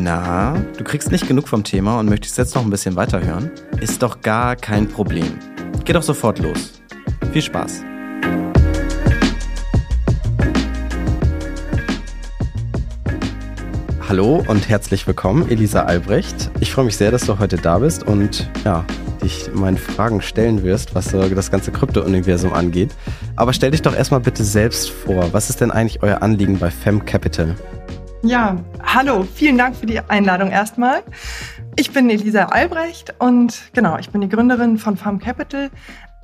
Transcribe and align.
Na, 0.00 0.54
du 0.76 0.84
kriegst 0.84 1.10
nicht 1.10 1.26
genug 1.26 1.48
vom 1.48 1.64
Thema 1.64 1.98
und 1.98 2.08
möchtest 2.08 2.38
jetzt 2.38 2.54
noch 2.54 2.62
ein 2.62 2.70
bisschen 2.70 2.94
weiterhören? 2.94 3.50
Ist 3.80 4.00
doch 4.00 4.20
gar 4.20 4.54
kein 4.54 4.86
Problem. 4.86 5.40
Geh 5.84 5.92
doch 5.92 6.04
sofort 6.04 6.38
los. 6.38 6.80
Viel 7.32 7.42
Spaß. 7.42 7.82
Hallo 14.08 14.44
und 14.46 14.68
herzlich 14.68 15.04
willkommen, 15.04 15.50
Elisa 15.50 15.82
Albrecht. 15.82 16.48
Ich 16.60 16.72
freue 16.72 16.84
mich 16.84 16.96
sehr, 16.96 17.10
dass 17.10 17.26
du 17.26 17.40
heute 17.40 17.56
da 17.56 17.80
bist 17.80 18.04
und 18.04 18.48
ja, 18.64 18.84
dich 19.20 19.50
meinen 19.52 19.78
Fragen 19.78 20.22
stellen 20.22 20.62
wirst, 20.62 20.94
was 20.94 21.10
das 21.10 21.50
ganze 21.50 21.72
Krypto-Universum 21.72 22.52
angeht. 22.52 22.94
Aber 23.34 23.52
stell 23.52 23.72
dich 23.72 23.82
doch 23.82 23.96
erstmal 23.96 24.20
bitte 24.20 24.44
selbst 24.44 24.90
vor. 24.90 25.32
Was 25.32 25.50
ist 25.50 25.60
denn 25.60 25.72
eigentlich 25.72 26.04
euer 26.04 26.22
Anliegen 26.22 26.60
bei 26.60 26.70
Fem 26.70 27.04
Capital? 27.04 27.56
Ja, 28.22 28.56
hallo, 28.82 29.22
vielen 29.22 29.58
Dank 29.58 29.76
für 29.76 29.86
die 29.86 30.00
Einladung 30.00 30.50
erstmal. 30.50 31.04
Ich 31.76 31.92
bin 31.92 32.10
Elisa 32.10 32.46
Albrecht 32.46 33.14
und 33.20 33.70
genau, 33.74 33.96
ich 33.96 34.10
bin 34.10 34.20
die 34.20 34.28
Gründerin 34.28 34.76
von 34.76 34.96
Farm 34.96 35.20
Capital. 35.20 35.70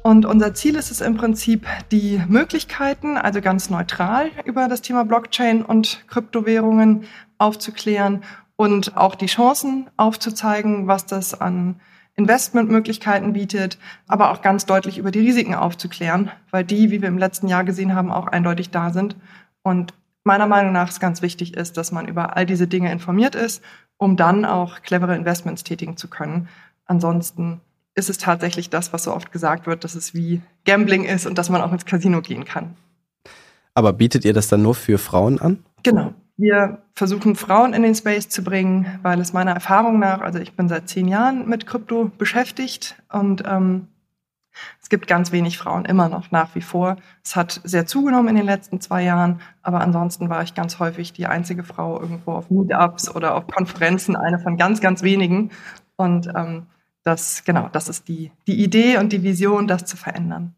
Und 0.02 0.27
unser 0.27 0.54
Ziel 0.54 0.74
ist 0.74 0.91
es 0.91 1.01
im 1.01 1.16
Prinzip, 1.16 1.66
die 1.92 2.20
Möglichkeiten, 2.27 3.16
also 3.16 3.41
ganz 3.41 3.70
neutral 3.70 4.30
über 4.45 4.66
das 4.66 4.82
Thema 4.82 5.04
Blockchain 5.04 5.62
und 5.62 6.04
Kryptowährungen 6.09 7.04
aufzuklären 7.38 8.24
und 8.56 8.96
auch 8.96 9.15
die 9.15 9.26
Chancen 9.26 9.88
aufzuzeigen, 9.96 10.88
was 10.88 11.06
das 11.06 11.40
an 11.40 11.80
Investmentmöglichkeiten 12.16 13.32
bietet, 13.34 13.79
aber 14.09 14.32
auch 14.32 14.42
ganz 14.42 14.66
deutlich 14.66 14.98
über 14.98 15.12
die 15.12 15.20
Risiken 15.20 15.54
aufzuklären, 15.54 16.32
weil 16.51 16.65
die, 16.65 16.90
wie 16.90 17.02
wir 17.02 17.09
im 17.09 17.18
letzten 17.18 17.46
Jahr 17.46 17.62
gesehen 17.62 17.95
haben, 17.95 18.10
auch 18.10 18.26
eindeutig 18.26 18.70
da 18.70 18.90
sind. 18.90 19.16
Und 19.62 19.95
meiner 20.24 20.46
Meinung 20.46 20.73
nach 20.73 20.91
es 20.91 21.01
ganz 21.01 21.23
wichtig 21.23 21.56
ist, 21.56 21.77
dass 21.77 21.92
man 21.92 22.09
über 22.09 22.37
all 22.37 22.46
diese 22.46 22.66
Dinge 22.66 22.91
informiert 22.91 23.34
ist, 23.34 23.62
um 23.96 24.16
dann 24.16 24.45
auch 24.45 24.82
clevere 24.82 25.15
Investments 25.15 25.62
tätigen 25.62 25.96
zu 25.96 26.09
können. 26.09 26.48
Ansonsten 26.87 27.60
ist 27.95 28.10
es 28.10 28.18
tatsächlich 28.18 28.71
das, 28.71 28.93
was 28.93 29.04
so 29.04 29.15
oft 29.15 29.30
gesagt 29.30 29.66
wird, 29.66 29.85
dass 29.85 29.95
es 29.95 30.15
wie 30.15 30.43
Gambling 30.65 31.04
ist 31.04 31.26
und 31.26 31.38
dass 31.38 31.48
man 31.51 31.63
auch 31.63 31.73
ins 31.73 31.85
Casino 31.85 32.21
gehen 32.21 32.45
kann. 32.45 32.74
Aber 33.74 33.93
bietet 33.93 34.24
ihr 34.24 34.32
das 34.32 34.48
dann 34.48 34.63
nur 34.63 34.74
für 34.74 34.98
Frauen 34.98 35.40
an? 35.40 35.65
Genau. 35.82 36.15
Wir 36.37 36.82
versuchen 36.95 37.37
Frauen 37.37 37.74
in 37.74 37.82
den 37.82 37.95
Space 37.95 38.29
zu 38.29 38.43
bringen, 38.43 38.98
weil 39.02 39.20
es 39.20 39.32
meiner 39.32 39.52
Erfahrung 39.52 40.01
nach, 40.01 40.20
also 40.20 40.41
ich 40.41 40.57
bin 40.57 40.68
seit 40.68 40.88
zehn 40.88 41.07
Jahren 41.07 41.48
mit 41.48 41.66
Krypto 41.66 42.10
beschäftigt 42.18 42.96
und 43.13 43.45
ähm, 43.46 43.87
es 44.80 44.88
gibt 44.88 45.07
ganz 45.07 45.33
wenig 45.33 45.59
Frauen 45.59 45.85
immer 45.85 46.09
noch 46.09 46.30
nach 46.30 46.55
wie 46.55 46.60
vor. 46.60 46.97
Es 47.24 47.37
hat 47.37 47.60
sehr 47.65 47.87
zugenommen 47.87 48.29
in 48.29 48.37
den 48.37 48.47
letzten 48.47 48.80
zwei 48.80 49.02
Jahren, 49.02 49.41
aber 49.63 49.80
ansonsten 49.80 50.29
war 50.29 50.43
ich 50.43 50.55
ganz 50.55 50.79
häufig 50.79 51.13
die 51.13 51.27
einzige 51.27 51.65
Frau 51.65 52.01
irgendwo 52.01 52.33
auf 52.33 52.51
Meetups 52.51 53.15
oder 53.15 53.35
auf 53.35 53.47
Konferenzen, 53.47 54.16
eine 54.16 54.38
von 54.38 54.57
ganz, 54.57 54.80
ganz 54.80 55.02
wenigen. 55.02 55.51
Und 55.97 56.29
ähm, 56.35 56.66
das, 57.05 57.45
genau, 57.45 57.69
das 57.71 57.88
ist 57.88 58.09
die, 58.09 58.32
die 58.47 58.63
Idee 58.63 58.97
und 58.97 59.13
die 59.13 59.23
Vision, 59.23 59.66
das 59.66 59.85
zu 59.85 59.97
verändern. 59.97 60.55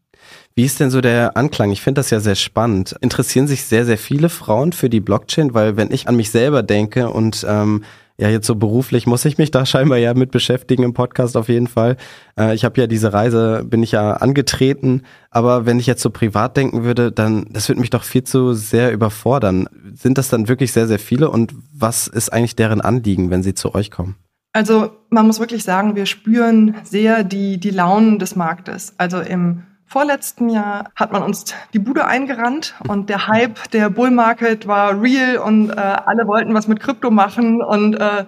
Wie 0.55 0.63
ist 0.63 0.79
denn 0.79 0.89
so 0.89 1.01
der 1.01 1.37
Anklang? 1.37 1.71
Ich 1.71 1.81
finde 1.81 1.99
das 1.99 2.09
ja 2.09 2.19
sehr 2.19 2.35
spannend. 2.35 2.95
Interessieren 3.01 3.47
sich 3.47 3.65
sehr, 3.65 3.85
sehr 3.85 3.97
viele 3.97 4.29
Frauen 4.29 4.71
für 4.71 4.89
die 4.89 4.99
Blockchain? 4.99 5.53
Weil 5.53 5.77
wenn 5.77 5.91
ich 5.91 6.07
an 6.07 6.15
mich 6.15 6.31
selber 6.31 6.63
denke 6.63 7.09
und 7.09 7.45
ähm, 7.47 7.83
ja, 8.19 8.29
jetzt 8.29 8.47
so 8.47 8.55
beruflich 8.55 9.05
muss 9.05 9.25
ich 9.25 9.37
mich 9.37 9.51
da 9.51 9.65
scheinbar 9.65 9.99
ja 9.99 10.15
mit 10.15 10.31
beschäftigen 10.31 10.83
im 10.83 10.93
Podcast 10.93 11.37
auf 11.37 11.49
jeden 11.49 11.67
Fall. 11.67 11.97
Äh, 12.37 12.55
ich 12.55 12.65
habe 12.65 12.79
ja 12.81 12.87
diese 12.87 13.13
Reise, 13.13 13.63
bin 13.63 13.83
ich 13.83 13.91
ja 13.91 14.13
angetreten, 14.13 15.03
aber 15.29 15.67
wenn 15.67 15.79
ich 15.79 15.85
jetzt 15.85 16.01
so 16.01 16.09
privat 16.09 16.57
denken 16.57 16.83
würde, 16.83 17.11
dann, 17.11 17.45
das 17.51 17.69
würde 17.69 17.79
mich 17.79 17.91
doch 17.91 18.03
viel 18.03 18.23
zu 18.23 18.53
sehr 18.53 18.91
überfordern. 18.91 19.69
Sind 19.93 20.17
das 20.17 20.29
dann 20.29 20.47
wirklich 20.47 20.71
sehr, 20.71 20.87
sehr 20.87 20.99
viele 20.99 21.29
und 21.29 21.53
was 21.71 22.07
ist 22.07 22.33
eigentlich 22.33 22.55
deren 22.55 22.81
Anliegen, 22.81 23.29
wenn 23.29 23.43
sie 23.43 23.53
zu 23.53 23.75
euch 23.75 23.91
kommen? 23.91 24.15
Also 24.51 24.89
man 25.11 25.27
muss 25.27 25.39
wirklich 25.39 25.63
sagen, 25.63 25.95
wir 25.95 26.07
spüren 26.07 26.75
sehr 26.83 27.23
die, 27.23 27.59
die 27.59 27.69
Launen 27.69 28.17
des 28.17 28.35
Marktes. 28.35 28.95
Also 28.97 29.19
im 29.19 29.61
vorletzten 29.87 30.49
Jahr 30.49 30.91
hat 30.95 31.11
man 31.11 31.23
uns 31.23 31.45
die 31.73 31.79
Bude 31.79 32.05
eingerannt 32.05 32.75
und 32.87 33.09
der 33.09 33.27
Hype, 33.27 33.71
der 33.71 33.89
Bull 33.89 34.11
Market 34.11 34.67
war 34.67 35.01
real 35.01 35.37
und 35.37 35.69
äh, 35.69 35.75
alle 35.75 36.27
wollten 36.27 36.53
was 36.53 36.67
mit 36.67 36.81
Krypto 36.81 37.09
machen 37.09 37.61
und 37.61 37.95
äh, 37.95 38.25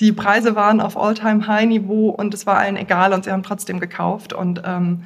die 0.00 0.12
Preise 0.12 0.54
waren 0.54 0.80
auf 0.80 0.96
All-Time-High-Niveau 0.96 2.10
und 2.10 2.34
es 2.34 2.46
war 2.46 2.58
allen 2.58 2.76
egal 2.76 3.12
und 3.14 3.24
sie 3.24 3.32
haben 3.32 3.42
trotzdem 3.42 3.80
gekauft 3.80 4.32
und 4.34 4.62
ähm, 4.64 5.04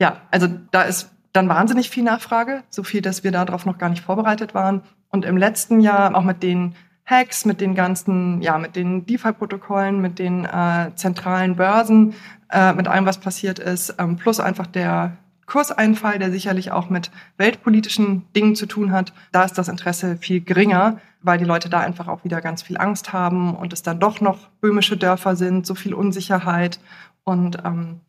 ja, 0.00 0.18
also 0.30 0.46
da 0.70 0.82
ist 0.82 1.10
dann 1.32 1.48
wahnsinnig 1.48 1.90
viel 1.90 2.04
Nachfrage, 2.04 2.62
so 2.70 2.82
viel, 2.82 3.02
dass 3.02 3.24
wir 3.24 3.32
darauf 3.32 3.66
noch 3.66 3.78
gar 3.78 3.90
nicht 3.90 4.04
vorbereitet 4.04 4.54
waren 4.54 4.82
und 5.10 5.24
im 5.24 5.36
letzten 5.36 5.80
Jahr 5.80 6.14
auch 6.14 6.24
mit 6.24 6.42
den 6.42 6.74
Hacks, 7.06 7.44
mit 7.44 7.60
den 7.60 7.74
ganzen, 7.74 8.40
ja, 8.40 8.56
mit 8.56 8.76
den 8.76 9.04
DeFi-Protokollen, 9.04 10.00
mit 10.00 10.20
den 10.20 10.44
äh, 10.44 10.92
zentralen 10.94 11.56
Börsen, 11.56 12.14
äh, 12.50 12.72
mit 12.72 12.86
allem, 12.86 13.04
was 13.04 13.18
passiert 13.18 13.58
ist, 13.58 13.96
ähm, 13.98 14.16
plus 14.16 14.38
einfach 14.38 14.68
der 14.68 15.16
Kurseinfall, 15.50 16.20
der 16.20 16.30
sicherlich 16.30 16.70
auch 16.70 16.90
mit 16.90 17.10
weltpolitischen 17.36 18.24
Dingen 18.34 18.54
zu 18.54 18.66
tun 18.66 18.92
hat, 18.92 19.12
da 19.32 19.42
ist 19.42 19.58
das 19.58 19.66
Interesse 19.66 20.16
viel 20.16 20.40
geringer, 20.40 21.00
weil 21.22 21.38
die 21.38 21.44
Leute 21.44 21.68
da 21.68 21.80
einfach 21.80 22.06
auch 22.06 22.22
wieder 22.22 22.40
ganz 22.40 22.62
viel 22.62 22.78
Angst 22.78 23.12
haben 23.12 23.56
und 23.56 23.72
es 23.72 23.82
dann 23.82 23.98
doch 23.98 24.20
noch 24.20 24.46
böhmische 24.60 24.96
Dörfer 24.96 25.34
sind, 25.34 25.66
so 25.66 25.74
viel 25.74 25.92
Unsicherheit. 25.92 26.78
Und 27.24 27.58
ähm, 27.64 28.00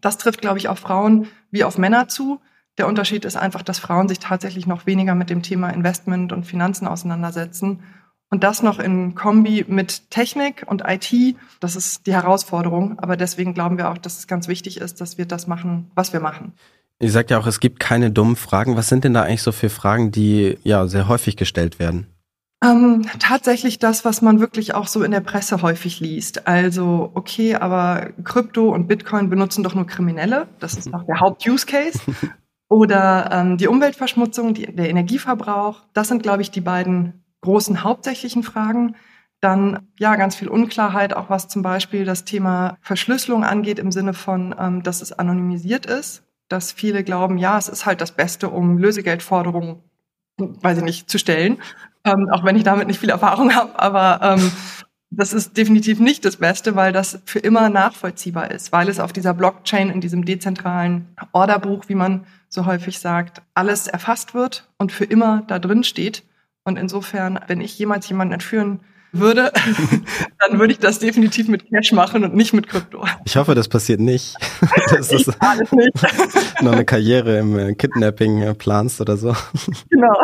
das 0.00 0.18
trifft, 0.18 0.40
glaube 0.40 0.58
ich, 0.58 0.68
auf 0.68 0.80
Frauen 0.80 1.28
wie 1.52 1.62
auf 1.62 1.78
Männer 1.78 2.08
zu. 2.08 2.40
Der 2.78 2.88
Unterschied 2.88 3.24
ist 3.24 3.36
einfach, 3.36 3.62
dass 3.62 3.78
Frauen 3.78 4.08
sich 4.08 4.18
tatsächlich 4.18 4.66
noch 4.66 4.84
weniger 4.84 5.14
mit 5.14 5.30
dem 5.30 5.42
Thema 5.42 5.70
Investment 5.70 6.32
und 6.32 6.46
Finanzen 6.46 6.88
auseinandersetzen. 6.88 7.84
Und 8.32 8.44
das 8.44 8.62
noch 8.62 8.78
in 8.78 9.14
Kombi 9.14 9.66
mit 9.68 10.10
Technik 10.10 10.64
und 10.66 10.84
IT, 10.86 11.36
das 11.60 11.76
ist 11.76 12.06
die 12.06 12.14
Herausforderung. 12.14 12.98
Aber 12.98 13.18
deswegen 13.18 13.52
glauben 13.52 13.76
wir 13.76 13.90
auch, 13.90 13.98
dass 13.98 14.16
es 14.16 14.26
ganz 14.26 14.48
wichtig 14.48 14.80
ist, 14.80 15.02
dass 15.02 15.18
wir 15.18 15.26
das 15.26 15.46
machen, 15.46 15.90
was 15.94 16.14
wir 16.14 16.20
machen. 16.20 16.54
Ihr 16.98 17.10
sagt 17.10 17.30
ja 17.30 17.38
auch, 17.38 17.46
es 17.46 17.60
gibt 17.60 17.78
keine 17.78 18.10
dummen 18.10 18.36
Fragen. 18.36 18.74
Was 18.74 18.88
sind 18.88 19.04
denn 19.04 19.12
da 19.12 19.22
eigentlich 19.22 19.42
so 19.42 19.52
für 19.52 19.68
Fragen, 19.68 20.12
die 20.12 20.56
ja 20.62 20.86
sehr 20.86 21.08
häufig 21.08 21.36
gestellt 21.36 21.78
werden? 21.78 22.06
Ähm, 22.64 23.04
tatsächlich 23.18 23.78
das, 23.78 24.06
was 24.06 24.22
man 24.22 24.40
wirklich 24.40 24.74
auch 24.74 24.86
so 24.86 25.02
in 25.02 25.10
der 25.10 25.20
Presse 25.20 25.60
häufig 25.60 26.00
liest. 26.00 26.46
Also, 26.48 27.10
okay, 27.12 27.56
aber 27.56 28.12
Krypto 28.24 28.72
und 28.72 28.88
Bitcoin 28.88 29.28
benutzen 29.28 29.62
doch 29.62 29.74
nur 29.74 29.86
Kriminelle. 29.86 30.48
Das 30.58 30.72
ist 30.72 30.90
noch 30.90 31.04
der 31.04 31.20
Haupt-Use-Case. 31.20 32.00
Oder 32.70 33.28
ähm, 33.30 33.58
die 33.58 33.68
Umweltverschmutzung, 33.68 34.54
die, 34.54 34.74
der 34.74 34.88
Energieverbrauch. 34.88 35.82
Das 35.92 36.08
sind, 36.08 36.22
glaube 36.22 36.40
ich, 36.40 36.50
die 36.50 36.62
beiden 36.62 37.21
großen 37.42 37.84
hauptsächlichen 37.84 38.42
Fragen. 38.42 38.96
Dann 39.40 39.88
ja 39.98 40.16
ganz 40.16 40.36
viel 40.36 40.48
Unklarheit, 40.48 41.14
auch 41.14 41.28
was 41.28 41.48
zum 41.48 41.62
Beispiel 41.62 42.04
das 42.04 42.24
Thema 42.24 42.78
Verschlüsselung 42.80 43.44
angeht, 43.44 43.78
im 43.78 43.92
Sinne 43.92 44.14
von, 44.14 44.54
ähm, 44.58 44.82
dass 44.82 45.02
es 45.02 45.12
anonymisiert 45.12 45.84
ist, 45.86 46.22
dass 46.48 46.72
viele 46.72 47.04
glauben, 47.04 47.38
ja, 47.38 47.58
es 47.58 47.68
ist 47.68 47.84
halt 47.84 48.00
das 48.00 48.12
Beste, 48.12 48.48
um 48.48 48.78
Lösegeldforderungen, 48.78 49.82
weiß 50.38 50.78
ich 50.78 50.84
nicht, 50.84 51.10
zu 51.10 51.18
stellen, 51.18 51.58
ähm, 52.04 52.28
auch 52.30 52.44
wenn 52.44 52.56
ich 52.56 52.62
damit 52.62 52.86
nicht 52.86 53.00
viel 53.00 53.10
Erfahrung 53.10 53.54
habe, 53.54 53.78
aber 53.78 54.20
ähm, 54.22 54.52
das 55.14 55.34
ist 55.34 55.56
definitiv 55.56 56.00
nicht 56.00 56.24
das 56.24 56.36
Beste, 56.36 56.74
weil 56.74 56.92
das 56.92 57.20
für 57.26 57.38
immer 57.38 57.68
nachvollziehbar 57.68 58.50
ist, 58.50 58.72
weil 58.72 58.88
es 58.88 58.98
auf 58.98 59.12
dieser 59.12 59.34
Blockchain, 59.34 59.90
in 59.90 60.00
diesem 60.00 60.24
dezentralen 60.24 61.14
Orderbuch, 61.32 61.84
wie 61.88 61.94
man 61.94 62.26
so 62.48 62.64
häufig 62.64 62.98
sagt, 62.98 63.42
alles 63.54 63.88
erfasst 63.88 64.34
wird 64.34 64.68
und 64.78 64.90
für 64.90 65.04
immer 65.04 65.42
da 65.46 65.58
drin 65.58 65.84
steht. 65.84 66.22
Und 66.64 66.78
insofern, 66.78 67.40
wenn 67.48 67.60
ich 67.60 67.78
jemals 67.78 68.08
jemanden 68.08 68.34
entführen 68.34 68.80
würde, 69.12 69.52
dann 70.38 70.58
würde 70.58 70.72
ich 70.72 70.78
das 70.78 70.98
definitiv 70.98 71.48
mit 71.48 71.68
Cash 71.68 71.92
machen 71.92 72.24
und 72.24 72.34
nicht 72.34 72.52
mit 72.52 72.68
Krypto. 72.68 73.04
Ich 73.24 73.36
hoffe, 73.36 73.54
das 73.54 73.68
passiert 73.68 74.00
nicht. 74.00 74.36
Dass 74.90 75.08
du 75.08 75.16
nicht. 75.16 75.32
noch 76.62 76.72
eine 76.72 76.84
Karriere 76.84 77.38
im 77.38 77.58
äh, 77.58 77.74
Kidnapping 77.74 78.42
äh, 78.42 78.54
planst 78.54 79.00
oder 79.00 79.16
so. 79.16 79.34
Genau. 79.90 80.14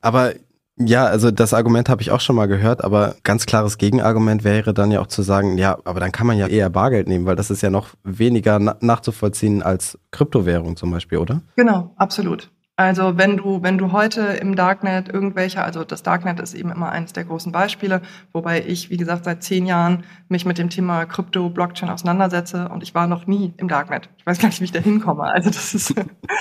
Aber 0.00 0.34
ja, 0.78 1.06
also 1.06 1.30
das 1.30 1.54
Argument 1.54 1.88
habe 1.88 2.02
ich 2.02 2.10
auch 2.10 2.20
schon 2.20 2.36
mal 2.36 2.46
gehört, 2.46 2.84
aber 2.84 3.14
ganz 3.22 3.46
klares 3.46 3.78
Gegenargument 3.78 4.44
wäre 4.44 4.74
dann 4.74 4.90
ja 4.90 5.00
auch 5.00 5.06
zu 5.06 5.22
sagen, 5.22 5.56
ja, 5.56 5.78
aber 5.84 6.00
dann 6.00 6.12
kann 6.12 6.26
man 6.26 6.36
ja 6.36 6.48
eher 6.48 6.68
Bargeld 6.68 7.08
nehmen, 7.08 7.24
weil 7.24 7.36
das 7.36 7.50
ist 7.50 7.62
ja 7.62 7.70
noch 7.70 7.90
weniger 8.04 8.58
nachzuvollziehen 8.58 9.62
als 9.62 9.98
Kryptowährung 10.10 10.76
zum 10.76 10.90
Beispiel, 10.90 11.16
oder? 11.16 11.40
Genau, 11.56 11.94
absolut. 11.96 12.50
Also 12.78 13.16
wenn 13.16 13.38
du, 13.38 13.62
wenn 13.62 13.78
du 13.78 13.92
heute 13.92 14.20
im 14.20 14.54
Darknet 14.54 15.08
irgendwelche, 15.08 15.62
also 15.62 15.82
das 15.82 16.02
Darknet 16.02 16.40
ist 16.40 16.52
eben 16.52 16.70
immer 16.70 16.90
eines 16.92 17.14
der 17.14 17.24
großen 17.24 17.50
Beispiele, 17.50 18.02
wobei 18.34 18.62
ich, 18.66 18.90
wie 18.90 18.98
gesagt, 18.98 19.24
seit 19.24 19.42
zehn 19.42 19.64
Jahren 19.64 20.04
mich 20.28 20.44
mit 20.44 20.58
dem 20.58 20.68
Thema 20.68 21.06
Krypto, 21.06 21.48
Blockchain 21.48 21.88
auseinandersetze 21.88 22.68
und 22.68 22.82
ich 22.82 22.94
war 22.94 23.06
noch 23.06 23.26
nie 23.26 23.54
im 23.56 23.68
Darknet. 23.68 24.10
Ich 24.18 24.26
weiß 24.26 24.38
gar 24.38 24.48
nicht, 24.48 24.60
wie 24.60 24.66
ich 24.66 24.72
da 24.72 24.80
hinkomme. 24.80 25.22
Also 25.22 25.48
das 25.48 25.72
ist, 25.72 25.94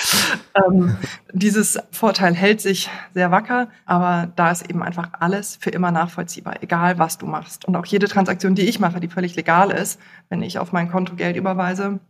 ähm, 0.56 0.98
dieses 1.32 1.80
Vorteil 1.92 2.36
hält 2.36 2.60
sich 2.60 2.90
sehr 3.14 3.32
wacker, 3.32 3.70
aber 3.86 4.30
da 4.36 4.52
ist 4.52 4.70
eben 4.70 4.84
einfach 4.84 5.12
alles 5.18 5.56
für 5.62 5.70
immer 5.70 5.92
nachvollziehbar, 5.92 6.62
egal 6.62 7.00
was 7.00 7.18
du 7.18 7.28
machst. 7.28 7.64
Und 7.64 7.78
auch 7.78 7.86
jede 7.86 8.10
Transaktion, 8.10 8.56
die 8.56 8.64
ich 8.64 8.82
mache, 8.82 9.00
die 9.00 9.08
völlig 9.08 9.38
legal 9.38 9.72
ist, 9.72 10.02
wenn 10.28 10.42
ich 10.42 10.60
auf 10.60 10.74
mein 10.74 10.92
Konto 10.92 11.16
Geld 11.16 11.38
überweise 11.38 12.02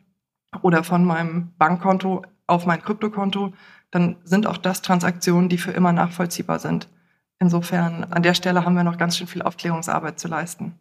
oder 0.64 0.84
von 0.84 1.06
meinem 1.06 1.52
Bankkonto 1.60 2.24
auf 2.48 2.66
mein 2.66 2.82
Kryptokonto, 2.82 3.54
dann 3.96 4.18
sind 4.26 4.46
auch 4.46 4.58
das 4.58 4.82
Transaktionen, 4.82 5.48
die 5.48 5.58
für 5.58 5.72
immer 5.72 5.94
nachvollziehbar 5.94 6.60
sind. 6.60 6.90
insofern, 7.40 8.06
an 8.06 8.24
der 8.24 8.34
Stelle 8.34 8.66
haben 8.66 8.76
wir 8.76 8.84
noch 8.84 8.98
ganz 8.98 9.18
schön 9.18 9.28
viel 9.28 9.42
Aufklärungsarbeit 9.42 10.20
zu 10.20 10.28
leisten. 10.28 10.74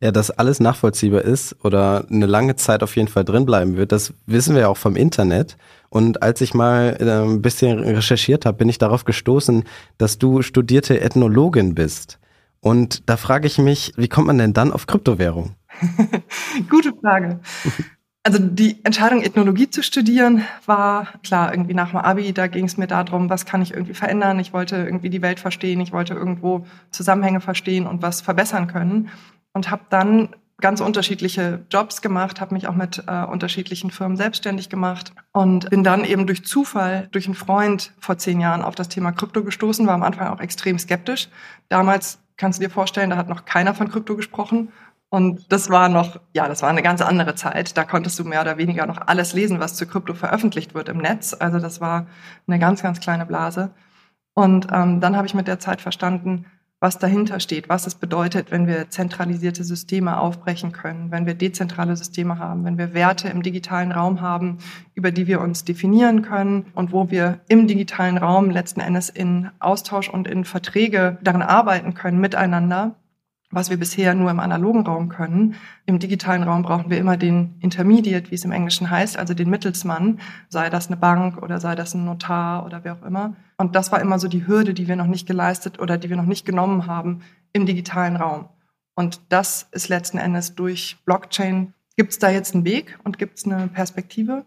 Ja, 0.00 0.10
dass 0.10 0.30
alles 0.30 0.60
nachvollziehbar 0.60 1.22
ist 1.22 1.56
oder 1.64 2.06
eine 2.10 2.26
lange 2.26 2.56
Zeit 2.56 2.82
auf 2.82 2.96
jeden 2.96 3.08
Fall 3.08 3.24
drinbleiben 3.24 3.76
wird, 3.76 3.92
das 3.92 4.12
wissen 4.26 4.54
wir 4.54 4.62
ja 4.62 4.68
auch 4.68 4.76
vom 4.76 4.94
Internet. 4.94 5.56
Und 5.88 6.22
als 6.22 6.42
ich 6.42 6.52
mal 6.52 6.96
äh, 7.00 7.24
ein 7.24 7.40
bisschen 7.40 7.78
recherchiert 7.78 8.44
habe, 8.44 8.58
bin 8.58 8.68
ich 8.68 8.78
darauf 8.78 9.04
gestoßen, 9.04 9.64
dass 9.96 10.18
du 10.18 10.42
studierte 10.42 11.00
Ethnologin 11.00 11.74
bist. 11.74 12.18
Und 12.60 13.08
da 13.08 13.16
frage 13.16 13.46
ich 13.46 13.58
mich, 13.58 13.92
wie 13.96 14.08
kommt 14.08 14.26
man 14.26 14.38
denn 14.38 14.52
dann 14.52 14.72
auf 14.72 14.86
Kryptowährung? 14.86 15.54
Gute 16.70 16.92
Frage. 17.00 17.40
Also 18.26 18.40
die 18.40 18.84
Entscheidung, 18.84 19.22
Ethnologie 19.22 19.70
zu 19.70 19.84
studieren, 19.84 20.42
war 20.64 21.06
klar, 21.22 21.52
irgendwie 21.52 21.74
nach 21.74 21.90
dem 21.90 22.00
Abi, 22.00 22.32
da 22.32 22.48
ging 22.48 22.64
es 22.64 22.76
mir 22.76 22.88
darum, 22.88 23.30
was 23.30 23.46
kann 23.46 23.62
ich 23.62 23.72
irgendwie 23.72 23.94
verändern. 23.94 24.40
Ich 24.40 24.52
wollte 24.52 24.78
irgendwie 24.78 25.10
die 25.10 25.22
Welt 25.22 25.38
verstehen, 25.38 25.80
ich 25.80 25.92
wollte 25.92 26.14
irgendwo 26.14 26.66
Zusammenhänge 26.90 27.40
verstehen 27.40 27.86
und 27.86 28.02
was 28.02 28.22
verbessern 28.22 28.66
können. 28.66 29.10
Und 29.52 29.70
habe 29.70 29.82
dann 29.90 30.30
ganz 30.60 30.80
unterschiedliche 30.80 31.66
Jobs 31.70 32.02
gemacht, 32.02 32.40
habe 32.40 32.54
mich 32.54 32.66
auch 32.66 32.74
mit 32.74 33.04
äh, 33.06 33.22
unterschiedlichen 33.22 33.92
Firmen 33.92 34.16
selbstständig 34.16 34.68
gemacht 34.70 35.12
und 35.30 35.70
bin 35.70 35.84
dann 35.84 36.04
eben 36.04 36.26
durch 36.26 36.44
Zufall, 36.44 37.06
durch 37.12 37.26
einen 37.26 37.36
Freund 37.36 37.92
vor 38.00 38.18
zehn 38.18 38.40
Jahren 38.40 38.62
auf 38.62 38.74
das 38.74 38.88
Thema 38.88 39.12
Krypto 39.12 39.44
gestoßen, 39.44 39.86
war 39.86 39.94
am 39.94 40.02
Anfang 40.02 40.26
auch 40.26 40.40
extrem 40.40 40.80
skeptisch. 40.80 41.28
Damals 41.68 42.18
kannst 42.36 42.58
du 42.58 42.64
dir 42.64 42.70
vorstellen, 42.70 43.10
da 43.10 43.18
hat 43.18 43.28
noch 43.28 43.44
keiner 43.44 43.72
von 43.72 43.88
Krypto 43.88 44.16
gesprochen. 44.16 44.72
Und 45.08 45.52
das 45.52 45.70
war 45.70 45.88
noch, 45.88 46.20
ja, 46.34 46.48
das 46.48 46.62
war 46.62 46.70
eine 46.70 46.82
ganz 46.82 47.00
andere 47.00 47.34
Zeit. 47.36 47.76
Da 47.76 47.84
konntest 47.84 48.18
du 48.18 48.24
mehr 48.24 48.40
oder 48.40 48.58
weniger 48.58 48.86
noch 48.86 49.06
alles 49.06 49.34
lesen, 49.34 49.60
was 49.60 49.76
zu 49.76 49.86
Krypto 49.86 50.14
veröffentlicht 50.14 50.74
wird 50.74 50.88
im 50.88 50.98
Netz. 50.98 51.34
Also 51.38 51.58
das 51.58 51.80
war 51.80 52.06
eine 52.46 52.58
ganz, 52.58 52.82
ganz 52.82 53.00
kleine 53.00 53.24
Blase. 53.24 53.70
Und 54.34 54.66
ähm, 54.72 55.00
dann 55.00 55.16
habe 55.16 55.26
ich 55.26 55.34
mit 55.34 55.46
der 55.48 55.60
Zeit 55.60 55.80
verstanden, 55.80 56.46
was 56.78 56.98
dahinter 56.98 57.40
steht, 57.40 57.70
was 57.70 57.86
es 57.86 57.94
bedeutet, 57.94 58.50
wenn 58.50 58.66
wir 58.66 58.90
zentralisierte 58.90 59.64
Systeme 59.64 60.20
aufbrechen 60.20 60.72
können, 60.72 61.10
wenn 61.10 61.24
wir 61.24 61.34
dezentrale 61.34 61.96
Systeme 61.96 62.38
haben, 62.38 62.64
wenn 62.64 62.76
wir 62.76 62.92
Werte 62.92 63.28
im 63.28 63.42
digitalen 63.42 63.92
Raum 63.92 64.20
haben, 64.20 64.58
über 64.94 65.10
die 65.10 65.26
wir 65.26 65.40
uns 65.40 65.64
definieren 65.64 66.20
können 66.20 66.66
und 66.74 66.92
wo 66.92 67.10
wir 67.10 67.40
im 67.48 67.66
digitalen 67.66 68.18
Raum 68.18 68.50
letzten 68.50 68.80
Endes 68.80 69.08
in 69.08 69.50
Austausch 69.58 70.10
und 70.10 70.28
in 70.28 70.44
Verträge 70.44 71.16
daran 71.22 71.42
arbeiten 71.42 71.94
können 71.94 72.20
miteinander 72.20 72.94
was 73.50 73.70
wir 73.70 73.76
bisher 73.76 74.14
nur 74.14 74.30
im 74.30 74.40
analogen 74.40 74.84
Raum 74.86 75.08
können. 75.08 75.54
Im 75.84 75.98
digitalen 75.98 76.42
Raum 76.42 76.62
brauchen 76.62 76.90
wir 76.90 76.98
immer 76.98 77.16
den 77.16 77.54
Intermediate, 77.60 78.30
wie 78.30 78.34
es 78.34 78.44
im 78.44 78.52
Englischen 78.52 78.90
heißt, 78.90 79.16
also 79.16 79.34
den 79.34 79.50
Mittelsmann, 79.50 80.20
sei 80.48 80.68
das 80.68 80.88
eine 80.88 80.96
Bank 80.96 81.42
oder 81.42 81.60
sei 81.60 81.74
das 81.74 81.94
ein 81.94 82.04
Notar 82.04 82.66
oder 82.66 82.82
wer 82.82 82.94
auch 82.94 83.02
immer. 83.02 83.36
Und 83.56 83.76
das 83.76 83.92
war 83.92 84.00
immer 84.00 84.18
so 84.18 84.28
die 84.28 84.46
Hürde, 84.46 84.74
die 84.74 84.88
wir 84.88 84.96
noch 84.96 85.06
nicht 85.06 85.26
geleistet 85.26 85.78
oder 85.78 85.96
die 85.96 86.10
wir 86.10 86.16
noch 86.16 86.26
nicht 86.26 86.44
genommen 86.44 86.86
haben 86.86 87.22
im 87.52 87.66
digitalen 87.66 88.16
Raum. 88.16 88.48
Und 88.94 89.20
das 89.28 89.68
ist 89.72 89.88
letzten 89.88 90.18
Endes 90.18 90.54
durch 90.54 90.96
Blockchain. 91.04 91.72
Gibt 91.96 92.12
es 92.12 92.18
da 92.18 92.30
jetzt 92.30 92.54
einen 92.54 92.64
Weg 92.64 92.98
und 93.04 93.18
gibt 93.18 93.38
es 93.38 93.44
eine 93.44 93.68
Perspektive? 93.68 94.44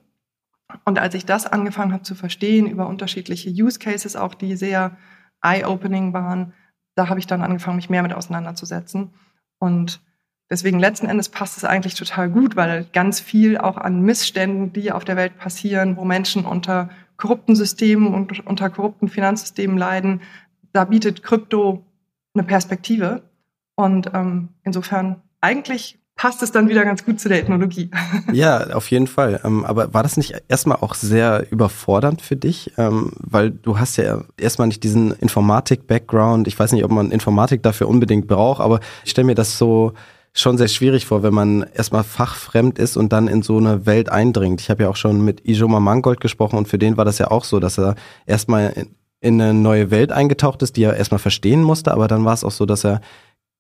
Und 0.85 0.99
als 0.99 1.15
ich 1.15 1.25
das 1.25 1.47
angefangen 1.47 1.93
habe 1.93 2.03
zu 2.03 2.15
verstehen 2.15 2.67
über 2.67 2.87
unterschiedliche 2.87 3.49
Use 3.49 3.79
Cases, 3.79 4.15
auch 4.15 4.35
die 4.35 4.55
sehr 4.55 4.97
eye-opening 5.41 6.13
waren, 6.13 6.53
da 6.95 7.09
habe 7.09 7.19
ich 7.19 7.27
dann 7.27 7.41
angefangen, 7.41 7.77
mich 7.77 7.89
mehr 7.89 8.03
mit 8.03 8.13
auseinanderzusetzen. 8.13 9.13
Und 9.59 10.01
deswegen 10.49 10.79
letzten 10.79 11.07
Endes 11.07 11.29
passt 11.29 11.57
es 11.57 11.63
eigentlich 11.63 11.95
total 11.95 12.29
gut, 12.29 12.55
weil 12.55 12.85
ganz 12.93 13.19
viel 13.19 13.57
auch 13.57 13.77
an 13.77 14.01
Missständen, 14.01 14.73
die 14.73 14.91
auf 14.91 15.05
der 15.05 15.15
Welt 15.15 15.37
passieren, 15.37 15.97
wo 15.97 16.05
Menschen 16.05 16.45
unter 16.45 16.89
korrupten 17.17 17.55
Systemen 17.55 18.13
und 18.13 18.45
unter 18.45 18.69
korrupten 18.69 19.09
Finanzsystemen 19.09 19.77
leiden, 19.77 20.21
da 20.71 20.85
bietet 20.85 21.23
Krypto 21.23 21.85
eine 22.33 22.43
Perspektive. 22.43 23.23
Und 23.75 24.11
ähm, 24.13 24.49
insofern 24.63 25.21
eigentlich 25.41 25.99
passt 26.19 26.43
es 26.43 26.51
dann 26.51 26.67
wieder 26.67 26.83
ganz 26.83 27.05
gut 27.05 27.17
zu 27.17 27.29
der 27.29 27.39
Ethnologie. 27.39 27.89
Ja, 28.33 28.71
auf 28.71 28.91
jeden 28.91 29.07
Fall. 29.07 29.39
Ähm, 29.45 29.63
aber 29.63 29.93
war 29.93 30.03
das 30.03 30.17
nicht 30.17 30.35
erstmal 30.49 30.77
auch 30.81 30.93
sehr 30.93 31.49
überfordernd 31.49 32.21
für 32.21 32.35
dich? 32.35 32.73
Ähm, 32.77 33.13
weil 33.19 33.51
du 33.51 33.79
hast 33.79 33.95
ja 33.95 34.21
erstmal 34.37 34.67
nicht 34.67 34.83
diesen 34.83 35.13
Informatik-Background. 35.13 36.47
Ich 36.49 36.59
weiß 36.59 36.73
nicht, 36.73 36.83
ob 36.83 36.91
man 36.91 37.11
Informatik 37.11 37.63
dafür 37.63 37.87
unbedingt 37.87 38.27
braucht, 38.27 38.59
aber 38.59 38.81
ich 39.05 39.11
stelle 39.11 39.27
mir 39.27 39.35
das 39.35 39.57
so 39.57 39.93
schon 40.33 40.57
sehr 40.57 40.67
schwierig 40.67 41.05
vor, 41.05 41.23
wenn 41.23 41.33
man 41.33 41.65
erstmal 41.73 42.03
fachfremd 42.03 42.79
ist 42.79 42.97
und 42.97 43.13
dann 43.13 43.29
in 43.29 43.41
so 43.41 43.57
eine 43.57 43.85
Welt 43.85 44.11
eindringt. 44.11 44.59
Ich 44.59 44.69
habe 44.69 44.83
ja 44.83 44.89
auch 44.89 44.97
schon 44.97 45.23
mit 45.23 45.47
Ijoma 45.47 45.79
Mangold 45.79 46.19
gesprochen 46.19 46.57
und 46.57 46.67
für 46.67 46.77
den 46.77 46.97
war 46.97 47.05
das 47.05 47.17
ja 47.17 47.31
auch 47.31 47.45
so, 47.45 47.61
dass 47.61 47.79
er 47.79 47.95
erstmal 48.25 48.73
in 49.21 49.41
eine 49.41 49.53
neue 49.53 49.89
Welt 49.89 50.11
eingetaucht 50.11 50.61
ist, 50.63 50.75
die 50.75 50.83
er 50.83 50.97
erstmal 50.97 51.19
verstehen 51.19 51.63
musste, 51.63 51.91
aber 51.91 52.07
dann 52.07 52.25
war 52.25 52.33
es 52.33 52.43
auch 52.43 52.51
so, 52.51 52.65
dass 52.65 52.85
er 52.85 53.01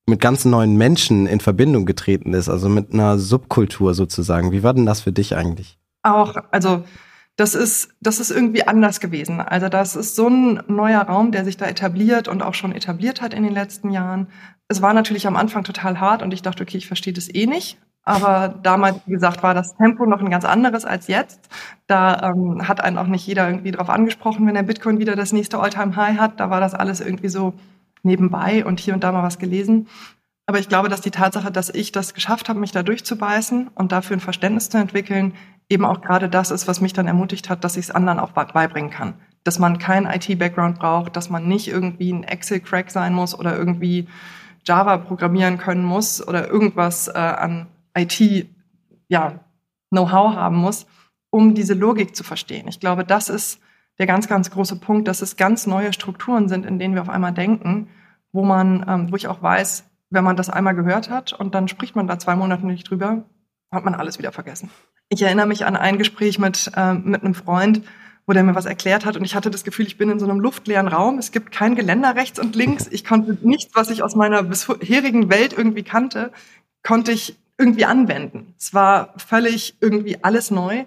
mit 0.09 0.19
ganz 0.19 0.45
neuen 0.45 0.75
Menschen 0.75 1.27
in 1.27 1.39
Verbindung 1.39 1.85
getreten 1.85 2.33
ist, 2.33 2.49
also 2.49 2.69
mit 2.69 2.93
einer 2.93 3.17
Subkultur 3.17 3.93
sozusagen. 3.93 4.51
Wie 4.51 4.63
war 4.63 4.73
denn 4.73 4.85
das 4.85 5.01
für 5.01 5.11
dich 5.11 5.35
eigentlich? 5.35 5.77
Auch, 6.03 6.35
also 6.51 6.83
das 7.35 7.55
ist, 7.55 7.91
das 8.01 8.19
ist 8.19 8.31
irgendwie 8.31 8.67
anders 8.67 8.99
gewesen. 8.99 9.39
Also 9.39 9.69
das 9.69 9.95
ist 9.95 10.15
so 10.15 10.27
ein 10.27 10.61
neuer 10.67 11.01
Raum, 11.01 11.31
der 11.31 11.45
sich 11.45 11.55
da 11.55 11.67
etabliert 11.67 12.27
und 12.27 12.41
auch 12.41 12.53
schon 12.53 12.73
etabliert 12.73 13.21
hat 13.21 13.33
in 13.33 13.43
den 13.43 13.53
letzten 13.53 13.91
Jahren. 13.91 14.27
Es 14.67 14.81
war 14.81 14.93
natürlich 14.93 15.25
am 15.25 15.37
Anfang 15.37 15.63
total 15.63 16.01
hart 16.01 16.21
und 16.21 16.33
ich 16.33 16.41
dachte, 16.41 16.63
okay, 16.63 16.77
ich 16.77 16.87
verstehe 16.87 17.13
das 17.13 17.33
eh 17.33 17.45
nicht. 17.45 17.77
Aber 18.03 18.49
damals, 18.63 18.97
wie 19.05 19.11
gesagt, 19.11 19.43
war 19.43 19.53
das 19.53 19.75
Tempo 19.77 20.05
noch 20.05 20.19
ein 20.19 20.29
ganz 20.29 20.43
anderes 20.43 20.83
als 20.83 21.07
jetzt. 21.07 21.47
Da 21.87 22.31
ähm, 22.31 22.67
hat 22.67 22.81
einen 22.81 22.97
auch 22.97 23.07
nicht 23.07 23.25
jeder 23.27 23.47
irgendwie 23.47 23.71
drauf 23.71 23.89
angesprochen, 23.89 24.47
wenn 24.47 24.55
der 24.55 24.63
Bitcoin 24.63 24.99
wieder 24.99 25.15
das 25.15 25.31
nächste 25.31 25.59
All-Time-High 25.59 26.17
hat. 26.17 26.39
Da 26.39 26.49
war 26.49 26.59
das 26.59 26.73
alles 26.73 27.01
irgendwie 27.01 27.29
so, 27.29 27.53
nebenbei 28.03 28.65
und 28.65 28.79
hier 28.79 28.93
und 28.93 29.03
da 29.03 29.11
mal 29.11 29.23
was 29.23 29.39
gelesen. 29.39 29.87
Aber 30.45 30.59
ich 30.59 30.67
glaube, 30.67 30.89
dass 30.89 31.01
die 31.01 31.11
Tatsache, 31.11 31.51
dass 31.51 31.69
ich 31.69 31.91
das 31.91 32.15
geschafft 32.15 32.49
habe, 32.49 32.59
mich 32.59 32.71
da 32.71 32.81
durchzubeißen 32.81 33.67
und 33.75 33.91
dafür 33.91 34.17
ein 34.17 34.21
Verständnis 34.21 34.69
zu 34.69 34.79
entwickeln, 34.79 35.33
eben 35.69 35.85
auch 35.85 36.01
gerade 36.01 36.27
das 36.27 36.49
ist, 36.49 36.67
was 36.67 36.81
mich 36.81 36.93
dann 36.93 37.07
ermutigt 37.07 37.49
hat, 37.49 37.63
dass 37.63 37.77
ich 37.77 37.85
es 37.85 37.91
anderen 37.91 38.19
auch 38.19 38.31
beibringen 38.31 38.89
kann. 38.89 39.13
Dass 39.43 39.59
man 39.59 39.77
keinen 39.77 40.07
IT-Background 40.07 40.79
braucht, 40.79 41.15
dass 41.15 41.29
man 41.29 41.47
nicht 41.47 41.67
irgendwie 41.67 42.11
ein 42.11 42.23
Excel-Crack 42.23 42.89
sein 42.89 43.13
muss 43.13 43.37
oder 43.37 43.55
irgendwie 43.55 44.07
Java 44.65 44.97
programmieren 44.97 45.59
können 45.59 45.83
muss 45.83 46.25
oder 46.27 46.49
irgendwas 46.49 47.07
äh, 47.07 47.11
an 47.17 47.67
IT, 47.95 48.47
ja, 49.07 49.39
Know-how 49.91 50.35
haben 50.35 50.57
muss, 50.57 50.87
um 51.31 51.53
diese 51.53 51.73
Logik 51.73 52.15
zu 52.15 52.23
verstehen. 52.23 52.67
Ich 52.67 52.79
glaube, 52.79 53.03
das 53.03 53.29
ist 53.29 53.59
der 53.99 54.07
ganz, 54.07 54.27
ganz 54.27 54.49
große 54.49 54.77
Punkt, 54.77 55.07
dass 55.07 55.21
es 55.21 55.37
ganz 55.37 55.67
neue 55.67 55.93
Strukturen 55.93 56.47
sind, 56.47 56.65
in 56.65 56.79
denen 56.79 56.95
wir 56.95 57.01
auf 57.01 57.09
einmal 57.09 57.33
denken, 57.33 57.89
wo 58.31 58.43
man, 58.43 58.85
ähm, 58.87 59.11
wo 59.11 59.15
ich 59.15 59.27
auch 59.27 59.41
weiß, 59.41 59.83
wenn 60.09 60.23
man 60.23 60.35
das 60.35 60.49
einmal 60.49 60.73
gehört 60.73 61.09
hat 61.09 61.33
und 61.33 61.53
dann 61.53 61.67
spricht 61.67 61.95
man 61.95 62.07
da 62.07 62.17
zwei 62.17 62.35
Monate 62.35 62.65
nicht 62.65 62.89
drüber, 62.89 63.25
hat 63.71 63.85
man 63.85 63.93
alles 63.93 64.17
wieder 64.17 64.31
vergessen. 64.31 64.69
Ich 65.09 65.21
erinnere 65.21 65.47
mich 65.47 65.65
an 65.65 65.75
ein 65.75 65.97
Gespräch 65.97 66.39
mit, 66.39 66.71
äh, 66.75 66.93
mit 66.93 67.23
einem 67.23 67.33
Freund, 67.33 67.81
wo 68.25 68.33
der 68.33 68.43
mir 68.43 68.55
was 68.55 68.65
erklärt 68.65 69.05
hat 69.05 69.17
und 69.17 69.25
ich 69.25 69.35
hatte 69.35 69.49
das 69.49 69.63
Gefühl, 69.63 69.87
ich 69.87 69.97
bin 69.97 70.09
in 70.09 70.19
so 70.19 70.29
einem 70.29 70.39
luftleeren 70.39 70.87
Raum. 70.87 71.17
Es 71.17 71.31
gibt 71.31 71.51
kein 71.51 71.75
Geländer 71.75 72.15
rechts 72.15 72.39
und 72.39 72.55
links. 72.55 72.87
Ich 72.91 73.03
konnte 73.03 73.37
nichts, 73.41 73.75
was 73.75 73.89
ich 73.89 74.03
aus 74.03 74.15
meiner 74.15 74.43
bisherigen 74.43 75.29
Welt 75.29 75.53
irgendwie 75.57 75.83
kannte, 75.83 76.31
konnte 76.83 77.11
ich 77.11 77.37
irgendwie 77.57 77.85
anwenden. 77.85 78.53
Es 78.57 78.73
war 78.73 79.13
völlig 79.17 79.75
irgendwie 79.81 80.23
alles 80.23 80.51
neu. 80.51 80.85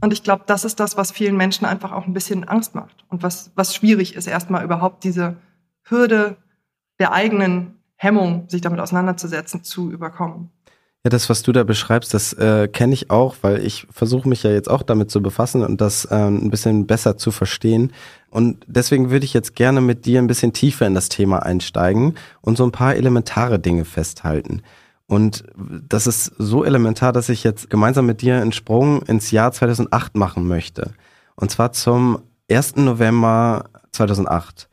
Und 0.00 0.12
ich 0.12 0.22
glaube, 0.22 0.44
das 0.46 0.64
ist 0.64 0.80
das, 0.80 0.96
was 0.96 1.10
vielen 1.10 1.36
Menschen 1.36 1.66
einfach 1.66 1.92
auch 1.92 2.06
ein 2.06 2.12
bisschen 2.12 2.44
Angst 2.44 2.74
macht 2.74 3.04
und 3.08 3.22
was, 3.22 3.50
was 3.54 3.74
schwierig 3.74 4.14
ist, 4.14 4.26
erstmal 4.26 4.64
überhaupt 4.64 5.04
diese 5.04 5.36
Hürde 5.82 6.36
der 6.98 7.12
eigenen 7.12 7.78
Hemmung, 7.96 8.44
sich 8.48 8.60
damit 8.60 8.80
auseinanderzusetzen, 8.80 9.64
zu 9.64 9.90
überkommen. 9.90 10.50
Ja, 11.04 11.10
das, 11.10 11.30
was 11.30 11.42
du 11.42 11.52
da 11.52 11.62
beschreibst, 11.62 12.12
das 12.12 12.32
äh, 12.32 12.68
kenne 12.68 12.92
ich 12.92 13.10
auch, 13.10 13.36
weil 13.42 13.64
ich 13.64 13.86
versuche 13.90 14.28
mich 14.28 14.42
ja 14.42 14.50
jetzt 14.50 14.68
auch 14.68 14.82
damit 14.82 15.10
zu 15.10 15.22
befassen 15.22 15.62
und 15.64 15.80
das 15.80 16.04
äh, 16.06 16.14
ein 16.14 16.50
bisschen 16.50 16.86
besser 16.86 17.16
zu 17.16 17.30
verstehen. 17.30 17.92
Und 18.30 18.64
deswegen 18.66 19.10
würde 19.10 19.24
ich 19.24 19.32
jetzt 19.32 19.54
gerne 19.54 19.80
mit 19.80 20.06
dir 20.06 20.20
ein 20.20 20.26
bisschen 20.26 20.52
tiefer 20.52 20.86
in 20.86 20.94
das 20.94 21.08
Thema 21.08 21.44
einsteigen 21.44 22.14
und 22.40 22.56
so 22.56 22.64
ein 22.64 22.72
paar 22.72 22.96
elementare 22.96 23.60
Dinge 23.60 23.84
festhalten. 23.84 24.62
Und 25.08 25.44
das 25.56 26.06
ist 26.06 26.26
so 26.36 26.64
elementar, 26.64 27.12
dass 27.12 27.30
ich 27.30 27.42
jetzt 27.42 27.70
gemeinsam 27.70 28.04
mit 28.06 28.20
dir 28.20 28.40
einen 28.40 28.52
Sprung 28.52 29.02
ins 29.02 29.30
Jahr 29.30 29.50
2008 29.52 30.16
machen 30.16 30.46
möchte. 30.46 30.92
Und 31.34 31.50
zwar 31.50 31.72
zum 31.72 32.20
1. 32.50 32.76
November 32.76 33.64
2008. 33.92 34.68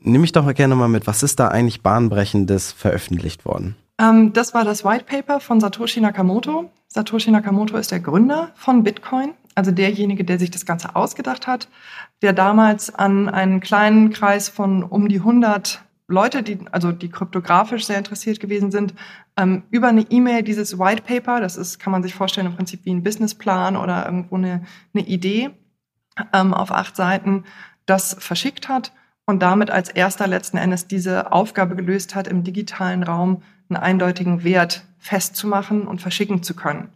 Nimm 0.00 0.20
mich 0.20 0.32
doch 0.32 0.52
gerne 0.52 0.74
mal 0.74 0.88
mit, 0.88 1.06
was 1.06 1.22
ist 1.22 1.38
da 1.38 1.48
eigentlich 1.48 1.82
bahnbrechendes 1.82 2.72
veröffentlicht 2.72 3.44
worden? 3.44 3.76
Ähm, 3.98 4.32
das 4.32 4.52
war 4.52 4.64
das 4.64 4.84
White 4.84 5.04
Paper 5.04 5.38
von 5.38 5.60
Satoshi 5.60 6.00
Nakamoto. 6.00 6.70
Satoshi 6.88 7.30
Nakamoto 7.30 7.76
ist 7.76 7.92
der 7.92 8.00
Gründer 8.00 8.50
von 8.54 8.82
Bitcoin, 8.82 9.34
also 9.54 9.70
derjenige, 9.70 10.24
der 10.24 10.38
sich 10.38 10.50
das 10.50 10.66
Ganze 10.66 10.96
ausgedacht 10.96 11.46
hat, 11.46 11.68
der 12.22 12.32
damals 12.32 12.92
an 12.94 13.28
einen 13.28 13.60
kleinen 13.60 14.10
Kreis 14.10 14.48
von 14.48 14.82
um 14.82 15.08
die 15.08 15.18
100 15.18 15.82
Leute, 16.08 16.42
die, 16.42 16.58
also 16.72 16.90
die 16.90 17.10
kryptografisch 17.10 17.84
sehr 17.84 17.98
interessiert 17.98 18.40
gewesen 18.40 18.70
sind, 18.70 18.94
ähm, 19.36 19.64
über 19.70 19.88
eine 19.88 20.06
E-Mail 20.10 20.42
dieses 20.42 20.78
White 20.78 21.02
Paper, 21.02 21.40
das 21.40 21.56
ist, 21.56 21.78
kann 21.78 21.92
man 21.92 22.02
sich 22.02 22.14
vorstellen, 22.14 22.46
im 22.46 22.56
Prinzip 22.56 22.84
wie 22.84 22.94
ein 22.94 23.02
Businessplan 23.02 23.76
oder 23.76 24.06
irgendwo 24.06 24.36
eine, 24.36 24.64
eine 24.94 25.06
Idee 25.06 25.50
ähm, 26.32 26.54
auf 26.54 26.72
acht 26.72 26.96
Seiten, 26.96 27.44
das 27.84 28.16
verschickt 28.18 28.68
hat 28.70 28.92
und 29.26 29.42
damit 29.42 29.70
als 29.70 29.90
erster 29.90 30.26
letzten 30.26 30.56
Endes 30.56 30.86
diese 30.86 31.32
Aufgabe 31.32 31.76
gelöst 31.76 32.14
hat, 32.14 32.26
im 32.26 32.42
digitalen 32.42 33.02
Raum 33.02 33.42
einen 33.68 33.76
eindeutigen 33.76 34.44
Wert 34.44 34.86
festzumachen 34.98 35.86
und 35.86 36.00
verschicken 36.00 36.42
zu 36.42 36.56
können. 36.56 36.88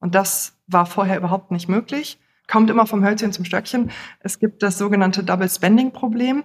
Und 0.00 0.14
das 0.14 0.54
war 0.66 0.86
vorher 0.86 1.18
überhaupt 1.18 1.50
nicht 1.50 1.68
möglich. 1.68 2.18
Kommt 2.48 2.70
immer 2.70 2.86
vom 2.86 3.04
Hölzchen 3.04 3.32
zum 3.32 3.44
Stöckchen. 3.44 3.90
Es 4.20 4.38
gibt 4.38 4.62
das 4.62 4.78
sogenannte 4.78 5.24
Double 5.24 5.48
Spending 5.48 5.92
Problem. 5.92 6.44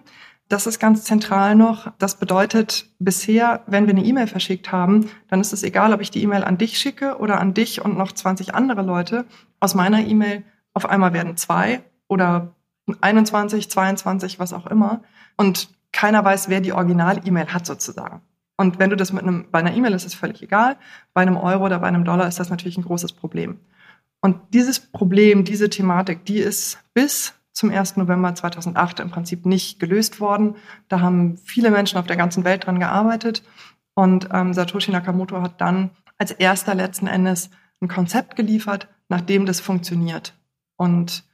Das 0.52 0.68
ist 0.68 0.80
ganz 0.80 1.06
zentral 1.06 1.56
noch. 1.56 1.94
Das 1.98 2.16
bedeutet, 2.20 2.86
bisher, 3.00 3.64
wenn 3.68 3.88
wir 3.88 3.94
eine 3.94 4.04
E-Mail 4.04 4.28
verschickt 4.28 4.70
haben, 4.70 5.10
dann 5.30 5.40
ist 5.40 5.54
es 5.54 5.64
egal, 5.64 5.94
ob 5.94 6.02
ich 6.02 6.12
die 6.12 6.22
E-Mail 6.22 6.44
an 6.44 6.58
dich 6.58 6.78
schicke 6.78 7.20
oder 7.20 7.40
an 7.40 7.54
dich 7.54 7.86
und 7.86 7.98
noch 7.98 8.12
20 8.12 8.54
andere 8.54 8.82
Leute. 8.82 9.24
Aus 9.62 9.76
meiner 9.76 10.06
E-Mail 10.06 10.44
auf 10.74 10.86
einmal 10.90 11.14
werden 11.14 11.38
zwei 11.38 11.84
oder 12.10 12.54
21, 13.00 13.70
22, 13.70 14.40
was 14.40 14.52
auch 14.52 14.68
immer. 14.68 15.04
Und 15.38 15.70
keiner 15.94 16.26
weiß, 16.26 16.50
wer 16.50 16.60
die 16.60 16.74
Original-E-Mail 16.74 17.54
hat 17.54 17.66
sozusagen. 17.66 18.22
Und 18.58 18.78
wenn 18.78 18.90
du 18.90 18.98
das 18.98 19.14
mit 19.14 19.24
einem, 19.24 19.46
bei 19.52 19.60
einer 19.60 19.74
E-Mail 19.74 19.94
ist 19.94 20.06
es 20.06 20.16
völlig 20.16 20.44
egal. 20.44 20.76
Bei 21.14 21.22
einem 21.22 21.38
Euro 21.38 21.64
oder 21.64 21.80
bei 21.80 21.88
einem 21.88 22.04
Dollar 22.04 22.28
ist 22.28 22.42
das 22.42 22.50
natürlich 22.50 22.78
ein 22.78 22.84
großes 22.84 23.14
Problem. 23.14 23.62
Und 24.20 24.36
dieses 24.54 24.82
Problem, 24.82 25.46
diese 25.46 25.70
Thematik, 25.70 26.26
die 26.26 26.40
ist 26.40 26.78
bis 26.94 27.36
zum 27.54 27.70
1. 27.70 27.98
November 27.98 28.34
2008 28.34 29.00
im 29.02 29.12
Prinzip 29.12 29.46
nicht 29.46 29.80
gelöst 29.80 30.20
worden. 30.20 30.56
Da 30.88 31.02
haben 31.02 31.38
viele 31.38 31.72
Menschen 31.72 31.98
auf 31.98 32.08
der 32.08 32.18
ganzen 32.18 32.44
Welt 32.44 32.66
dran 32.66 32.80
gearbeitet. 32.80 33.44
Und 33.94 34.30
ähm, 34.32 34.54
Satoshi 34.54 34.92
Nakamoto 34.92 35.42
hat 35.42 35.60
dann 35.60 35.92
als 36.18 36.32
erster 36.32 36.76
letzten 36.76 37.08
Endes 37.08 37.50
ein 37.82 37.88
Konzept 37.88 38.36
geliefert, 38.36 38.88
nach 39.10 39.22
dem 39.22 39.46
das 39.46 39.60
funktioniert. 39.60 40.34
Und 40.78 41.26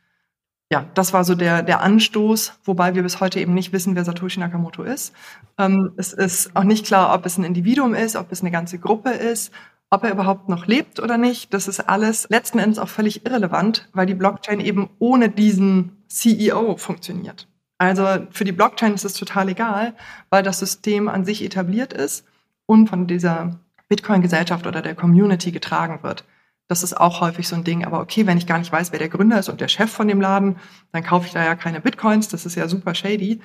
ja, 0.71 0.85
das 0.95 1.13
war 1.13 1.23
so 1.23 1.35
der, 1.35 1.61
der 1.63 1.81
Anstoß, 1.81 2.59
wobei 2.65 2.93
wir 2.95 3.03
bis 3.03 3.21
heute 3.21 3.39
eben 3.39 3.53
nicht 3.53 3.71
wissen, 3.71 3.95
wer 3.95 4.03
Satoshi 4.03 4.39
Nakamoto 4.39 4.83
ist. 4.83 5.13
Ähm, 5.57 5.93
es 5.97 6.11
ist 6.13 6.55
auch 6.55 6.63
nicht 6.63 6.85
klar, 6.85 7.13
ob 7.13 7.25
es 7.25 7.37
ein 7.37 7.45
Individuum 7.45 7.93
ist, 7.93 8.15
ob 8.15 8.31
es 8.31 8.41
eine 8.41 8.51
ganze 8.51 8.79
Gruppe 8.79 9.11
ist, 9.11 9.53
ob 9.89 10.03
er 10.03 10.11
überhaupt 10.11 10.49
noch 10.49 10.65
lebt 10.65 10.99
oder 10.99 11.17
nicht. 11.17 11.53
Das 11.53 11.67
ist 11.67 11.79
alles 11.79 12.27
letzten 12.29 12.59
Endes 12.59 12.79
auch 12.79 12.89
völlig 12.89 13.25
irrelevant, 13.25 13.87
weil 13.93 14.05
die 14.05 14.15
Blockchain 14.15 14.59
eben 14.59 14.89
ohne 14.99 15.29
diesen 15.29 15.96
CEO 16.07 16.77
funktioniert. 16.77 17.47
Also 17.77 18.05
für 18.31 18.43
die 18.43 18.51
Blockchain 18.51 18.93
ist 18.93 19.05
es 19.05 19.13
total 19.13 19.49
egal, 19.49 19.93
weil 20.29 20.43
das 20.43 20.59
System 20.59 21.07
an 21.07 21.25
sich 21.25 21.43
etabliert 21.43 21.93
ist 21.93 22.25
und 22.65 22.89
von 22.89 23.07
dieser 23.07 23.59
Bitcoin-Gesellschaft 23.87 24.65
oder 24.67 24.81
der 24.81 24.95
Community 24.95 25.51
getragen 25.51 26.01
wird. 26.03 26.25
Das 26.67 26.83
ist 26.83 26.99
auch 26.99 27.21
häufig 27.21 27.47
so 27.47 27.55
ein 27.55 27.63
Ding. 27.63 27.85
Aber 27.85 28.01
okay, 28.01 28.25
wenn 28.25 28.37
ich 28.37 28.47
gar 28.47 28.57
nicht 28.57 28.71
weiß, 28.71 28.91
wer 28.91 28.99
der 28.99 29.09
Gründer 29.09 29.39
ist 29.39 29.49
und 29.49 29.61
der 29.61 29.69
Chef 29.69 29.91
von 29.91 30.07
dem 30.07 30.19
Laden, 30.19 30.57
dann 30.91 31.03
kaufe 31.03 31.27
ich 31.27 31.33
da 31.33 31.43
ja 31.43 31.55
keine 31.55 31.79
Bitcoins. 31.79 32.27
Das 32.27 32.45
ist 32.45 32.55
ja 32.55 32.67
super 32.67 32.93
shady. 32.93 33.41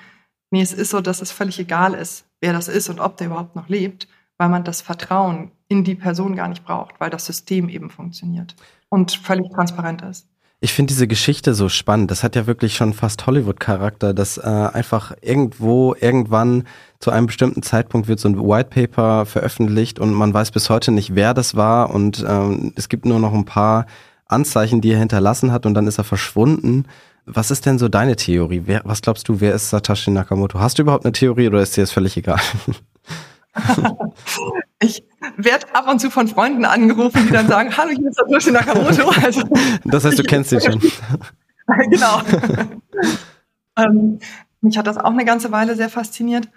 Nee, 0.51 0.61
es 0.61 0.73
ist 0.73 0.89
so, 0.89 0.99
dass 0.99 1.21
es 1.21 1.31
völlig 1.31 1.57
egal 1.59 1.93
ist, 1.93 2.25
wer 2.41 2.53
das 2.53 2.67
ist 2.67 2.89
und 2.89 2.99
ob 2.99 3.17
der 3.17 3.27
überhaupt 3.27 3.55
noch 3.55 3.69
lebt, 3.69 4.07
weil 4.37 4.49
man 4.49 4.63
das 4.63 4.81
Vertrauen 4.81 5.51
in 5.67 5.83
die 5.83 5.95
Person 5.95 6.35
gar 6.35 6.47
nicht 6.47 6.63
braucht, 6.65 6.99
weil 6.99 7.09
das 7.09 7.25
System 7.25 7.69
eben 7.69 7.89
funktioniert 7.89 8.55
und 8.89 9.13
völlig 9.13 9.49
transparent 9.51 10.03
ist. 10.03 10.27
Ich 10.63 10.71
finde 10.71 10.93
diese 10.93 11.09
Geschichte 11.09 11.55
so 11.55 11.67
spannend. 11.67 12.09
Das 12.09 12.23
hat 12.23 12.37
ja 12.37 12.47
wirklich 12.47 12.77
schon 12.77 12.93
fast 12.93 13.27
Hollywood-Charakter, 13.27 14.13
dass 14.13 14.37
äh, 14.37 14.43
einfach 14.43 15.11
irgendwo, 15.19 15.93
irgendwann 15.99 16.63
zu 17.01 17.11
einem 17.11 17.25
bestimmten 17.25 17.63
Zeitpunkt 17.63 18.07
wird 18.07 18.21
so 18.21 18.29
ein 18.29 18.39
White 18.39 18.69
Paper 18.69 19.25
veröffentlicht 19.25 19.99
und 19.99 20.13
man 20.13 20.33
weiß 20.33 20.51
bis 20.51 20.69
heute 20.69 20.93
nicht, 20.93 21.15
wer 21.15 21.33
das 21.33 21.57
war 21.57 21.89
und 21.89 22.23
ähm, 22.25 22.71
es 22.77 22.87
gibt 22.87 23.03
nur 23.03 23.19
noch 23.19 23.33
ein 23.33 23.43
paar 23.43 23.87
Anzeichen, 24.27 24.79
die 24.79 24.93
er 24.93 24.99
hinterlassen 24.99 25.51
hat 25.51 25.65
und 25.65 25.73
dann 25.73 25.85
ist 25.85 25.97
er 25.97 26.05
verschwunden. 26.05 26.85
Was 27.25 27.51
ist 27.51 27.65
denn 27.65 27.77
so 27.77 27.89
deine 27.89 28.15
Theorie? 28.15 28.61
Wer, 28.63 28.83
was 28.85 29.01
glaubst 29.01 29.27
du, 29.27 29.41
wer 29.41 29.53
ist 29.53 29.69
Satoshi 29.69 30.11
Nakamoto? 30.11 30.61
Hast 30.61 30.77
du 30.77 30.83
überhaupt 30.83 31.03
eine 31.03 31.11
Theorie 31.11 31.47
oder 31.47 31.61
ist 31.61 31.75
dir 31.75 31.81
das 31.81 31.91
völlig 31.91 32.15
egal? 32.15 32.39
ich 34.79 35.03
werde 35.37 35.73
ab 35.73 35.87
und 35.87 35.99
zu 35.99 36.09
von 36.09 36.27
Freunden 36.27 36.65
angerufen, 36.65 37.27
die 37.27 37.33
dann 37.33 37.47
sagen, 37.47 37.75
hallo, 37.75 37.91
hier 37.91 38.09
ist 38.09 38.15
Satoshi 38.15 38.51
Nakamoto. 38.51 39.11
Also, 39.23 39.43
das 39.85 40.05
heißt, 40.05 40.19
du 40.19 40.23
kennst 40.23 40.51
ihn 40.51 40.61
schon. 40.61 40.79
genau. 41.89 42.21
ähm, 43.77 44.19
mich 44.61 44.77
hat 44.77 44.87
das 44.87 44.97
auch 44.97 45.11
eine 45.11 45.25
ganze 45.25 45.51
Weile 45.51 45.75
sehr 45.75 45.89
fasziniert. 45.89 46.49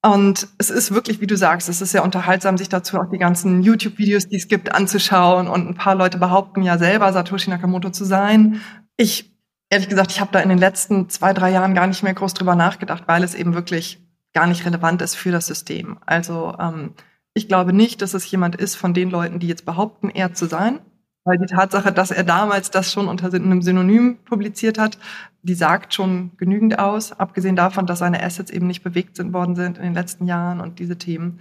Und 0.00 0.48
es 0.58 0.70
ist 0.70 0.94
wirklich, 0.94 1.20
wie 1.20 1.26
du 1.26 1.36
sagst, 1.36 1.68
es 1.68 1.80
ist 1.80 1.90
sehr 1.90 2.04
unterhaltsam, 2.04 2.56
sich 2.56 2.68
dazu 2.68 2.98
auch 2.98 3.10
die 3.10 3.18
ganzen 3.18 3.62
YouTube-Videos, 3.62 4.28
die 4.28 4.36
es 4.36 4.46
gibt, 4.46 4.72
anzuschauen. 4.72 5.48
Und 5.48 5.68
ein 5.68 5.74
paar 5.74 5.96
Leute 5.96 6.18
behaupten 6.18 6.62
ja 6.62 6.78
selber, 6.78 7.12
Satoshi 7.12 7.50
Nakamoto 7.50 7.90
zu 7.90 8.04
sein. 8.04 8.60
Ich, 8.96 9.34
ehrlich 9.70 9.88
gesagt, 9.88 10.12
ich 10.12 10.20
habe 10.20 10.30
da 10.32 10.38
in 10.38 10.48
den 10.48 10.58
letzten 10.58 11.08
zwei, 11.08 11.32
drei 11.32 11.50
Jahren 11.50 11.74
gar 11.74 11.88
nicht 11.88 12.02
mehr 12.02 12.14
groß 12.14 12.34
drüber 12.34 12.54
nachgedacht, 12.54 13.04
weil 13.06 13.24
es 13.24 13.34
eben 13.34 13.54
wirklich 13.54 14.00
gar 14.34 14.46
nicht 14.46 14.64
relevant 14.64 15.02
ist 15.02 15.14
für 15.14 15.30
das 15.30 15.46
System. 15.46 15.98
Also 16.06 16.54
ähm, 16.58 16.94
ich 17.34 17.48
glaube 17.48 17.72
nicht, 17.72 18.02
dass 18.02 18.14
es 18.14 18.30
jemand 18.30 18.56
ist 18.56 18.76
von 18.76 18.94
den 18.94 19.10
Leuten, 19.10 19.38
die 19.38 19.48
jetzt 19.48 19.64
behaupten, 19.64 20.10
er 20.10 20.34
zu 20.34 20.46
sein. 20.46 20.80
Weil 21.24 21.38
die 21.38 21.46
Tatsache, 21.46 21.92
dass 21.92 22.10
er 22.10 22.24
damals 22.24 22.70
das 22.70 22.90
schon 22.90 23.06
unter 23.06 23.32
einem 23.32 23.60
Synonym 23.60 24.18
publiziert 24.24 24.78
hat, 24.78 24.98
die 25.42 25.54
sagt 25.54 25.92
schon 25.92 26.30
genügend 26.38 26.78
aus, 26.78 27.12
abgesehen 27.12 27.54
davon, 27.54 27.84
dass 27.84 27.98
seine 27.98 28.22
Assets 28.22 28.50
eben 28.50 28.66
nicht 28.66 28.82
bewegt 28.82 29.16
sind 29.16 29.34
worden 29.34 29.54
sind 29.54 29.76
in 29.76 29.84
den 29.84 29.94
letzten 29.94 30.26
Jahren 30.26 30.60
und 30.60 30.78
diese 30.78 30.96
Themen. 30.96 31.40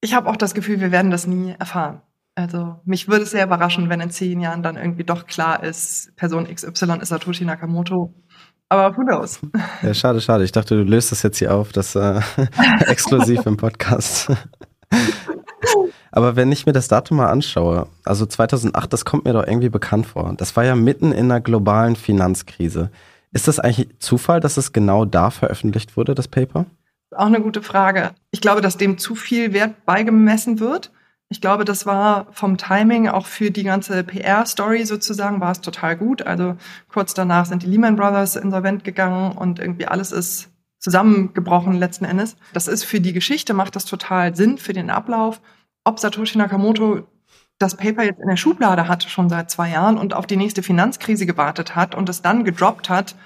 Ich 0.00 0.14
habe 0.14 0.28
auch 0.28 0.36
das 0.36 0.54
Gefühl, 0.54 0.80
wir 0.80 0.90
werden 0.90 1.12
das 1.12 1.26
nie 1.26 1.54
erfahren. 1.56 2.02
Also 2.34 2.80
mich 2.84 3.08
würde 3.08 3.22
es 3.22 3.30
sehr 3.30 3.46
überraschen, 3.46 3.88
wenn 3.88 4.00
in 4.00 4.10
zehn 4.10 4.40
Jahren 4.40 4.62
dann 4.62 4.76
irgendwie 4.76 5.04
doch 5.04 5.26
klar 5.26 5.62
ist, 5.62 6.14
Person 6.16 6.46
XY 6.52 6.98
ist 7.00 7.08
Satoshi 7.08 7.44
Nakamoto 7.44 8.12
aber 8.68 8.96
who 8.96 9.02
knows? 9.02 9.40
Ja, 9.82 9.94
schade, 9.94 10.20
schade. 10.20 10.44
Ich 10.44 10.52
dachte, 10.52 10.76
du 10.76 10.82
löst 10.82 11.12
das 11.12 11.22
jetzt 11.22 11.38
hier 11.38 11.54
auf, 11.54 11.72
das 11.72 11.94
äh, 11.94 12.20
exklusiv 12.86 13.44
im 13.46 13.56
Podcast. 13.56 14.30
Aber 16.10 16.36
wenn 16.36 16.50
ich 16.50 16.66
mir 16.66 16.72
das 16.72 16.88
Datum 16.88 17.18
mal 17.18 17.28
anschaue, 17.28 17.88
also 18.04 18.24
2008, 18.24 18.92
das 18.92 19.04
kommt 19.04 19.24
mir 19.24 19.32
doch 19.32 19.46
irgendwie 19.46 19.68
bekannt 19.68 20.06
vor. 20.06 20.32
Das 20.36 20.56
war 20.56 20.64
ja 20.64 20.74
mitten 20.74 21.12
in 21.12 21.30
einer 21.30 21.40
globalen 21.40 21.96
Finanzkrise. 21.96 22.90
Ist 23.32 23.48
das 23.48 23.60
eigentlich 23.60 23.98
Zufall, 23.98 24.40
dass 24.40 24.56
es 24.56 24.72
genau 24.72 25.04
da 25.04 25.30
veröffentlicht 25.30 25.96
wurde, 25.96 26.14
das 26.14 26.28
Paper? 26.28 26.64
Auch 27.14 27.26
eine 27.26 27.40
gute 27.40 27.62
Frage. 27.62 28.12
Ich 28.30 28.40
glaube, 28.40 28.60
dass 28.60 28.76
dem 28.76 28.98
zu 28.98 29.14
viel 29.14 29.52
Wert 29.52 29.84
beigemessen 29.84 30.58
wird. 30.58 30.90
Ich 31.28 31.40
glaube, 31.40 31.64
das 31.64 31.86
war 31.86 32.28
vom 32.32 32.56
Timing 32.56 33.08
auch 33.08 33.26
für 33.26 33.50
die 33.50 33.64
ganze 33.64 34.04
PR-Story 34.04 34.84
sozusagen 34.84 35.40
war 35.40 35.50
es 35.50 35.60
total 35.60 35.96
gut. 35.96 36.22
Also 36.22 36.56
kurz 36.88 37.14
danach 37.14 37.46
sind 37.46 37.64
die 37.64 37.66
Lehman 37.66 37.96
Brothers 37.96 38.36
insolvent 38.36 38.84
gegangen 38.84 39.32
und 39.32 39.58
irgendwie 39.58 39.86
alles 39.86 40.12
ist 40.12 40.50
zusammengebrochen 40.78 41.74
letzten 41.74 42.04
Endes. 42.04 42.36
Das 42.52 42.68
ist 42.68 42.84
für 42.84 43.00
die 43.00 43.12
Geschichte 43.12 43.54
macht 43.54 43.74
das 43.74 43.86
total 43.86 44.36
Sinn 44.36 44.56
für 44.56 44.72
den 44.72 44.88
Ablauf. 44.88 45.40
Ob 45.82 45.98
Satoshi 45.98 46.38
Nakamoto 46.38 47.08
das 47.58 47.76
Paper 47.76 48.04
jetzt 48.04 48.20
in 48.20 48.28
der 48.28 48.36
Schublade 48.36 48.86
hatte 48.86 49.08
schon 49.08 49.28
seit 49.28 49.50
zwei 49.50 49.70
Jahren 49.70 49.98
und 49.98 50.14
auf 50.14 50.26
die 50.26 50.36
nächste 50.36 50.62
Finanzkrise 50.62 51.26
gewartet 51.26 51.74
hat 51.74 51.94
und 51.94 52.08
es 52.08 52.22
dann 52.22 52.44
gedroppt 52.44 52.88
hat, 52.88 53.16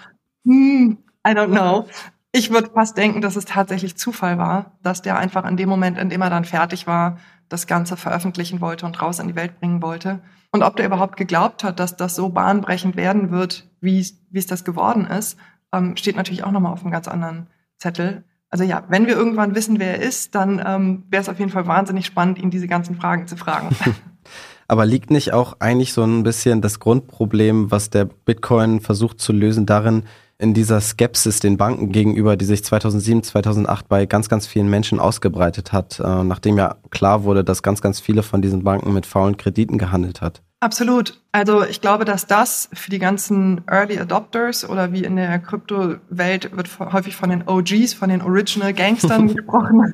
hm, 0.46 0.98
I 1.26 1.30
don't 1.32 1.48
know. 1.48 1.86
Ich 2.32 2.50
würde 2.50 2.70
fast 2.72 2.96
denken, 2.96 3.20
dass 3.20 3.36
es 3.36 3.44
tatsächlich 3.44 3.96
Zufall 3.96 4.38
war, 4.38 4.78
dass 4.82 5.02
der 5.02 5.18
einfach 5.18 5.44
in 5.44 5.56
dem 5.56 5.68
Moment, 5.68 5.98
in 5.98 6.08
dem 6.08 6.22
er 6.22 6.30
dann 6.30 6.44
fertig 6.44 6.86
war, 6.86 7.18
das 7.50 7.66
Ganze 7.66 7.98
veröffentlichen 7.98 8.62
wollte 8.62 8.86
und 8.86 9.02
raus 9.02 9.18
in 9.18 9.28
die 9.28 9.36
Welt 9.36 9.60
bringen 9.60 9.82
wollte. 9.82 10.20
Und 10.52 10.62
ob 10.62 10.76
der 10.76 10.86
überhaupt 10.86 11.16
geglaubt 11.18 11.62
hat, 11.62 11.78
dass 11.78 11.96
das 11.96 12.16
so 12.16 12.30
bahnbrechend 12.30 12.96
werden 12.96 13.30
wird, 13.30 13.68
wie 13.80 14.00
es 14.00 14.46
das 14.46 14.64
geworden 14.64 15.06
ist, 15.06 15.36
ähm, 15.72 15.96
steht 15.96 16.16
natürlich 16.16 16.44
auch 16.44 16.50
nochmal 16.50 16.72
auf 16.72 16.82
einem 16.82 16.92
ganz 16.92 17.06
anderen 17.06 17.48
Zettel. 17.78 18.24
Also 18.48 18.64
ja, 18.64 18.84
wenn 18.88 19.06
wir 19.06 19.14
irgendwann 19.14 19.54
wissen, 19.54 19.78
wer 19.78 19.98
er 19.98 20.02
ist, 20.02 20.34
dann 20.34 20.62
ähm, 20.64 21.04
wäre 21.08 21.20
es 21.20 21.28
auf 21.28 21.38
jeden 21.38 21.50
Fall 21.50 21.66
wahnsinnig 21.66 22.06
spannend, 22.06 22.38
ihn 22.38 22.50
diese 22.50 22.66
ganzen 22.66 22.96
Fragen 22.96 23.26
zu 23.26 23.36
fragen. 23.36 23.76
Aber 24.68 24.86
liegt 24.86 25.10
nicht 25.10 25.32
auch 25.32 25.56
eigentlich 25.58 25.92
so 25.92 26.04
ein 26.04 26.22
bisschen 26.22 26.60
das 26.60 26.78
Grundproblem, 26.78 27.70
was 27.70 27.90
der 27.90 28.04
Bitcoin 28.04 28.80
versucht 28.80 29.20
zu 29.20 29.32
lösen, 29.32 29.66
darin, 29.66 30.04
in 30.40 30.54
dieser 30.54 30.80
Skepsis 30.80 31.40
den 31.40 31.58
Banken 31.58 31.92
gegenüber, 31.92 32.36
die 32.36 32.46
sich 32.46 32.64
2007, 32.64 33.22
2008 33.22 33.88
bei 33.88 34.06
ganz, 34.06 34.28
ganz 34.28 34.46
vielen 34.46 34.70
Menschen 34.70 34.98
ausgebreitet 34.98 35.72
hat, 35.72 36.00
äh, 36.00 36.24
nachdem 36.24 36.56
ja 36.56 36.76
klar 36.90 37.24
wurde, 37.24 37.44
dass 37.44 37.62
ganz, 37.62 37.82
ganz 37.82 38.00
viele 38.00 38.22
von 38.22 38.40
diesen 38.40 38.64
Banken 38.64 38.92
mit 38.92 39.04
faulen 39.04 39.36
Krediten 39.36 39.76
gehandelt 39.76 40.22
hat. 40.22 40.42
Absolut. 40.60 41.20
Also 41.32 41.64
ich 41.64 41.80
glaube, 41.80 42.04
dass 42.04 42.26
das 42.26 42.68
für 42.72 42.90
die 42.90 42.98
ganzen 42.98 43.62
Early 43.66 43.98
Adopters 43.98 44.68
oder 44.68 44.92
wie 44.92 45.04
in 45.04 45.16
der 45.16 45.38
Kryptowelt 45.38 46.56
wird 46.56 46.78
häufig 46.78 47.16
von 47.16 47.30
den 47.30 47.46
OGs, 47.46 47.94
von 47.94 48.08
den 48.08 48.22
Original 48.22 48.72
Gangstern 48.72 49.28
gesprochen, 49.34 49.92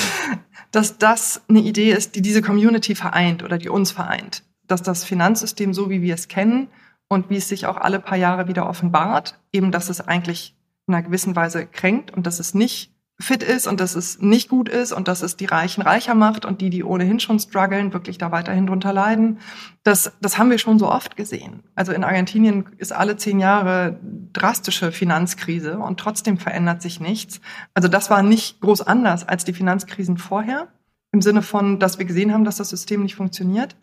dass 0.72 0.98
das 0.98 1.42
eine 1.48 1.60
Idee 1.60 1.92
ist, 1.92 2.16
die 2.16 2.22
diese 2.22 2.42
Community 2.42 2.94
vereint 2.94 3.42
oder 3.42 3.58
die 3.58 3.68
uns 3.68 3.92
vereint. 3.92 4.42
Dass 4.66 4.82
das 4.82 5.04
Finanzsystem, 5.04 5.74
so 5.74 5.90
wie 5.90 6.00
wir 6.00 6.14
es 6.14 6.28
kennen, 6.28 6.68
und 7.08 7.30
wie 7.30 7.36
es 7.36 7.48
sich 7.48 7.66
auch 7.66 7.76
alle 7.76 8.00
paar 8.00 8.18
Jahre 8.18 8.48
wieder 8.48 8.68
offenbart, 8.68 9.38
eben 9.52 9.70
dass 9.70 9.88
es 9.88 10.00
eigentlich 10.00 10.56
in 10.86 10.94
einer 10.94 11.02
gewissen 11.02 11.36
Weise 11.36 11.66
kränkt 11.66 12.10
und 12.10 12.26
dass 12.26 12.40
es 12.40 12.54
nicht 12.54 12.94
fit 13.20 13.44
ist 13.44 13.68
und 13.68 13.78
dass 13.78 13.94
es 13.94 14.20
nicht 14.20 14.48
gut 14.48 14.68
ist 14.68 14.92
und 14.92 15.06
dass 15.06 15.22
es 15.22 15.36
die 15.36 15.44
Reichen 15.44 15.82
reicher 15.82 16.14
macht 16.14 16.44
und 16.44 16.60
die, 16.60 16.68
die 16.68 16.82
ohnehin 16.82 17.20
schon 17.20 17.38
strugglen, 17.38 17.92
wirklich 17.92 18.18
da 18.18 18.32
weiterhin 18.32 18.66
drunter 18.66 18.92
leiden. 18.92 19.38
Das, 19.84 20.12
das 20.20 20.36
haben 20.36 20.50
wir 20.50 20.58
schon 20.58 20.80
so 20.80 20.90
oft 20.90 21.16
gesehen. 21.16 21.62
Also 21.76 21.92
in 21.92 22.02
Argentinien 22.02 22.66
ist 22.78 22.92
alle 22.92 23.16
zehn 23.16 23.38
Jahre 23.38 24.00
drastische 24.32 24.90
Finanzkrise 24.90 25.78
und 25.78 26.00
trotzdem 26.00 26.38
verändert 26.38 26.82
sich 26.82 26.98
nichts. 26.98 27.40
Also 27.72 27.88
das 27.88 28.10
war 28.10 28.22
nicht 28.22 28.60
groß 28.60 28.82
anders 28.82 29.26
als 29.26 29.44
die 29.44 29.52
Finanzkrisen 29.52 30.18
vorher, 30.18 30.68
im 31.12 31.22
Sinne 31.22 31.42
von, 31.42 31.78
dass 31.78 32.00
wir 32.00 32.06
gesehen 32.06 32.32
haben, 32.32 32.44
dass 32.44 32.56
das 32.56 32.70
System 32.70 33.04
nicht 33.04 33.14
funktioniert. 33.14 33.76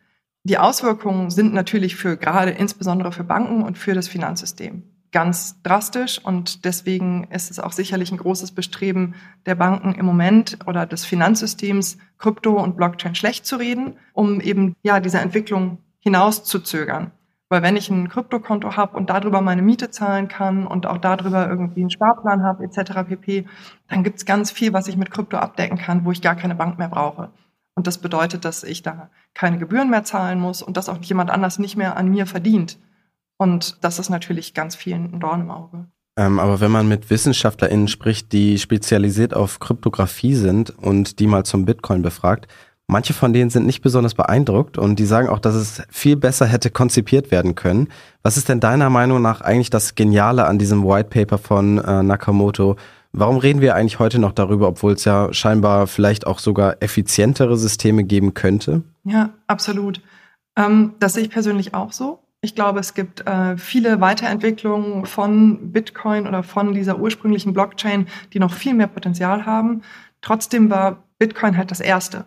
Die 0.43 0.57
Auswirkungen 0.57 1.29
sind 1.29 1.53
natürlich 1.53 1.95
für 1.95 2.17
gerade 2.17 2.51
insbesondere 2.51 3.11
für 3.11 3.23
Banken 3.23 3.63
und 3.63 3.77
für 3.77 3.93
das 3.93 4.07
Finanzsystem 4.07 4.83
ganz 5.11 5.61
drastisch 5.61 6.19
und 6.23 6.65
deswegen 6.65 7.25
ist 7.25 7.51
es 7.51 7.59
auch 7.59 7.73
sicherlich 7.73 8.11
ein 8.11 8.17
großes 8.17 8.51
Bestreben 8.51 9.15
der 9.45 9.55
Banken 9.55 9.93
im 9.93 10.05
Moment 10.05 10.59
oder 10.65 10.85
des 10.85 11.05
Finanzsystems, 11.05 11.97
Krypto 12.17 12.61
und 12.61 12.77
Blockchain 12.77 13.15
schlecht 13.15 13.45
zu 13.45 13.57
reden, 13.57 13.95
um 14.13 14.39
eben 14.39 14.75
ja 14.83 14.99
diese 14.99 15.19
Entwicklung 15.19 15.79
hinauszuzögern. 15.99 17.11
Weil 17.49 17.61
wenn 17.63 17.75
ich 17.75 17.89
ein 17.89 18.07
Kryptokonto 18.07 18.77
habe 18.77 18.95
und 18.95 19.09
darüber 19.09 19.41
meine 19.41 19.61
Miete 19.61 19.89
zahlen 19.89 20.29
kann 20.29 20.65
und 20.65 20.85
auch 20.85 20.97
darüber 20.97 21.49
irgendwie 21.49 21.81
einen 21.81 21.89
Sparplan 21.89 22.43
habe 22.43 22.63
etc. 22.63 23.09
pp, 23.09 23.45
dann 23.89 24.03
gibt's 24.03 24.25
ganz 24.25 24.51
viel, 24.51 24.71
was 24.71 24.87
ich 24.87 24.95
mit 24.95 25.11
Krypto 25.11 25.35
abdecken 25.35 25.77
kann, 25.77 26.05
wo 26.05 26.13
ich 26.13 26.21
gar 26.21 26.35
keine 26.35 26.55
Bank 26.55 26.79
mehr 26.79 26.87
brauche. 26.87 27.29
Und 27.75 27.87
das 27.87 27.97
bedeutet, 27.97 28.45
dass 28.45 28.63
ich 28.63 28.83
da 28.83 29.09
keine 29.33 29.57
Gebühren 29.57 29.89
mehr 29.89 30.03
zahlen 30.03 30.39
muss 30.39 30.61
und 30.61 30.77
dass 30.77 30.89
auch 30.89 31.01
jemand 31.01 31.29
anders 31.29 31.57
nicht 31.59 31.77
mehr 31.77 31.97
an 31.97 32.09
mir 32.09 32.25
verdient. 32.25 32.77
Und 33.37 33.83
das 33.83 33.97
ist 33.97 34.09
natürlich 34.09 34.53
ganz 34.53 34.75
vielen 34.75 35.13
ein 35.13 35.19
Dorn 35.19 35.41
im 35.41 35.51
Auge. 35.51 35.87
Ähm, 36.17 36.39
aber 36.39 36.59
wenn 36.59 36.71
man 36.71 36.87
mit 36.87 37.09
WissenschaftlerInnen 37.09 37.87
spricht, 37.87 38.33
die 38.33 38.59
spezialisiert 38.59 39.33
auf 39.33 39.59
Kryptographie 39.59 40.35
sind 40.35 40.69
und 40.77 41.19
die 41.19 41.27
mal 41.27 41.45
zum 41.45 41.65
Bitcoin 41.65 42.01
befragt, 42.01 42.47
manche 42.87 43.13
von 43.13 43.31
denen 43.31 43.49
sind 43.49 43.65
nicht 43.65 43.81
besonders 43.81 44.13
beeindruckt 44.13 44.77
und 44.77 44.99
die 44.99 45.05
sagen 45.05 45.29
auch, 45.29 45.39
dass 45.39 45.55
es 45.55 45.81
viel 45.89 46.17
besser 46.17 46.45
hätte 46.45 46.69
konzipiert 46.69 47.31
werden 47.31 47.55
können. 47.55 47.87
Was 48.21 48.35
ist 48.35 48.49
denn 48.49 48.59
deiner 48.59 48.89
Meinung 48.89 49.21
nach 49.21 49.39
eigentlich 49.39 49.69
das 49.69 49.95
Geniale 49.95 50.45
an 50.45 50.59
diesem 50.59 50.83
White 50.83 51.09
Paper 51.09 51.37
von 51.37 51.77
äh, 51.77 52.03
Nakamoto? 52.03 52.75
Warum 53.13 53.37
reden 53.37 53.61
wir 53.61 53.75
eigentlich 53.75 53.99
heute 53.99 54.19
noch 54.19 54.31
darüber, 54.31 54.67
obwohl 54.67 54.93
es 54.93 55.03
ja 55.03 55.33
scheinbar 55.33 55.87
vielleicht 55.87 56.25
auch 56.25 56.39
sogar 56.39 56.77
effizientere 56.81 57.57
Systeme 57.57 58.03
geben 58.03 58.33
könnte? 58.33 58.83
Ja, 59.03 59.31
absolut. 59.47 60.01
Ähm, 60.55 60.93
das 60.99 61.13
sehe 61.13 61.23
ich 61.23 61.29
persönlich 61.29 61.73
auch 61.73 61.91
so. 61.91 62.19
Ich 62.41 62.55
glaube, 62.55 62.79
es 62.79 62.93
gibt 62.93 63.27
äh, 63.27 63.57
viele 63.57 64.01
Weiterentwicklungen 64.01 65.05
von 65.05 65.71
Bitcoin 65.71 66.27
oder 66.27 66.41
von 66.41 66.73
dieser 66.73 66.97
ursprünglichen 66.99 67.53
Blockchain, 67.53 68.07
die 68.33 68.39
noch 68.39 68.53
viel 68.53 68.73
mehr 68.73 68.87
Potenzial 68.87 69.45
haben. 69.45 69.81
Trotzdem 70.21 70.69
war 70.69 71.03
Bitcoin 71.19 71.57
halt 71.57 71.69
das 71.69 71.81
erste. 71.81 72.25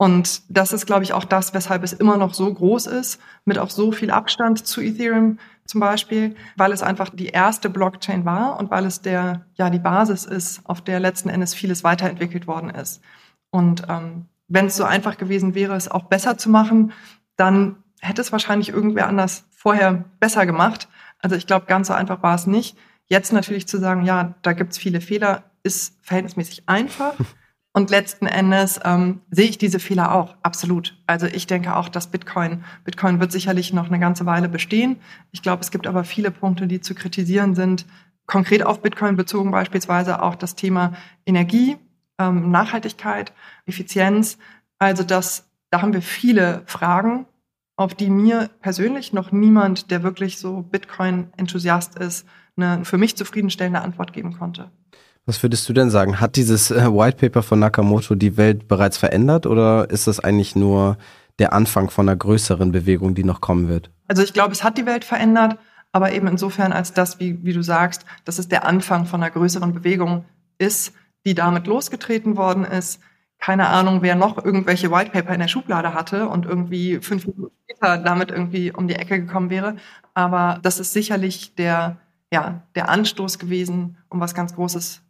Und 0.00 0.40
das 0.48 0.72
ist, 0.72 0.86
glaube 0.86 1.04
ich, 1.04 1.12
auch 1.12 1.26
das, 1.26 1.52
weshalb 1.52 1.84
es 1.84 1.92
immer 1.92 2.16
noch 2.16 2.32
so 2.32 2.50
groß 2.50 2.86
ist, 2.86 3.20
mit 3.44 3.58
auch 3.58 3.68
so 3.68 3.92
viel 3.92 4.10
Abstand 4.10 4.66
zu 4.66 4.80
Ethereum 4.80 5.38
zum 5.66 5.82
Beispiel, 5.82 6.36
weil 6.56 6.72
es 6.72 6.82
einfach 6.82 7.10
die 7.10 7.26
erste 7.26 7.68
Blockchain 7.68 8.24
war 8.24 8.58
und 8.58 8.70
weil 8.70 8.86
es 8.86 9.02
der, 9.02 9.44
ja, 9.56 9.68
die 9.68 9.78
Basis 9.78 10.24
ist, 10.24 10.62
auf 10.64 10.80
der 10.80 11.00
letzten 11.00 11.28
Endes 11.28 11.52
vieles 11.52 11.84
weiterentwickelt 11.84 12.46
worden 12.46 12.70
ist. 12.70 13.02
Und 13.50 13.82
ähm, 13.90 14.24
wenn 14.48 14.68
es 14.68 14.76
so 14.78 14.84
einfach 14.84 15.18
gewesen 15.18 15.54
wäre, 15.54 15.74
es 15.76 15.90
auch 15.90 16.04
besser 16.04 16.38
zu 16.38 16.48
machen, 16.48 16.94
dann 17.36 17.76
hätte 18.00 18.22
es 18.22 18.32
wahrscheinlich 18.32 18.70
irgendwer 18.70 19.06
anders 19.06 19.44
vorher 19.50 20.06
besser 20.18 20.46
gemacht. 20.46 20.88
Also 21.18 21.36
ich 21.36 21.46
glaube, 21.46 21.66
ganz 21.66 21.88
so 21.88 21.92
einfach 21.92 22.22
war 22.22 22.36
es 22.36 22.46
nicht. 22.46 22.74
Jetzt 23.04 23.34
natürlich 23.34 23.68
zu 23.68 23.76
sagen, 23.76 24.06
ja, 24.06 24.34
da 24.40 24.54
gibt's 24.54 24.78
viele 24.78 25.02
Fehler, 25.02 25.42
ist 25.62 25.98
verhältnismäßig 26.00 26.62
einfach. 26.70 27.12
Und 27.72 27.90
letzten 27.90 28.26
Endes 28.26 28.80
ähm, 28.84 29.20
sehe 29.30 29.48
ich 29.48 29.56
diese 29.56 29.78
Fehler 29.78 30.12
auch, 30.12 30.34
absolut. 30.42 31.00
Also 31.06 31.26
ich 31.26 31.46
denke 31.46 31.76
auch, 31.76 31.88
dass 31.88 32.08
Bitcoin, 32.08 32.64
Bitcoin 32.84 33.20
wird 33.20 33.30
sicherlich 33.30 33.72
noch 33.72 33.86
eine 33.86 34.00
ganze 34.00 34.26
Weile 34.26 34.48
bestehen. 34.48 34.96
Ich 35.30 35.40
glaube, 35.42 35.62
es 35.62 35.70
gibt 35.70 35.86
aber 35.86 36.02
viele 36.02 36.32
Punkte, 36.32 36.66
die 36.66 36.80
zu 36.80 36.94
kritisieren 36.94 37.54
sind. 37.54 37.86
Konkret 38.26 38.64
auf 38.64 38.82
Bitcoin 38.82 39.16
bezogen 39.16 39.52
beispielsweise 39.52 40.20
auch 40.22 40.34
das 40.34 40.56
Thema 40.56 40.94
Energie, 41.26 41.76
ähm, 42.18 42.50
Nachhaltigkeit, 42.50 43.32
Effizienz. 43.66 44.38
Also 44.80 45.04
das, 45.04 45.48
da 45.70 45.80
haben 45.80 45.92
wir 45.92 46.02
viele 46.02 46.62
Fragen 46.66 47.26
auf 47.80 47.94
die 47.94 48.10
mir 48.10 48.50
persönlich 48.60 49.14
noch 49.14 49.32
niemand, 49.32 49.90
der 49.90 50.02
wirklich 50.02 50.38
so 50.38 50.60
Bitcoin-Enthusiast 50.60 51.98
ist, 51.98 52.26
eine 52.54 52.84
für 52.84 52.98
mich 52.98 53.16
zufriedenstellende 53.16 53.80
Antwort 53.80 54.12
geben 54.12 54.36
konnte. 54.36 54.70
Was 55.30 55.44
würdest 55.44 55.68
du 55.68 55.72
denn 55.72 55.90
sagen? 55.90 56.18
Hat 56.18 56.34
dieses 56.34 56.72
äh, 56.72 56.92
White 56.92 57.18
Paper 57.18 57.44
von 57.44 57.60
Nakamoto 57.60 58.16
die 58.16 58.36
Welt 58.36 58.66
bereits 58.66 58.98
verändert 58.98 59.46
oder 59.46 59.88
ist 59.88 60.08
das 60.08 60.18
eigentlich 60.18 60.56
nur 60.56 60.96
der 61.38 61.52
Anfang 61.52 61.88
von 61.88 62.08
einer 62.08 62.16
größeren 62.16 62.72
Bewegung, 62.72 63.14
die 63.14 63.22
noch 63.22 63.40
kommen 63.40 63.68
wird? 63.68 63.92
Also 64.08 64.24
ich 64.24 64.32
glaube, 64.32 64.50
es 64.50 64.64
hat 64.64 64.76
die 64.76 64.86
Welt 64.86 65.04
verändert, 65.04 65.56
aber 65.92 66.10
eben 66.10 66.26
insofern 66.26 66.72
als 66.72 66.94
das, 66.94 67.20
wie, 67.20 67.44
wie 67.44 67.52
du 67.52 67.62
sagst, 67.62 68.06
dass 68.24 68.40
es 68.40 68.48
der 68.48 68.66
Anfang 68.66 69.06
von 69.06 69.22
einer 69.22 69.30
größeren 69.30 69.72
Bewegung 69.72 70.24
ist, 70.58 70.94
die 71.24 71.34
damit 71.34 71.68
losgetreten 71.68 72.36
worden 72.36 72.64
ist, 72.64 72.98
keine 73.38 73.68
Ahnung, 73.68 74.02
wer 74.02 74.16
noch 74.16 74.44
irgendwelche 74.44 74.90
Whitepaper 74.90 75.32
in 75.32 75.40
der 75.40 75.46
Schublade 75.46 75.94
hatte 75.94 76.28
und 76.28 76.44
irgendwie 76.44 76.98
fünf 76.98 77.28
Minuten 77.28 77.54
später 77.70 77.98
damit 77.98 78.32
irgendwie 78.32 78.72
um 78.72 78.88
die 78.88 78.96
Ecke 78.96 79.20
gekommen 79.20 79.48
wäre. 79.48 79.76
Aber 80.12 80.58
das 80.60 80.80
ist 80.80 80.92
sicherlich 80.92 81.54
der, 81.54 81.98
ja, 82.32 82.62
der 82.74 82.88
Anstoß 82.88 83.38
gewesen, 83.38 83.96
um 84.08 84.18
was 84.18 84.34
ganz 84.34 84.56
Großes 84.56 85.02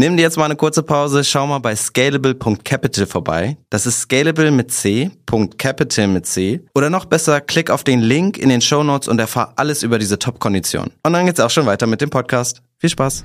Nimm 0.00 0.16
dir 0.16 0.22
jetzt 0.22 0.36
mal 0.36 0.44
eine 0.44 0.54
kurze 0.54 0.84
Pause, 0.84 1.24
schau 1.24 1.48
mal 1.48 1.58
bei 1.58 1.74
scalable.capital 1.74 3.04
vorbei. 3.04 3.56
Das 3.68 3.84
ist 3.84 4.02
scalable 4.02 4.52
mit 4.52 4.70
C, 4.70 5.10
.capital 5.58 6.06
mit 6.06 6.24
C. 6.24 6.60
Oder 6.72 6.88
noch 6.88 7.06
besser, 7.06 7.40
klick 7.40 7.68
auf 7.68 7.82
den 7.82 7.98
Link 7.98 8.38
in 8.38 8.48
den 8.48 8.60
Show 8.60 8.84
Notes 8.84 9.08
und 9.08 9.18
erfahr 9.18 9.54
alles 9.56 9.82
über 9.82 9.98
diese 9.98 10.16
Top-Kondition. 10.16 10.92
Und 11.02 11.12
dann 11.12 11.26
geht's 11.26 11.40
auch 11.40 11.50
schon 11.50 11.66
weiter 11.66 11.88
mit 11.88 12.00
dem 12.00 12.10
Podcast. 12.10 12.62
Viel 12.76 12.90
Spaß! 12.90 13.24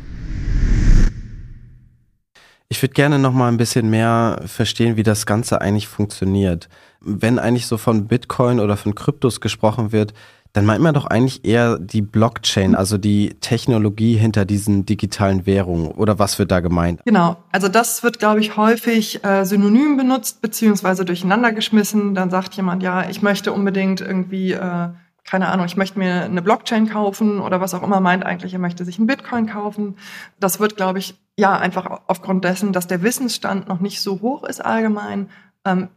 Ich 2.70 2.82
würde 2.82 2.96
gerne 2.96 3.20
noch 3.20 3.34
mal 3.34 3.50
ein 3.50 3.58
bisschen 3.58 3.92
mehr 3.92 4.42
verstehen, 4.48 4.98
wie 4.98 5.04
das 5.04 5.28
Ganze 5.28 5.62
eigentlich 5.62 5.88
funktioniert. 5.88 6.70
Wenn 7.02 7.38
eigentlich 7.38 7.68
so 7.68 7.78
von 7.78 8.08
Bitcoin 8.08 8.60
oder 8.60 8.78
von 8.78 8.96
Kryptos 8.96 9.42
gesprochen 9.42 9.92
wird, 9.92 10.16
dann 10.54 10.66
meint 10.68 10.82
man 10.82 10.94
doch 10.94 11.08
eigentlich 11.08 11.46
eher 11.46 11.80
die 11.80 12.04
Blockchain, 12.04 12.76
also 12.76 13.00
die 13.00 13.36
Technologie 13.42 14.16
hinter 14.16 14.46
diesen 14.46 14.86
digitalen 14.86 15.48
Währungen. 15.48 15.92
Oder 15.92 16.20
was 16.20 16.38
wird 16.38 16.52
da 16.52 16.60
gemeint? 16.60 17.02
Genau, 17.06 17.38
also 17.52 17.68
das 17.68 18.04
wird, 18.04 18.20
glaube 18.20 18.39
ich, 18.39 18.56
häufig 18.56 19.24
äh, 19.26 19.46
synonym 19.46 19.98
benutzt 19.98 20.42
beziehungsweise 20.42 21.06
durcheinander 21.06 21.52
geschmissen. 21.52 22.13
Dann 22.13 22.30
sagt 22.30 22.54
jemand, 22.54 22.84
ja, 22.84 23.10
ich 23.10 23.24
möchte 23.24 23.52
unbedingt 23.52 24.00
irgendwie, 24.00 24.52
äh, 24.52 24.89
keine 25.26 25.48
Ahnung, 25.48 25.66
ich 25.66 25.76
möchte 25.76 25.98
mir 25.98 26.26
eine 26.26 26.44
Blockchain 26.44 26.88
kaufen 26.88 27.39
oder 27.39 27.60
was 27.60 27.74
auch 27.74 27.82
immer 27.82 28.00
meint 28.00 28.24
eigentlich, 28.24 28.54
er 28.54 28.60
möchte 28.60 28.86
sich 28.86 29.00
einen 29.00 29.08
Bitcoin 29.08 29.48
kaufen. 29.48 29.96
Das 30.39 30.60
wird, 30.60 30.76
glaube 30.76 31.00
ich, 31.00 31.16
ja, 31.36 31.58
einfach 31.58 32.02
aufgrund 32.06 32.44
dessen, 32.44 32.74
dass 32.74 32.86
der 32.86 33.02
Wissensstand 33.02 33.68
noch 33.68 33.80
nicht 33.80 34.02
so 34.02 34.22
hoch 34.22 34.44
ist 34.44 34.63
allgemein, 34.63 35.30
ähm, 35.66 35.88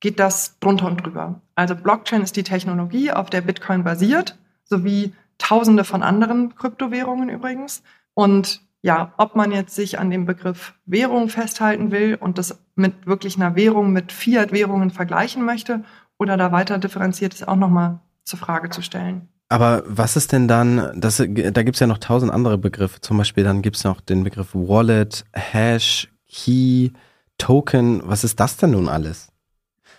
geht 0.00 0.18
das 0.18 0.58
drunter 0.60 0.86
und 0.86 1.04
drüber. 1.04 1.40
Also 1.54 1.74
Blockchain 1.74 2.22
ist 2.22 2.36
die 2.36 2.42
Technologie, 2.42 3.10
auf 3.10 3.30
der 3.30 3.40
Bitcoin 3.40 3.84
basiert, 3.84 4.36
sowie 4.64 5.14
tausende 5.38 5.84
von 5.84 6.02
anderen 6.02 6.54
Kryptowährungen 6.54 7.28
übrigens. 7.28 7.82
Und 8.14 8.60
ja, 8.82 9.12
ob 9.16 9.34
man 9.34 9.52
jetzt 9.52 9.74
sich 9.74 9.98
an 9.98 10.10
dem 10.10 10.26
Begriff 10.26 10.74
Währung 10.84 11.28
festhalten 11.28 11.90
will 11.90 12.14
und 12.14 12.38
das 12.38 12.58
mit 12.74 13.06
wirklich 13.06 13.36
einer 13.36 13.56
Währung, 13.56 13.92
mit 13.92 14.12
Fiat-Währungen 14.12 14.90
vergleichen 14.90 15.44
möchte 15.44 15.82
oder 16.18 16.36
da 16.36 16.52
weiter 16.52 16.78
differenziert 16.78 17.34
ist, 17.34 17.48
auch 17.48 17.56
nochmal 17.56 18.00
zur 18.24 18.38
Frage 18.38 18.70
zu 18.70 18.82
stellen. 18.82 19.28
Aber 19.48 19.82
was 19.86 20.16
ist 20.16 20.32
denn 20.32 20.48
dann, 20.48 20.92
das, 21.00 21.16
da 21.18 21.62
gibt's 21.62 21.80
ja 21.80 21.86
noch 21.86 21.98
tausend 21.98 22.32
andere 22.32 22.58
Begriffe, 22.58 23.00
zum 23.00 23.18
Beispiel 23.18 23.44
dann 23.44 23.62
gibt's 23.62 23.84
noch 23.84 24.00
den 24.00 24.24
Begriff 24.24 24.54
Wallet, 24.54 25.24
Hash, 25.32 26.08
Key, 26.28 26.90
Token. 27.38 28.02
Was 28.04 28.24
ist 28.24 28.40
das 28.40 28.56
denn 28.56 28.72
nun 28.72 28.88
alles? 28.88 29.28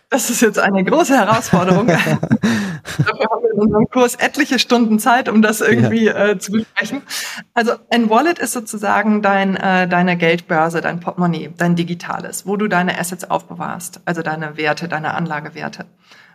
Das 0.09 0.29
ist 0.29 0.41
jetzt 0.41 0.57
eine 0.57 0.83
große 0.83 1.17
Herausforderung. 1.17 1.87
Dafür 2.97 3.29
haben 3.29 3.43
wir 3.43 3.51
in 3.53 3.59
unserem 3.59 3.89
Kurs 3.89 4.15
etliche 4.15 4.57
Stunden 4.57 4.99
Zeit, 4.99 5.27
um 5.27 5.41
das 5.41 5.59
irgendwie 5.59 6.05
ja. 6.05 6.29
äh, 6.29 6.39
zu 6.39 6.53
besprechen. 6.53 7.01
Also 7.53 7.73
ein 7.89 8.09
Wallet 8.09 8.39
ist 8.39 8.53
sozusagen 8.53 9.21
dein, 9.21 9.57
äh, 9.57 9.87
deine 9.87 10.15
Geldbörse, 10.15 10.79
dein 10.79 11.01
Portemonnaie, 11.01 11.49
dein 11.57 11.75
digitales, 11.75 12.47
wo 12.47 12.55
du 12.55 12.69
deine 12.69 12.97
Assets 12.97 13.29
aufbewahrst, 13.29 13.99
also 14.05 14.21
deine 14.21 14.55
Werte, 14.55 14.87
deine 14.87 15.13
Anlagewerte. 15.13 15.85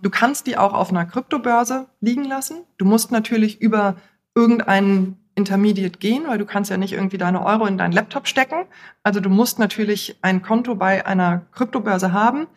Du 0.02 0.10
kannst 0.10 0.46
die 0.46 0.58
auch 0.58 0.74
auf 0.74 0.90
einer 0.90 1.06
Kryptobörse 1.06 1.86
liegen 2.00 2.24
lassen. 2.24 2.64
Du 2.76 2.84
musst 2.84 3.10
natürlich 3.10 3.62
über 3.62 3.96
irgendeinen 4.34 5.16
Intermediate 5.34 5.98
gehen, 5.98 6.24
weil 6.26 6.36
du 6.36 6.44
kannst 6.44 6.70
ja 6.70 6.76
nicht 6.76 6.92
irgendwie 6.92 7.16
deine 7.16 7.44
Euro 7.44 7.64
in 7.64 7.78
deinen 7.78 7.92
Laptop 7.92 8.28
stecken. 8.28 8.66
Also 9.02 9.20
du 9.20 9.30
musst 9.30 9.58
natürlich 9.58 10.18
ein 10.20 10.42
Konto 10.42 10.74
bei 10.74 11.06
einer 11.06 11.42
Kryptobörse 11.52 12.12
haben 12.12 12.48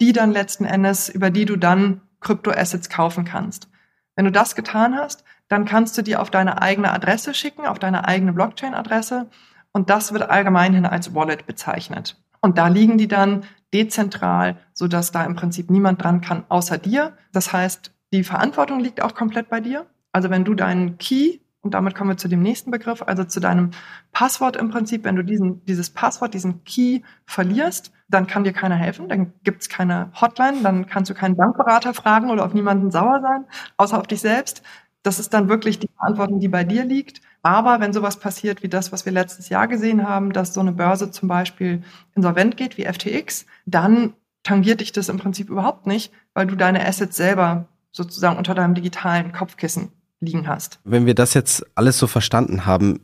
die 0.00 0.12
dann 0.12 0.32
letzten 0.32 0.64
Endes, 0.64 1.08
über 1.08 1.30
die 1.30 1.44
du 1.44 1.56
dann 1.56 2.02
Kryptoassets 2.20 2.88
kaufen 2.88 3.24
kannst. 3.24 3.68
Wenn 4.14 4.24
du 4.24 4.32
das 4.32 4.54
getan 4.54 4.96
hast, 4.96 5.24
dann 5.48 5.64
kannst 5.64 5.96
du 5.96 6.02
die 6.02 6.16
auf 6.16 6.30
deine 6.30 6.62
eigene 6.62 6.92
Adresse 6.92 7.34
schicken, 7.34 7.66
auf 7.66 7.78
deine 7.78 8.06
eigene 8.06 8.32
Blockchain-Adresse. 8.32 9.28
Und 9.72 9.90
das 9.90 10.12
wird 10.12 10.28
allgemeinhin 10.28 10.86
als 10.86 11.14
Wallet 11.14 11.46
bezeichnet. 11.46 12.16
Und 12.40 12.58
da 12.58 12.68
liegen 12.68 12.98
die 12.98 13.08
dann 13.08 13.44
dezentral, 13.72 14.56
so 14.72 14.88
dass 14.88 15.12
da 15.12 15.24
im 15.24 15.36
Prinzip 15.36 15.70
niemand 15.70 16.02
dran 16.02 16.20
kann, 16.20 16.44
außer 16.48 16.78
dir. 16.78 17.16
Das 17.32 17.52
heißt, 17.52 17.92
die 18.12 18.24
Verantwortung 18.24 18.80
liegt 18.80 19.02
auch 19.02 19.14
komplett 19.14 19.48
bei 19.48 19.60
dir. 19.60 19.86
Also 20.12 20.30
wenn 20.30 20.44
du 20.44 20.54
deinen 20.54 20.98
Key 20.98 21.40
und 21.66 21.74
damit 21.74 21.96
kommen 21.96 22.10
wir 22.10 22.16
zu 22.16 22.28
dem 22.28 22.42
nächsten 22.42 22.70
Begriff, 22.70 23.02
also 23.02 23.24
zu 23.24 23.40
deinem 23.40 23.72
Passwort 24.12 24.54
im 24.54 24.70
Prinzip. 24.70 25.02
Wenn 25.02 25.16
du 25.16 25.24
diesen, 25.24 25.64
dieses 25.64 25.90
Passwort, 25.90 26.32
diesen 26.32 26.62
Key 26.62 27.00
verlierst, 27.26 27.90
dann 28.08 28.26
kann 28.26 28.44
dir 28.44 28.52
keiner 28.52 28.76
helfen, 28.76 29.08
dann 29.08 29.32
gibt 29.42 29.62
es 29.62 29.68
keine 29.68 30.10
Hotline, 30.20 30.62
dann 30.62 30.86
kannst 30.86 31.10
du 31.10 31.14
keinen 31.14 31.36
Bankberater 31.36 31.94
fragen 31.94 32.30
oder 32.30 32.44
auf 32.44 32.54
niemanden 32.54 32.90
sauer 32.90 33.20
sein, 33.20 33.44
außer 33.76 33.98
auf 33.98 34.06
dich 34.06 34.20
selbst. 34.20 34.62
Das 35.02 35.18
ist 35.18 35.34
dann 35.34 35.48
wirklich 35.48 35.78
die 35.78 35.88
Verantwortung, 35.96 36.40
die 36.40 36.48
bei 36.48 36.64
dir 36.64 36.84
liegt. 36.84 37.20
Aber 37.42 37.80
wenn 37.80 37.92
sowas 37.92 38.18
passiert 38.18 38.62
wie 38.62 38.68
das, 38.68 38.90
was 38.90 39.06
wir 39.06 39.12
letztes 39.12 39.48
Jahr 39.48 39.68
gesehen 39.68 40.08
haben, 40.08 40.32
dass 40.32 40.52
so 40.52 40.60
eine 40.60 40.72
Börse 40.72 41.10
zum 41.10 41.28
Beispiel 41.28 41.82
insolvent 42.14 42.56
geht 42.56 42.76
wie 42.76 42.86
FTX, 42.86 43.46
dann 43.66 44.14
tangiert 44.42 44.80
dich 44.80 44.92
das 44.92 45.08
im 45.08 45.18
Prinzip 45.18 45.48
überhaupt 45.48 45.86
nicht, 45.86 46.12
weil 46.34 46.46
du 46.46 46.56
deine 46.56 46.84
Assets 46.86 47.16
selber 47.16 47.66
sozusagen 47.92 48.36
unter 48.36 48.54
deinem 48.54 48.74
digitalen 48.74 49.32
Kopfkissen 49.32 49.90
liegen 50.20 50.48
hast. 50.48 50.80
Wenn 50.84 51.06
wir 51.06 51.14
das 51.14 51.34
jetzt 51.34 51.64
alles 51.76 51.98
so 51.98 52.06
verstanden 52.06 52.66
haben, 52.66 53.00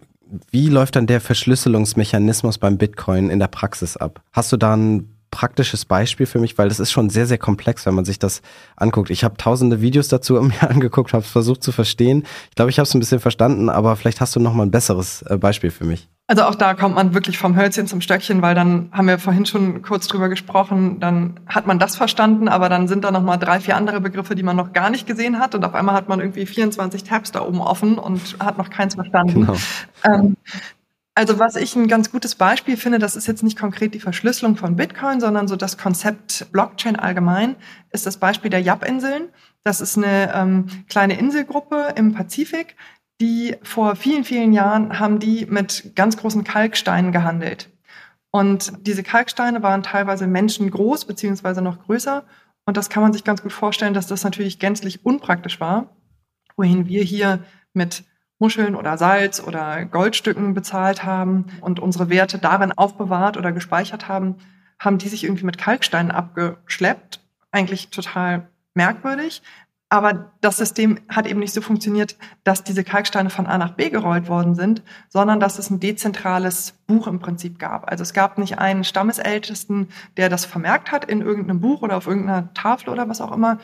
wie 0.51 0.69
läuft 0.69 0.97
dann 0.97 1.07
der 1.07 1.21
Verschlüsselungsmechanismus 1.21 2.59
beim 2.59 2.79
Bitcoin 2.79 3.31
in 3.31 3.39
der 3.39 3.49
Praxis 3.49 3.97
ab? 3.97 4.23
Hast 4.33 4.53
du 4.53 4.57
da 4.57 4.75
ein 4.75 5.09
praktisches 5.33 5.85
Beispiel 5.85 6.27
für 6.27 6.39
mich, 6.39 6.57
weil 6.59 6.69
das 6.69 6.79
ist 6.79 6.93
schon 6.93 7.11
sehr, 7.11 7.27
sehr 7.27 7.39
komplex, 7.39 7.87
wenn 7.87 7.95
man 7.95 8.05
sich 8.05 8.21
das 8.21 8.43
anguckt. 8.77 9.11
Ich 9.11 9.25
habe 9.25 9.37
tausende 9.37 9.81
Videos 9.81 10.07
dazu 10.07 10.35
mir 10.43 10.63
angeguckt, 10.63 11.13
habe 11.13 11.25
es 11.25 11.31
versucht 11.31 11.65
zu 11.65 11.73
verstehen. 11.73 12.25
Ich 12.51 12.55
glaube, 12.55 12.71
ich 12.71 12.79
habe 12.79 12.87
es 12.87 12.95
ein 12.95 13.01
bisschen 13.01 13.19
verstanden, 13.19 13.69
aber 13.69 13.97
vielleicht 13.97 14.21
hast 14.21 14.37
du 14.37 14.41
noch 14.41 14.55
mal 14.55 14.65
ein 14.65 14.71
besseres 14.71 15.23
äh, 15.23 15.37
Beispiel 15.39 15.71
für 15.71 15.85
mich. 15.85 16.09
Also 16.29 16.45
auch 16.45 16.55
da 16.55 16.75
kommt 16.75 16.95
man 16.95 17.15
wirklich 17.15 17.37
vom 17.37 17.57
Hölzchen 17.57 17.87
zum 17.87 18.01
Stöckchen, 18.01 18.43
weil 18.43 18.55
dann 18.55 18.89
haben 18.93 19.07
wir 19.07 19.19
vorhin 19.19 19.45
schon 19.45 19.83
kurz 19.83 20.07
drüber 20.07 20.29
gesprochen, 20.29 21.01
dann 21.01 21.41
hat 21.47 21.67
man 21.67 21.79
das 21.79 21.97
verstanden, 21.97 22.49
aber 22.49 22.69
dann 22.69 22.89
sind 22.89 23.05
da 23.05 23.11
noch 23.11 23.23
mal 23.23 23.37
drei, 23.37 23.61
vier 23.61 23.77
andere 23.77 24.01
Begriffe, 24.01 24.35
die 24.35 24.43
man 24.43 24.57
noch 24.57 24.73
gar 24.73 24.89
nicht 24.89 25.07
gesehen 25.07 25.39
hat 25.41 25.55
und 25.55 25.65
auf 25.65 25.75
einmal 25.75 25.95
hat 25.95 26.09
man 26.09 26.21
irgendwie 26.21 26.47
24 26.47 27.05
Tabs 27.05 27.33
da 27.33 27.43
oben 27.43 27.61
offen 27.61 27.99
und 27.99 28.37
hat 28.39 28.57
noch 28.57 28.71
keins 28.71 28.95
verstanden. 28.95 29.41
Genau. 29.41 29.57
Ähm, 30.05 30.37
also 31.15 31.39
was 31.39 31.57
ich 31.57 31.77
ein 31.77 31.89
ganz 31.89 32.11
gutes 32.11 32.37
Beispiel 32.37 32.79
finde, 32.79 32.99
das 32.99 33.17
ist 33.17 33.27
jetzt 33.27 33.43
nicht 33.43 33.59
konkret 33.59 33.93
die 33.93 34.01
Verschlüsselung 34.01 34.57
von 34.57 34.77
Bitcoin, 34.77 35.21
sondern 35.21 35.47
so 35.47 35.57
das 35.57 35.77
Konzept 35.77 36.51
Blockchain 36.53 36.97
allgemein, 36.97 37.57
ist 37.91 38.07
das 38.07 38.17
Beispiel 38.17 38.51
der 38.51 38.63
Yap-Inseln. 38.63 39.29
Das 39.65 39.83
ist 39.83 39.99
eine 39.99 40.35
ähm, 40.35 40.67
kleine 40.89 41.19
Inselgruppe 41.19 41.93
im 41.97 42.15
Pazifik, 42.15 42.77
die 43.23 43.57
vor 43.63 43.95
vielen, 43.95 44.25
vielen 44.25 44.53
Jahren 44.53 44.99
haben 44.99 45.21
die 45.21 45.47
mit 45.47 45.93
ganz 45.95 46.17
großen 46.17 46.43
Kalksteinen 46.43 47.13
gehandelt. 47.13 47.71
Und 48.33 48.73
diese 48.85 49.05
Kalksteine 49.05 49.63
waren 49.63 49.85
teilweise 49.85 50.27
menschengroß 50.27 51.05
beziehungsweise 51.05 51.63
noch 51.63 51.85
größer. 51.85 52.25
Und 52.65 52.77
das 52.77 52.91
kann 52.91 53.03
man 53.03 53.13
sich 53.13 53.23
ganz 53.23 53.41
gut 53.41 53.53
vorstellen, 53.53 53.95
dass 53.95 54.09
das 54.09 54.25
natürlich 54.25 54.59
gänzlich 54.59 55.07
unpraktisch 55.07 55.61
war, 55.61 55.95
wohin 56.57 56.89
wir 56.89 57.05
hier 57.05 57.45
mit 57.75 58.03
Muscheln 58.41 58.75
oder 58.75 58.99
Salz 58.99 59.41
oder 59.41 59.85
Goldstücken 59.85 60.53
bezahlt 60.53 61.05
haben 61.05 61.47
und 61.61 61.79
unsere 61.79 62.11
Werte 62.11 62.39
darin 62.39 62.73
aufbewahrt 62.73 63.37
oder 63.37 63.53
gespeichert 63.53 64.09
haben, 64.09 64.35
haben 64.81 64.99
die 64.99 65.09
sich 65.09 65.23
irgendwie 65.23 65.47
mit 65.47 65.59
Kalksteinen 65.59 66.11
abgeschleppt. 66.11 67.21
Eigentlich 67.53 67.91
total 67.91 68.49
merkwürdig. 68.75 69.43
Aber 69.93 70.33
das 70.41 70.57
System 70.57 71.01
hat 71.11 71.27
eben 71.27 71.41
nicht 71.41 71.53
so 71.53 71.61
funktioniert, 71.61 72.17
dass 72.45 72.65
diese 72.65 72.83
Kalksteine 72.83 73.29
von 73.29 73.47
A 73.47 73.59
nach 73.59 73.73
B 73.73 73.91
gerollt 73.91 74.27
worden 74.27 74.55
sind, 74.55 74.83
sondern 75.11 75.39
dass 75.39 75.59
es 75.59 75.69
ein 75.69 75.81
dezentrales 75.81 76.73
Buch 76.87 77.07
im 77.07 77.19
Prinzip 77.19 77.59
gab. 77.59 77.91
Also 77.91 78.01
es 78.01 78.15
gab 78.15 78.39
nicht 78.39 78.59
einen 78.59 78.85
Stammesältesten, 78.85 79.89
der 80.17 80.31
das 80.31 80.47
vermerkt 80.47 80.93
hat 80.93 81.05
in 81.05 81.21
irgendeinem 81.21 81.61
Buch 81.61 81.83
oder 81.83 81.99
auf 81.99 82.07
irgendeiner 82.07 82.55
Tafel 82.55 82.89
oder 82.89 83.11
was 83.11 83.21
auch 83.21 83.33
immer, 83.33 83.59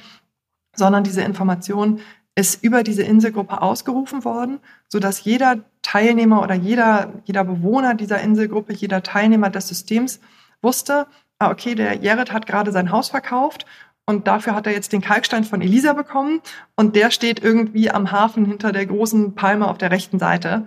sondern 0.76 1.02
diese 1.02 1.22
Information 1.22 2.00
ist 2.34 2.62
über 2.62 2.82
diese 2.82 3.04
Inselgruppe 3.04 3.62
ausgerufen 3.62 4.22
worden, 4.22 4.60
so 4.86 4.98
dass 4.98 5.24
jeder 5.24 5.64
Teilnehmer 5.80 6.42
oder 6.42 6.54
jeder, 6.54 7.10
jeder 7.24 7.44
Bewohner 7.44 7.94
dieser 7.94 8.20
Inselgruppe, 8.20 8.74
jeder 8.74 9.02
Teilnehmer 9.02 9.48
des 9.48 9.68
Systems 9.68 10.20
wusste, 10.60 11.06
ah, 11.38 11.50
okay, 11.50 11.74
der 11.74 11.94
Jared 11.94 12.34
hat 12.34 12.46
gerade 12.46 12.70
sein 12.70 12.92
Haus 12.92 13.08
verkauft 13.08 13.64
und 14.08 14.26
dafür 14.26 14.54
hat 14.54 14.66
er 14.66 14.72
jetzt 14.72 14.94
den 14.94 15.02
Kalkstein 15.02 15.44
von 15.44 15.60
Elisa 15.60 15.92
bekommen 15.92 16.40
und 16.76 16.96
der 16.96 17.10
steht 17.10 17.40
irgendwie 17.44 17.90
am 17.90 18.10
Hafen 18.10 18.46
hinter 18.46 18.72
der 18.72 18.86
großen 18.86 19.34
Palme 19.34 19.68
auf 19.68 19.76
der 19.76 19.90
rechten 19.90 20.18
Seite. 20.18 20.64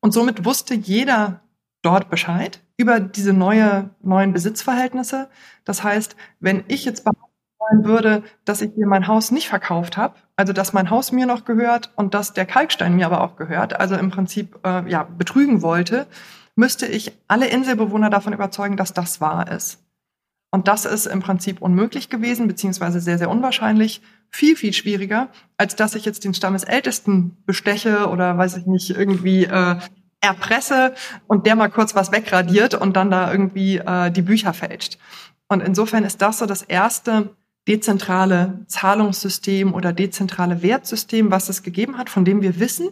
Und 0.00 0.12
somit 0.12 0.44
wusste 0.44 0.74
jeder 0.74 1.40
dort 1.80 2.10
Bescheid 2.10 2.60
über 2.76 3.00
diese 3.00 3.32
neue, 3.32 3.88
neuen 4.02 4.34
Besitzverhältnisse. 4.34 5.30
Das 5.64 5.82
heißt, 5.82 6.16
wenn 6.38 6.64
ich 6.68 6.84
jetzt 6.84 7.04
behaupten 7.04 7.86
würde, 7.88 8.24
dass 8.44 8.60
ich 8.60 8.72
hier 8.74 8.86
mein 8.86 9.06
Haus 9.06 9.30
nicht 9.30 9.48
verkauft 9.48 9.96
habe, 9.96 10.16
also 10.36 10.52
dass 10.52 10.74
mein 10.74 10.90
Haus 10.90 11.12
mir 11.12 11.24
noch 11.24 11.46
gehört 11.46 11.92
und 11.96 12.12
dass 12.12 12.34
der 12.34 12.44
Kalkstein 12.44 12.94
mir 12.94 13.06
aber 13.06 13.22
auch 13.22 13.36
gehört, 13.36 13.80
also 13.80 13.94
im 13.94 14.10
Prinzip 14.10 14.58
äh, 14.66 14.86
ja 14.90 15.04
betrügen 15.04 15.62
wollte, 15.62 16.06
müsste 16.56 16.84
ich 16.84 17.18
alle 17.26 17.46
Inselbewohner 17.46 18.10
davon 18.10 18.34
überzeugen, 18.34 18.76
dass 18.76 18.92
das 18.92 19.22
wahr 19.22 19.50
ist. 19.50 19.82
Und 20.54 20.68
das 20.68 20.84
ist 20.84 21.06
im 21.06 21.20
Prinzip 21.20 21.62
unmöglich 21.62 22.10
gewesen, 22.10 22.46
beziehungsweise 22.46 23.00
sehr, 23.00 23.16
sehr 23.16 23.30
unwahrscheinlich. 23.30 24.02
Viel, 24.30 24.54
viel 24.54 24.72
schwieriger, 24.72 25.28
als 25.56 25.76
dass 25.76 25.94
ich 25.94 26.04
jetzt 26.04 26.24
den 26.24 26.34
Stammesältesten 26.34 27.36
besteche 27.46 28.08
oder 28.08 28.38
weiß 28.38 28.56
ich 28.58 28.66
nicht, 28.66 28.90
irgendwie 28.90 29.44
äh, 29.44 29.76
erpresse 30.20 30.94
und 31.26 31.46
der 31.46 31.56
mal 31.56 31.68
kurz 31.68 31.94
was 31.94 32.12
wegradiert 32.12 32.74
und 32.74 32.96
dann 32.96 33.10
da 33.10 33.32
irgendwie 33.32 33.78
äh, 33.78 34.10
die 34.10 34.22
Bücher 34.22 34.52
fälscht. 34.52 34.98
Und 35.48 35.60
insofern 35.60 36.04
ist 36.04 36.22
das 36.22 36.38
so 36.38 36.46
das 36.46 36.62
erste 36.62 37.34
dezentrale 37.66 38.60
Zahlungssystem 38.66 39.72
oder 39.72 39.92
dezentrale 39.92 40.62
Wertsystem, 40.62 41.30
was 41.30 41.48
es 41.48 41.62
gegeben 41.62 41.98
hat, 41.98 42.10
von 42.10 42.24
dem 42.24 42.42
wir 42.42 42.58
wissen, 42.58 42.88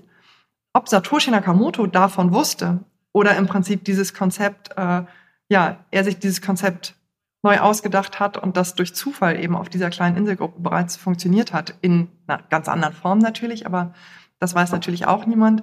ob 0.72 0.88
Satoshi 0.88 1.30
Nakamoto 1.30 1.86
davon 1.86 2.32
wusste 2.32 2.80
oder 3.12 3.36
im 3.36 3.46
Prinzip 3.46 3.84
dieses 3.84 4.14
Konzept, 4.14 4.70
äh, 4.76 5.02
ja, 5.48 5.84
er 5.90 6.04
sich 6.04 6.18
dieses 6.18 6.40
Konzept 6.40 6.94
neu 7.42 7.58
ausgedacht 7.58 8.20
hat 8.20 8.36
und 8.36 8.56
das 8.56 8.74
durch 8.74 8.94
Zufall 8.94 9.42
eben 9.42 9.56
auf 9.56 9.68
dieser 9.68 9.90
kleinen 9.90 10.16
Inselgruppe 10.16 10.60
bereits 10.60 10.96
funktioniert 10.96 11.52
hat. 11.52 11.74
In 11.80 12.08
einer 12.26 12.42
ganz 12.50 12.68
anderen 12.68 12.94
Form 12.94 13.18
natürlich, 13.18 13.66
aber 13.66 13.94
das 14.38 14.54
weiß 14.54 14.72
natürlich 14.72 15.06
auch 15.06 15.26
niemand. 15.26 15.62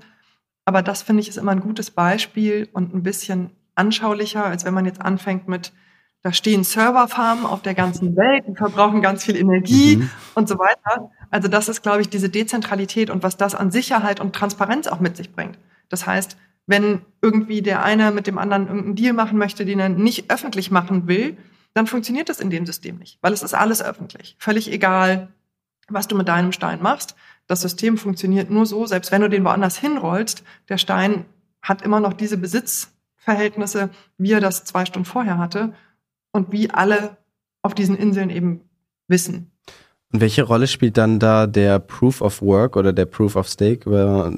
Aber 0.66 0.82
das 0.82 1.02
finde 1.02 1.22
ich 1.22 1.30
ist 1.30 1.38
immer 1.38 1.52
ein 1.52 1.60
gutes 1.60 1.92
Beispiel 1.92 2.68
und 2.74 2.94
ein 2.94 3.04
bisschen 3.04 3.52
anschaulicher, 3.76 4.46
als 4.46 4.66
wenn 4.66 4.74
man 4.74 4.86
jetzt 4.86 5.02
anfängt 5.02 5.48
mit, 5.48 5.72
da 6.24 6.34
stehen 6.34 6.64
Serverfarmen 6.64 7.46
auf 7.46 7.62
der 7.62 7.76
ganzen 7.76 8.18
Welt, 8.18 8.46
die 8.48 8.56
verbrauchen 8.56 9.02
ganz 9.02 9.24
viel 9.24 9.36
Energie 9.36 9.98
mhm. 9.98 10.10
und 10.34 10.50
so 10.50 10.58
weiter. 10.58 11.12
Also 11.30 11.48
das 11.48 11.70
ist, 11.70 11.84
glaube 11.84 12.02
ich, 12.02 12.10
diese 12.10 12.30
Dezentralität 12.30 13.10
und 13.10 13.22
was 13.22 13.38
das 13.38 13.54
an 13.54 13.72
Sicherheit 13.72 14.20
und 14.20 14.34
Transparenz 14.34 14.88
auch 14.88 15.00
mit 15.00 15.16
sich 15.16 15.32
bringt. 15.32 15.60
Das 15.90 16.08
heißt, 16.08 16.38
wenn 16.66 17.02
irgendwie 17.22 17.62
der 17.62 17.84
eine 17.84 18.12
mit 18.12 18.28
dem 18.28 18.38
anderen 18.38 18.68
irgendeinen 18.68 18.96
Deal 18.96 19.14
machen 19.14 19.38
möchte, 19.38 19.64
den 19.64 19.80
er 19.80 19.90
nicht 19.90 20.30
öffentlich 20.32 20.70
machen 20.72 21.08
will, 21.08 21.38
dann 21.74 21.88
funktioniert 21.88 22.30
das 22.30 22.40
in 22.40 22.50
dem 22.50 22.66
System 22.66 22.98
nicht, 22.98 23.20
weil 23.22 23.34
es 23.34 23.44
ist 23.44 23.54
alles 23.54 23.82
öffentlich. 23.82 24.36
Völlig 24.40 24.72
egal, 24.72 25.30
was 25.88 26.08
du 26.08 26.16
mit 26.16 26.28
deinem 26.28 26.52
Stein 26.52 26.82
machst. 26.82 27.16
Das 27.48 27.62
System 27.62 27.98
funktioniert 27.98 28.50
nur 28.50 28.66
so, 28.66 28.86
selbst 28.86 29.12
wenn 29.12 29.22
du 29.22 29.30
den 29.30 29.46
woanders 29.46 29.78
hinrollst, 29.78 30.44
der 30.70 30.78
Stein 30.78 31.26
hat 31.62 31.82
immer 31.82 32.00
noch 32.00 32.14
diese 32.14 32.38
Besitzverhältnisse, 32.38 33.90
wie 34.18 34.32
er 34.32 34.42
das 34.42 34.66
zwei 34.66 34.86
Stunden 34.86 35.06
vorher 35.06 35.38
hatte 35.38 35.74
und 36.32 36.52
wie 36.52 36.70
alle 36.70 37.18
auf 37.62 37.74
diesen 37.74 37.98
Inseln 37.98 38.30
eben 38.30 38.62
wissen. 39.08 39.52
Und 40.14 40.22
welche 40.22 40.44
Rolle 40.44 40.68
spielt 40.68 40.96
dann 40.96 41.20
da 41.20 41.48
der 41.48 41.80
Proof 41.80 42.22
of 42.22 42.42
Work 42.42 42.78
oder 42.78 42.94
der 42.94 43.06
Proof 43.06 43.36
of 43.36 43.50
Stake? 43.50 43.82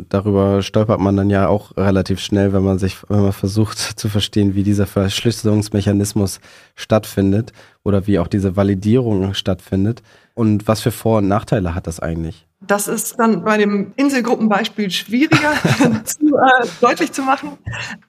Darüber 0.09 0.63
stolpert 0.63 0.99
man 0.99 1.15
dann 1.15 1.29
ja 1.29 1.47
auch 1.47 1.77
relativ 1.77 2.19
schnell, 2.19 2.53
wenn 2.53 2.63
man 2.63 2.79
sich, 2.79 2.97
wenn 3.07 3.21
man 3.21 3.33
versucht 3.33 3.77
zu 3.99 4.09
verstehen, 4.09 4.55
wie 4.55 4.63
dieser 4.63 4.87
Verschlüsselungsmechanismus 4.87 6.39
stattfindet 6.75 7.53
oder 7.83 8.07
wie 8.07 8.17
auch 8.17 8.27
diese 8.27 8.55
Validierung 8.55 9.35
stattfindet. 9.35 10.01
Und 10.33 10.67
was 10.67 10.81
für 10.81 10.91
Vor- 10.91 11.19
und 11.19 11.27
Nachteile 11.27 11.75
hat 11.75 11.85
das 11.85 11.99
eigentlich? 11.99 12.47
Das 12.61 12.87
ist 12.87 13.19
dann 13.19 13.43
bei 13.43 13.57
dem 13.57 13.93
Inselgruppenbeispiel 13.95 14.89
schwieriger 14.89 15.53
zu, 16.03 16.27
äh, 16.27 16.67
deutlich 16.81 17.11
zu 17.11 17.21
machen. 17.21 17.57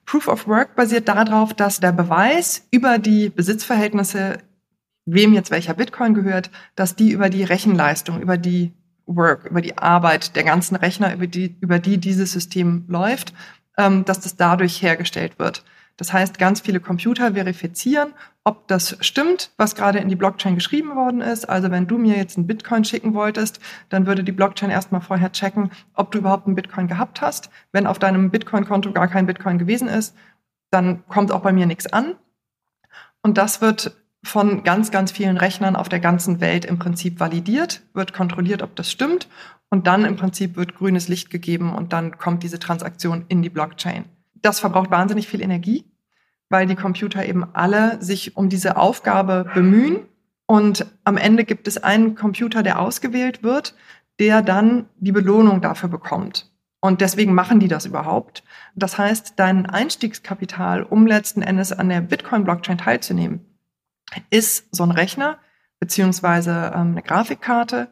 Proof 0.06 0.28
of 0.28 0.48
Work 0.48 0.76
basiert 0.76 1.08
darauf, 1.08 1.52
dass 1.54 1.78
der 1.78 1.92
Beweis 1.92 2.66
über 2.70 2.98
die 2.98 3.28
Besitzverhältnisse 3.28 4.38
wem 5.12 5.32
jetzt 5.32 5.50
welcher 5.50 5.74
Bitcoin 5.74 6.14
gehört, 6.14 6.50
dass 6.74 6.96
die 6.96 7.10
über 7.10 7.30
die 7.30 7.44
Rechenleistung, 7.44 8.20
über 8.20 8.36
die 8.38 8.72
Work, 9.06 9.46
über 9.46 9.60
die 9.60 9.76
Arbeit 9.78 10.36
der 10.36 10.44
ganzen 10.44 10.76
Rechner, 10.76 11.14
über 11.14 11.26
die, 11.26 11.56
über 11.60 11.78
die 11.78 11.98
dieses 11.98 12.32
System 12.32 12.84
läuft, 12.88 13.34
ähm, 13.76 14.04
dass 14.04 14.20
das 14.20 14.36
dadurch 14.36 14.82
hergestellt 14.82 15.38
wird. 15.38 15.64
Das 15.96 16.14
heißt, 16.14 16.38
ganz 16.38 16.60
viele 16.60 16.80
Computer 16.80 17.34
verifizieren, 17.34 18.14
ob 18.42 18.66
das 18.68 18.96
stimmt, 19.00 19.50
was 19.58 19.74
gerade 19.74 19.98
in 19.98 20.08
die 20.08 20.16
Blockchain 20.16 20.54
geschrieben 20.54 20.96
worden 20.96 21.20
ist. 21.20 21.46
Also 21.46 21.70
wenn 21.70 21.86
du 21.86 21.98
mir 21.98 22.16
jetzt 22.16 22.38
einen 22.38 22.46
Bitcoin 22.46 22.84
schicken 22.84 23.12
wolltest, 23.12 23.60
dann 23.90 24.06
würde 24.06 24.24
die 24.24 24.32
Blockchain 24.32 24.70
erstmal 24.70 25.02
vorher 25.02 25.30
checken, 25.30 25.70
ob 25.92 26.10
du 26.10 26.18
überhaupt 26.18 26.46
einen 26.46 26.56
Bitcoin 26.56 26.88
gehabt 26.88 27.20
hast. 27.20 27.50
Wenn 27.72 27.86
auf 27.86 27.98
deinem 27.98 28.30
Bitcoin-Konto 28.30 28.92
gar 28.92 29.08
kein 29.08 29.26
Bitcoin 29.26 29.58
gewesen 29.58 29.88
ist, 29.88 30.16
dann 30.70 31.06
kommt 31.06 31.32
auch 31.32 31.42
bei 31.42 31.52
mir 31.52 31.66
nichts 31.66 31.92
an. 31.92 32.14
Und 33.22 33.36
das 33.36 33.60
wird 33.60 33.94
von 34.22 34.64
ganz, 34.64 34.90
ganz 34.90 35.12
vielen 35.12 35.36
Rechnern 35.36 35.76
auf 35.76 35.88
der 35.88 36.00
ganzen 36.00 36.40
Welt 36.40 36.64
im 36.64 36.78
Prinzip 36.78 37.20
validiert, 37.20 37.82
wird 37.94 38.12
kontrolliert, 38.12 38.62
ob 38.62 38.76
das 38.76 38.90
stimmt 38.90 39.28
und 39.70 39.86
dann 39.86 40.04
im 40.04 40.16
Prinzip 40.16 40.56
wird 40.56 40.74
grünes 40.74 41.08
Licht 41.08 41.30
gegeben 41.30 41.74
und 41.74 41.92
dann 41.92 42.18
kommt 42.18 42.42
diese 42.42 42.58
Transaktion 42.58 43.24
in 43.28 43.42
die 43.42 43.50
Blockchain. 43.50 44.04
Das 44.34 44.60
verbraucht 44.60 44.90
wahnsinnig 44.90 45.28
viel 45.28 45.40
Energie, 45.40 45.84
weil 46.48 46.66
die 46.66 46.74
Computer 46.74 47.24
eben 47.24 47.44
alle 47.54 48.02
sich 48.02 48.36
um 48.36 48.48
diese 48.48 48.76
Aufgabe 48.76 49.50
bemühen 49.54 50.00
und 50.46 50.84
am 51.04 51.16
Ende 51.16 51.44
gibt 51.44 51.68
es 51.68 51.78
einen 51.78 52.14
Computer, 52.14 52.62
der 52.62 52.80
ausgewählt 52.80 53.42
wird, 53.42 53.74
der 54.18 54.42
dann 54.42 54.86
die 54.98 55.12
Belohnung 55.12 55.60
dafür 55.60 55.88
bekommt. 55.88 56.50
Und 56.80 57.02
deswegen 57.02 57.34
machen 57.34 57.60
die 57.60 57.68
das 57.68 57.86
überhaupt. 57.86 58.42
Das 58.74 58.98
heißt, 58.98 59.34
dein 59.36 59.66
Einstiegskapital, 59.66 60.82
um 60.82 61.06
letzten 61.06 61.42
Endes 61.42 61.72
an 61.72 61.88
der 61.88 62.00
Bitcoin-Blockchain 62.00 62.78
teilzunehmen, 62.78 63.44
ist 64.30 64.66
so 64.74 64.82
ein 64.82 64.90
Rechner 64.90 65.38
beziehungsweise 65.78 66.72
ähm, 66.74 66.92
eine 66.92 67.02
Grafikkarte 67.02 67.88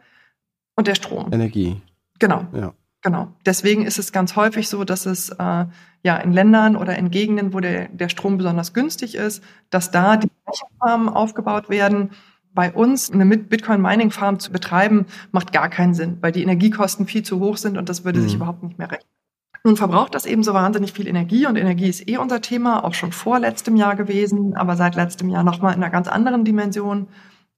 und 0.76 0.86
der 0.86 0.94
Strom. 0.94 1.32
Energie. 1.32 1.80
Genau. 2.18 2.46
Ja. 2.52 2.74
Genau. 3.02 3.28
Deswegen 3.46 3.86
ist 3.86 3.98
es 3.98 4.12
ganz 4.12 4.34
häufig 4.34 4.68
so, 4.68 4.84
dass 4.84 5.06
es 5.06 5.30
äh, 5.30 5.66
ja 6.02 6.16
in 6.16 6.32
Ländern 6.32 6.76
oder 6.76 6.98
in 6.98 7.10
Gegenden, 7.10 7.54
wo 7.54 7.60
der, 7.60 7.88
der 7.88 8.08
Strom 8.08 8.38
besonders 8.38 8.74
günstig 8.74 9.14
ist, 9.14 9.42
dass 9.70 9.90
da 9.90 10.16
die 10.16 10.30
Rechenfarmen 10.46 11.08
aufgebaut 11.08 11.68
werden. 11.70 12.10
Bei 12.52 12.72
uns 12.72 13.12
eine 13.12 13.24
Bitcoin-Mining-Farm 13.24 14.40
zu 14.40 14.50
betreiben, 14.50 15.06
macht 15.30 15.52
gar 15.52 15.68
keinen 15.68 15.94
Sinn, 15.94 16.18
weil 16.20 16.32
die 16.32 16.42
Energiekosten 16.42 17.06
viel 17.06 17.22
zu 17.22 17.38
hoch 17.38 17.56
sind 17.56 17.78
und 17.78 17.88
das 17.88 18.04
würde 18.04 18.18
mhm. 18.18 18.24
sich 18.24 18.34
überhaupt 18.34 18.64
nicht 18.64 18.78
mehr 18.78 18.90
rechnen. 18.90 19.17
Nun 19.64 19.76
verbraucht 19.76 20.14
das 20.14 20.26
eben 20.26 20.42
so 20.42 20.54
wahnsinnig 20.54 20.92
viel 20.92 21.08
Energie 21.08 21.46
und 21.46 21.56
Energie 21.56 21.88
ist 21.88 22.08
eh 22.08 22.16
unser 22.16 22.40
Thema, 22.40 22.84
auch 22.84 22.94
schon 22.94 23.12
vor 23.12 23.38
letztem 23.38 23.76
Jahr 23.76 23.96
gewesen, 23.96 24.54
aber 24.56 24.76
seit 24.76 24.94
letztem 24.94 25.28
Jahr 25.28 25.42
nochmal 25.42 25.74
in 25.74 25.82
einer 25.82 25.90
ganz 25.90 26.08
anderen 26.08 26.44
Dimension. 26.44 27.08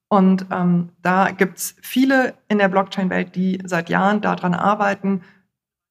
Und 0.09 0.45
ähm, 0.51 0.89
da 1.01 1.31
gibt's 1.31 1.75
viele 1.81 2.33
in 2.49 2.57
der 2.57 2.67
Blockchain-Welt, 2.67 3.35
die 3.35 3.61
seit 3.65 3.89
Jahren 3.89 4.19
daran 4.19 4.53
arbeiten, 4.53 5.21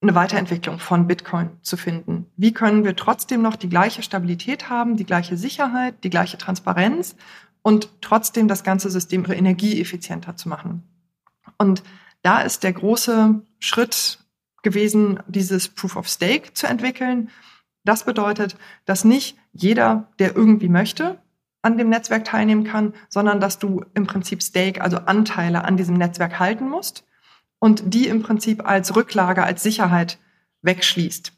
eine 0.03 0.15
Weiterentwicklung 0.15 0.79
von 0.79 1.07
Bitcoin 1.07 1.51
zu 1.63 1.77
finden. 1.77 2.27
Wie 2.37 2.53
können 2.53 2.85
wir 2.85 2.97
trotzdem 2.97 3.43
noch 3.43 3.57
die 3.57 3.69
gleiche 3.69 4.03
Stabilität 4.03 4.71
haben, 4.71 4.97
die 4.97 5.05
gleiche 5.05 5.37
Sicherheit, 5.37 6.05
die 6.05 6.11
gleiche 6.11 6.39
Transparenz 6.39 7.17
und 7.63 7.89
trotzdem 8.01 8.49
das 8.49 8.65
ganze 8.65 8.91
System 8.91 9.25
energieeffizienter 9.31 10.37
zu 10.37 10.49
machen? 10.49 10.83
Und 11.59 11.83
da 12.23 12.41
ist 12.41 12.63
der 12.63 12.73
große 12.73 13.43
Schritt 13.59 14.19
gewesen, 14.63 15.21
dieses 15.27 15.69
Proof 15.69 15.97
of 15.97 16.09
Stake 16.09 16.53
zu 16.55 16.67
entwickeln. 16.67 17.31
Das 17.85 18.05
bedeutet, 18.05 18.57
dass 18.85 19.05
nicht 19.05 19.37
jeder, 19.53 20.09
der 20.19 20.37
irgendwie 20.37 20.69
möchte, 20.69 21.19
an 21.63 21.77
dem 21.77 21.89
Netzwerk 21.89 22.25
teilnehmen 22.25 22.65
kann, 22.65 22.95
sondern 23.09 23.41
dass 23.41 23.59
du 23.59 23.85
im 23.95 24.07
Prinzip 24.07 24.43
Stake, 24.43 24.81
also 24.81 24.99
Anteile 24.99 25.65
an 25.65 25.77
diesem 25.77 25.97
Netzwerk 25.97 26.39
halten 26.39 26.69
musst 26.69 27.05
und 27.59 27.95
die 27.95 28.09
im 28.09 28.23
Prinzip 28.23 28.67
als 28.67 28.97
Rücklage, 28.97 29.43
als 29.43 29.63
Sicherheit 29.63 30.19
wegschließt. 30.63 31.33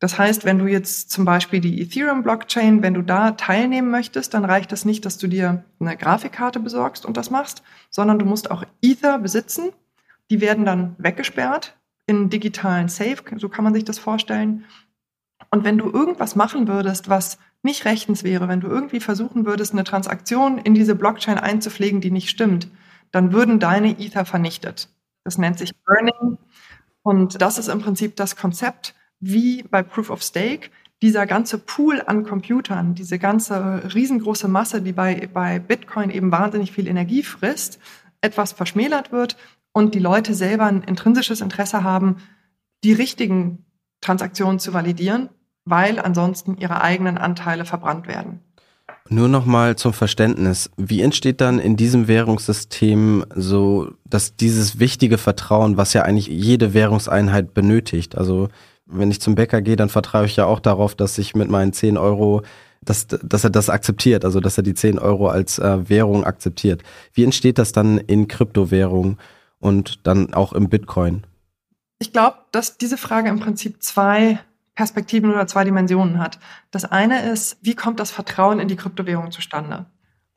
Das 0.00 0.18
heißt, 0.18 0.44
wenn 0.44 0.58
du 0.58 0.66
jetzt 0.66 1.10
zum 1.10 1.24
Beispiel 1.24 1.60
die 1.60 1.80
Ethereum-Blockchain, 1.80 2.82
wenn 2.82 2.94
du 2.94 3.00
da 3.00 3.30
teilnehmen 3.32 3.90
möchtest, 3.90 4.34
dann 4.34 4.44
reicht 4.44 4.72
es 4.72 4.84
nicht, 4.84 5.06
dass 5.06 5.16
du 5.16 5.28
dir 5.28 5.64
eine 5.80 5.96
Grafikkarte 5.96 6.60
besorgst 6.60 7.06
und 7.06 7.16
das 7.16 7.30
machst, 7.30 7.62
sondern 7.88 8.18
du 8.18 8.26
musst 8.26 8.50
auch 8.50 8.64
Ether 8.82 9.18
besitzen. 9.18 9.70
Die 10.30 10.42
werden 10.42 10.66
dann 10.66 10.94
weggesperrt 10.98 11.76
in 12.06 12.30
digitalen 12.30 12.88
Safe, 12.88 13.16
so 13.36 13.48
kann 13.48 13.64
man 13.64 13.74
sich 13.74 13.84
das 13.84 13.98
vorstellen. 13.98 14.64
Und 15.50 15.64
wenn 15.64 15.78
du 15.78 15.90
irgendwas 15.90 16.36
machen 16.36 16.68
würdest, 16.68 17.08
was 17.08 17.38
nicht 17.62 17.84
rechtens 17.84 18.24
wäre, 18.24 18.48
wenn 18.48 18.60
du 18.60 18.68
irgendwie 18.68 19.00
versuchen 19.00 19.46
würdest, 19.46 19.72
eine 19.72 19.84
Transaktion 19.84 20.58
in 20.58 20.74
diese 20.74 20.94
Blockchain 20.94 21.38
einzupflegen, 21.38 22.00
die 22.00 22.10
nicht 22.10 22.28
stimmt, 22.28 22.68
dann 23.10 23.32
würden 23.32 23.58
deine 23.58 23.98
Ether 23.98 24.24
vernichtet. 24.24 24.88
Das 25.24 25.38
nennt 25.38 25.58
sich 25.58 25.72
Burning. 25.84 26.38
Und 27.02 27.40
das 27.40 27.58
ist 27.58 27.68
im 27.68 27.80
Prinzip 27.80 28.16
das 28.16 28.36
Konzept, 28.36 28.94
wie 29.20 29.62
bei 29.62 29.82
Proof 29.82 30.10
of 30.10 30.22
Stake 30.22 30.70
dieser 31.02 31.26
ganze 31.26 31.58
Pool 31.58 32.02
an 32.06 32.24
Computern, 32.24 32.94
diese 32.94 33.18
ganze 33.18 33.94
riesengroße 33.94 34.48
Masse, 34.48 34.82
die 34.82 34.92
bei, 34.92 35.28
bei 35.32 35.58
Bitcoin 35.58 36.10
eben 36.10 36.32
wahnsinnig 36.32 36.72
viel 36.72 36.86
Energie 36.86 37.22
frisst, 37.22 37.78
etwas 38.20 38.52
verschmälert 38.52 39.12
wird 39.12 39.36
und 39.74 39.94
die 39.94 39.98
Leute 39.98 40.32
selber 40.32 40.64
ein 40.64 40.82
intrinsisches 40.82 41.42
Interesse 41.42 41.84
haben, 41.84 42.16
die 42.84 42.94
richtigen 42.94 43.66
Transaktionen 44.00 44.58
zu 44.58 44.72
validieren, 44.72 45.28
weil 45.66 45.98
ansonsten 45.98 46.56
ihre 46.56 46.80
eigenen 46.80 47.18
Anteile 47.18 47.66
verbrannt 47.66 48.06
werden. 48.06 48.40
Nur 49.10 49.28
noch 49.28 49.44
mal 49.44 49.76
zum 49.76 49.92
Verständnis. 49.92 50.70
Wie 50.76 51.02
entsteht 51.02 51.40
dann 51.40 51.58
in 51.58 51.76
diesem 51.76 52.08
Währungssystem 52.08 53.24
so, 53.34 53.90
dass 54.04 54.36
dieses 54.36 54.78
wichtige 54.78 55.18
Vertrauen, 55.18 55.76
was 55.76 55.92
ja 55.92 56.02
eigentlich 56.02 56.28
jede 56.28 56.72
Währungseinheit 56.72 57.52
benötigt? 57.52 58.16
Also, 58.16 58.48
wenn 58.86 59.10
ich 59.10 59.20
zum 59.20 59.34
Bäcker 59.34 59.60
gehe, 59.60 59.76
dann 59.76 59.88
vertraue 59.88 60.26
ich 60.26 60.36
ja 60.36 60.46
auch 60.46 60.60
darauf, 60.60 60.94
dass 60.94 61.18
ich 61.18 61.34
mit 61.34 61.50
meinen 61.50 61.72
10 61.72 61.98
Euro, 61.98 62.42
dass, 62.82 63.06
dass 63.06 63.44
er 63.44 63.50
das 63.50 63.70
akzeptiert, 63.70 64.24
also 64.24 64.40
dass 64.40 64.56
er 64.56 64.62
die 64.62 64.74
10 64.74 64.98
Euro 64.98 65.28
als 65.28 65.58
äh, 65.58 65.88
Währung 65.88 66.24
akzeptiert. 66.24 66.82
Wie 67.12 67.24
entsteht 67.24 67.58
das 67.58 67.72
dann 67.72 67.98
in 67.98 68.28
Kryptowährungen? 68.28 69.18
Und 69.64 70.06
dann 70.06 70.34
auch 70.34 70.52
im 70.52 70.68
Bitcoin? 70.68 71.26
Ich 71.98 72.12
glaube, 72.12 72.36
dass 72.52 72.76
diese 72.76 72.98
Frage 72.98 73.30
im 73.30 73.40
Prinzip 73.40 73.82
zwei 73.82 74.38
Perspektiven 74.74 75.30
oder 75.30 75.46
zwei 75.46 75.64
Dimensionen 75.64 76.18
hat. 76.18 76.38
Das 76.70 76.84
eine 76.84 77.30
ist, 77.30 77.56
wie 77.62 77.74
kommt 77.74 77.98
das 77.98 78.10
Vertrauen 78.10 78.60
in 78.60 78.68
die 78.68 78.76
Kryptowährung 78.76 79.30
zustande? 79.30 79.86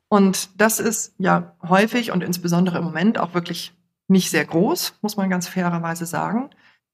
Und 0.08 0.48
das 0.58 0.80
ist 0.80 1.14
ja 1.18 1.54
häufig 1.62 2.10
und 2.10 2.24
insbesondere 2.24 2.78
im 2.78 2.84
Moment 2.84 3.18
auch 3.18 3.34
wirklich 3.34 3.74
nicht 4.06 4.30
sehr 4.30 4.46
groß, 4.46 4.94
muss 5.02 5.18
man 5.18 5.28
ganz 5.28 5.46
fairerweise 5.46 6.06
sagen. 6.06 6.48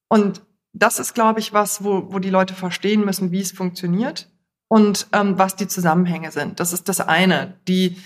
Und 0.09 0.43
das 0.73 0.99
ist, 0.99 1.15
glaube 1.15 1.39
ich, 1.39 1.53
was, 1.53 1.85
wo, 1.85 2.13
wo 2.13 2.19
die 2.19 2.31
Leute 2.31 2.55
verstehen 2.55 3.05
müssen, 3.05 3.31
wie 3.31 3.41
es 3.41 3.53
funktioniert 3.53 4.29
und 4.67 5.07
ähm, 5.13 5.39
was 5.39 5.55
die 5.55 5.69
Zusammenhänge 5.69 6.33
sind. 6.33 6.59
Das 6.59 6.73
ist 6.73 6.89
das 6.89 7.01
eine. 7.01 7.61
Die, 7.69 7.97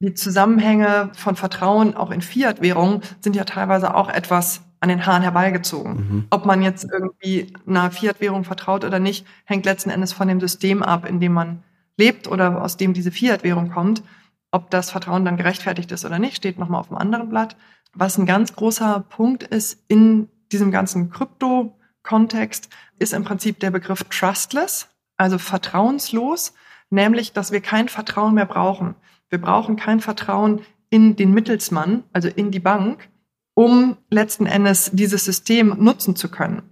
die 0.00 0.14
Zusammenhänge 0.14 1.10
von 1.14 1.36
Vertrauen 1.36 1.94
auch 1.94 2.10
in 2.10 2.20
Fiat-Währungen 2.20 3.02
sind 3.20 3.36
ja 3.36 3.44
teilweise 3.44 3.94
auch 3.94 4.08
etwas 4.08 4.62
an 4.80 4.88
den 4.90 5.06
Haaren 5.06 5.22
herbeigezogen. 5.22 5.94
Mhm. 5.94 6.26
Ob 6.30 6.44
man 6.44 6.62
jetzt 6.62 6.86
irgendwie 6.92 7.54
einer 7.66 7.90
Fiat-Währung 7.90 8.44
vertraut 8.44 8.84
oder 8.84 8.98
nicht, 8.98 9.26
hängt 9.44 9.64
letzten 9.64 9.90
Endes 9.90 10.12
von 10.12 10.28
dem 10.28 10.40
System 10.40 10.82
ab, 10.82 11.08
in 11.08 11.20
dem 11.20 11.32
man 11.32 11.62
lebt 11.96 12.28
oder 12.28 12.62
aus 12.62 12.76
dem 12.76 12.92
diese 12.92 13.10
Fiat-Währung 13.10 13.70
kommt. 13.70 14.02
Ob 14.50 14.70
das 14.70 14.90
Vertrauen 14.90 15.24
dann 15.24 15.36
gerechtfertigt 15.36 15.90
ist 15.90 16.04
oder 16.04 16.18
nicht, 16.18 16.36
steht 16.36 16.58
nochmal 16.58 16.80
auf 16.80 16.88
dem 16.88 16.98
anderen 16.98 17.28
Blatt. 17.30 17.56
Was 17.94 18.18
ein 18.18 18.26
ganz 18.26 18.54
großer 18.54 19.04
Punkt 19.08 19.42
ist 19.42 19.82
in 19.88 20.28
diesem 20.52 20.70
ganzen 20.70 21.10
Krypto-Kontext, 21.10 22.68
ist 22.98 23.14
im 23.14 23.24
Prinzip 23.24 23.60
der 23.60 23.70
Begriff 23.70 24.04
trustless, 24.04 24.88
also 25.16 25.38
vertrauenslos, 25.38 26.52
nämlich, 26.90 27.32
dass 27.32 27.52
wir 27.52 27.60
kein 27.60 27.88
Vertrauen 27.88 28.34
mehr 28.34 28.46
brauchen. 28.46 28.96
Wir 29.30 29.40
brauchen 29.40 29.76
kein 29.76 30.00
Vertrauen 30.00 30.60
in 30.90 31.16
den 31.16 31.32
Mittelsmann, 31.32 32.04
also 32.12 32.28
in 32.28 32.50
die 32.50 32.60
Bank, 32.60 33.08
um 33.54 33.96
letzten 34.10 34.46
Endes 34.46 34.90
dieses 34.92 35.24
System 35.24 35.76
nutzen 35.78 36.16
zu 36.16 36.30
können. 36.30 36.62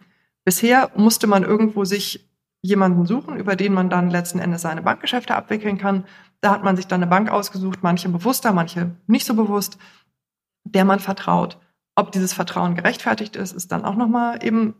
Bisher 0.44 0.90
musste 0.96 1.26
man 1.26 1.44
irgendwo 1.44 1.84
sich 1.84 2.28
jemanden 2.62 3.06
suchen, 3.06 3.36
über 3.36 3.56
den 3.56 3.72
man 3.72 3.90
dann 3.90 4.10
letzten 4.10 4.38
Endes 4.38 4.62
seine 4.62 4.82
Bankgeschäfte 4.82 5.34
abwickeln 5.34 5.78
kann. 5.78 6.04
Da 6.40 6.52
hat 6.52 6.62
man 6.64 6.76
sich 6.76 6.86
dann 6.86 7.02
eine 7.02 7.10
Bank 7.10 7.30
ausgesucht, 7.30 7.80
manche 7.82 8.08
bewusster, 8.08 8.52
manche 8.52 8.92
nicht 9.06 9.26
so 9.26 9.34
bewusst. 9.34 9.78
der 10.64 10.84
man 10.84 11.00
vertraut. 11.00 11.58
Ob 11.96 12.12
dieses 12.12 12.32
Vertrauen 12.32 12.76
gerechtfertigt 12.76 13.34
ist, 13.34 13.52
ist 13.52 13.72
dann 13.72 13.84
auch 13.84 13.96
nochmal 13.96 14.44
eben 14.44 14.74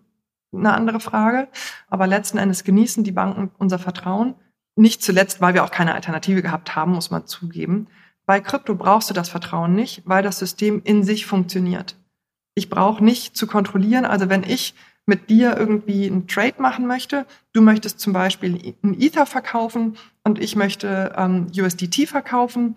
eine 0.53 0.73
andere 0.73 1.01
Frage. 1.01 1.49
Aber 1.89 2.07
letzten 2.07 2.39
Endes 2.39 2.63
genießen 2.63 3.03
die 3.03 3.13
Banken 3.13 3.51
unser 3.59 3.81
Vertrauen. 3.81 4.37
Nicht 4.75 5.03
zuletzt, 5.03 5.41
weil 5.41 5.55
wir 5.55 5.65
auch 5.65 5.71
keine 5.71 5.95
Alternative 5.95 6.43
gehabt 6.43 6.75
haben, 6.75 6.93
muss 6.93 7.11
man 7.11 7.27
zugeben. 7.27 7.89
Bei 8.25 8.41
Krypto 8.41 8.75
brauchst 8.75 9.11
du 9.11 9.15
das 9.15 9.29
Vertrauen 9.29 9.75
nicht, 9.75 10.03
weil 10.05 10.23
das 10.23 10.39
System 10.39 10.81
in 10.85 11.03
sich 11.03 11.27
funktioniert. 11.27 11.97
Ich 12.55 12.71
brauche 12.71 13.05
nicht 13.05 13.37
zu 13.37 13.47
kontrollieren. 13.47 14.05
Also 14.05 14.29
wenn 14.29 14.45
ich 14.45 14.75
mit 15.05 15.31
dir 15.31 15.57
irgendwie 15.57 16.07
einen 16.07 16.29
Trade 16.29 16.61
machen 16.63 16.87
möchte, 16.87 17.27
du 17.53 17.61
möchtest 17.61 18.01
zum 18.01 18.13
Beispiel 18.13 18.75
ein 18.83 18.99
Ether 19.01 19.27
verkaufen 19.27 19.97
und 20.23 20.39
ich 20.39 20.55
möchte 20.55 21.13
ähm, 21.17 21.49
USDT 21.57 22.07
verkaufen, 22.07 22.77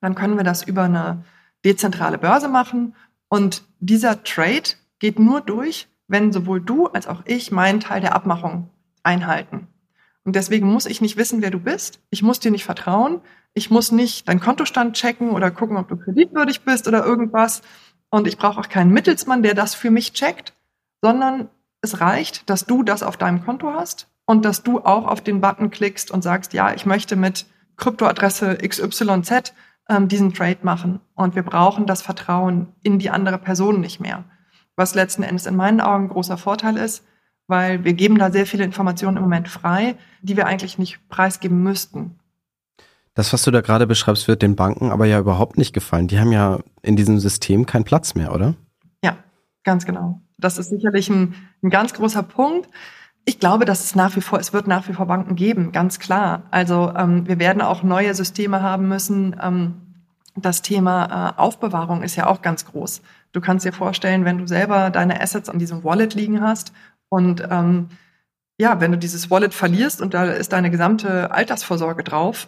dann 0.00 0.14
können 0.14 0.36
wir 0.36 0.44
das 0.44 0.62
über 0.62 0.82
eine 0.82 1.24
dezentrale 1.64 2.18
Börse 2.18 2.48
machen. 2.48 2.94
Und 3.28 3.64
dieser 3.80 4.22
Trade 4.22 4.70
geht 4.98 5.18
nur 5.18 5.40
durch, 5.40 5.88
wenn 6.08 6.32
sowohl 6.32 6.60
du 6.60 6.86
als 6.86 7.06
auch 7.06 7.22
ich 7.24 7.50
meinen 7.50 7.80
Teil 7.80 8.00
der 8.00 8.14
Abmachung 8.14 8.70
einhalten. 9.02 9.66
Und 10.26 10.34
deswegen 10.34 10.66
muss 10.66 10.86
ich 10.86 11.00
nicht 11.00 11.16
wissen, 11.16 11.40
wer 11.40 11.52
du 11.52 11.60
bist. 11.60 12.00
Ich 12.10 12.20
muss 12.20 12.40
dir 12.40 12.50
nicht 12.50 12.64
vertrauen. 12.64 13.20
Ich 13.54 13.70
muss 13.70 13.92
nicht 13.92 14.28
deinen 14.28 14.40
Kontostand 14.40 14.96
checken 14.96 15.30
oder 15.30 15.52
gucken, 15.52 15.76
ob 15.76 15.88
du 15.88 15.96
kreditwürdig 15.96 16.62
bist 16.62 16.88
oder 16.88 17.06
irgendwas. 17.06 17.62
Und 18.10 18.26
ich 18.26 18.36
brauche 18.36 18.58
auch 18.58 18.68
keinen 18.68 18.90
Mittelsmann, 18.90 19.44
der 19.44 19.54
das 19.54 19.76
für 19.76 19.92
mich 19.92 20.12
checkt, 20.14 20.52
sondern 21.00 21.48
es 21.80 22.00
reicht, 22.00 22.50
dass 22.50 22.66
du 22.66 22.82
das 22.82 23.04
auf 23.04 23.16
deinem 23.16 23.44
Konto 23.44 23.72
hast 23.72 24.08
und 24.24 24.44
dass 24.44 24.64
du 24.64 24.80
auch 24.80 25.06
auf 25.06 25.20
den 25.20 25.40
Button 25.40 25.70
klickst 25.70 26.10
und 26.10 26.22
sagst, 26.22 26.52
ja, 26.52 26.74
ich 26.74 26.86
möchte 26.86 27.14
mit 27.14 27.46
Kryptoadresse 27.76 28.56
XYZ 28.56 29.54
ähm, 29.88 30.08
diesen 30.08 30.34
Trade 30.34 30.58
machen. 30.62 31.00
Und 31.14 31.36
wir 31.36 31.44
brauchen 31.44 31.86
das 31.86 32.02
Vertrauen 32.02 32.74
in 32.82 32.98
die 32.98 33.10
andere 33.10 33.38
Person 33.38 33.80
nicht 33.80 34.00
mehr. 34.00 34.24
Was 34.74 34.96
letzten 34.96 35.22
Endes 35.22 35.46
in 35.46 35.54
meinen 35.54 35.80
Augen 35.80 36.06
ein 36.06 36.08
großer 36.08 36.36
Vorteil 36.36 36.76
ist, 36.78 37.04
weil 37.48 37.84
wir 37.84 37.94
geben 37.94 38.18
da 38.18 38.30
sehr 38.30 38.46
viele 38.46 38.64
Informationen 38.64 39.16
im 39.16 39.22
Moment 39.22 39.48
frei, 39.48 39.96
die 40.22 40.36
wir 40.36 40.46
eigentlich 40.46 40.78
nicht 40.78 41.08
preisgeben 41.08 41.62
müssten. 41.62 42.18
Das, 43.14 43.32
was 43.32 43.42
du 43.42 43.50
da 43.50 43.62
gerade 43.62 43.86
beschreibst, 43.86 44.28
wird 44.28 44.42
den 44.42 44.56
Banken 44.56 44.90
aber 44.90 45.06
ja 45.06 45.18
überhaupt 45.18 45.56
nicht 45.56 45.72
gefallen. 45.72 46.06
Die 46.06 46.20
haben 46.20 46.32
ja 46.32 46.60
in 46.82 46.96
diesem 46.96 47.18
System 47.18 47.64
keinen 47.64 47.84
Platz 47.84 48.14
mehr, 48.14 48.34
oder? 48.34 48.54
Ja, 49.02 49.16
ganz 49.64 49.86
genau. 49.86 50.20
Das 50.38 50.58
ist 50.58 50.68
sicherlich 50.68 51.08
ein, 51.08 51.34
ein 51.62 51.70
ganz 51.70 51.94
großer 51.94 52.22
Punkt. 52.22 52.68
Ich 53.24 53.40
glaube, 53.40 53.64
dass 53.64 53.82
es 53.82 53.94
nach 53.94 54.14
wie 54.16 54.20
vor, 54.20 54.38
es 54.38 54.52
wird 54.52 54.66
nach 54.66 54.86
wie 54.86 54.92
vor 54.92 55.06
Banken 55.06 55.34
geben, 55.34 55.72
ganz 55.72 55.98
klar. 55.98 56.42
Also 56.50 56.92
ähm, 56.94 57.26
wir 57.26 57.38
werden 57.38 57.62
auch 57.62 57.82
neue 57.82 58.14
Systeme 58.14 58.60
haben 58.60 58.86
müssen. 58.86 59.34
Ähm, 59.42 59.74
das 60.36 60.60
Thema 60.60 61.32
äh, 61.36 61.40
Aufbewahrung 61.40 62.02
ist 62.02 62.16
ja 62.16 62.26
auch 62.26 62.42
ganz 62.42 62.66
groß. 62.66 63.00
Du 63.32 63.40
kannst 63.40 63.64
dir 63.64 63.72
vorstellen, 63.72 64.26
wenn 64.26 64.36
du 64.36 64.46
selber 64.46 64.90
deine 64.90 65.22
Assets 65.22 65.48
an 65.48 65.58
diesem 65.58 65.82
Wallet 65.84 66.14
liegen 66.14 66.42
hast 66.42 66.72
und 67.16 67.42
ähm, 67.50 67.88
ja, 68.58 68.78
wenn 68.82 68.92
du 68.92 68.98
dieses 68.98 69.30
Wallet 69.30 69.54
verlierst 69.54 70.02
und 70.02 70.12
da 70.12 70.26
ist 70.26 70.52
deine 70.52 70.70
gesamte 70.70 71.30
Altersvorsorge 71.30 72.04
drauf, 72.04 72.46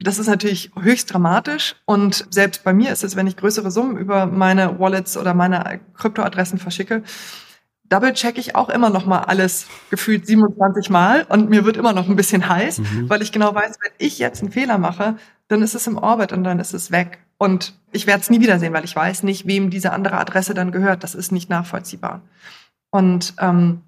das 0.00 0.18
ist 0.18 0.26
natürlich 0.26 0.70
höchst 0.80 1.12
dramatisch 1.12 1.76
und 1.84 2.26
selbst 2.30 2.64
bei 2.64 2.72
mir 2.72 2.92
ist 2.92 3.04
es, 3.04 3.14
wenn 3.14 3.26
ich 3.26 3.36
größere 3.36 3.70
Summen 3.70 3.98
über 3.98 4.24
meine 4.24 4.78
Wallets 4.80 5.18
oder 5.18 5.34
meine 5.34 5.80
Kryptoadressen 5.92 6.58
verschicke, 6.58 7.02
double 7.90 8.14
check 8.14 8.38
ich 8.38 8.56
auch 8.56 8.70
immer 8.70 8.88
noch 8.88 9.04
mal 9.04 9.20
alles 9.20 9.66
gefühlt 9.90 10.26
27 10.26 10.88
Mal 10.88 11.26
und 11.28 11.50
mir 11.50 11.66
wird 11.66 11.76
immer 11.76 11.92
noch 11.92 12.08
ein 12.08 12.16
bisschen 12.16 12.48
heiß, 12.48 12.78
mhm. 12.78 13.10
weil 13.10 13.20
ich 13.20 13.32
genau 13.32 13.54
weiß, 13.54 13.76
wenn 13.82 13.92
ich 13.98 14.18
jetzt 14.18 14.40
einen 14.40 14.50
Fehler 14.50 14.78
mache, 14.78 15.16
dann 15.48 15.60
ist 15.60 15.74
es 15.74 15.86
im 15.86 15.98
Orbit 15.98 16.32
und 16.32 16.42
dann 16.42 16.58
ist 16.58 16.72
es 16.72 16.90
weg. 16.90 17.18
Und 17.36 17.74
ich 17.92 18.06
werde 18.06 18.22
es 18.22 18.30
nie 18.30 18.40
wiedersehen, 18.40 18.72
weil 18.72 18.86
ich 18.86 18.96
weiß 18.96 19.24
nicht, 19.24 19.46
wem 19.46 19.68
diese 19.68 19.92
andere 19.92 20.16
Adresse 20.16 20.54
dann 20.54 20.72
gehört. 20.72 21.04
Das 21.04 21.14
ist 21.14 21.32
nicht 21.32 21.50
nachvollziehbar. 21.50 22.22
Und 22.90 23.34
ähm, 23.38 23.82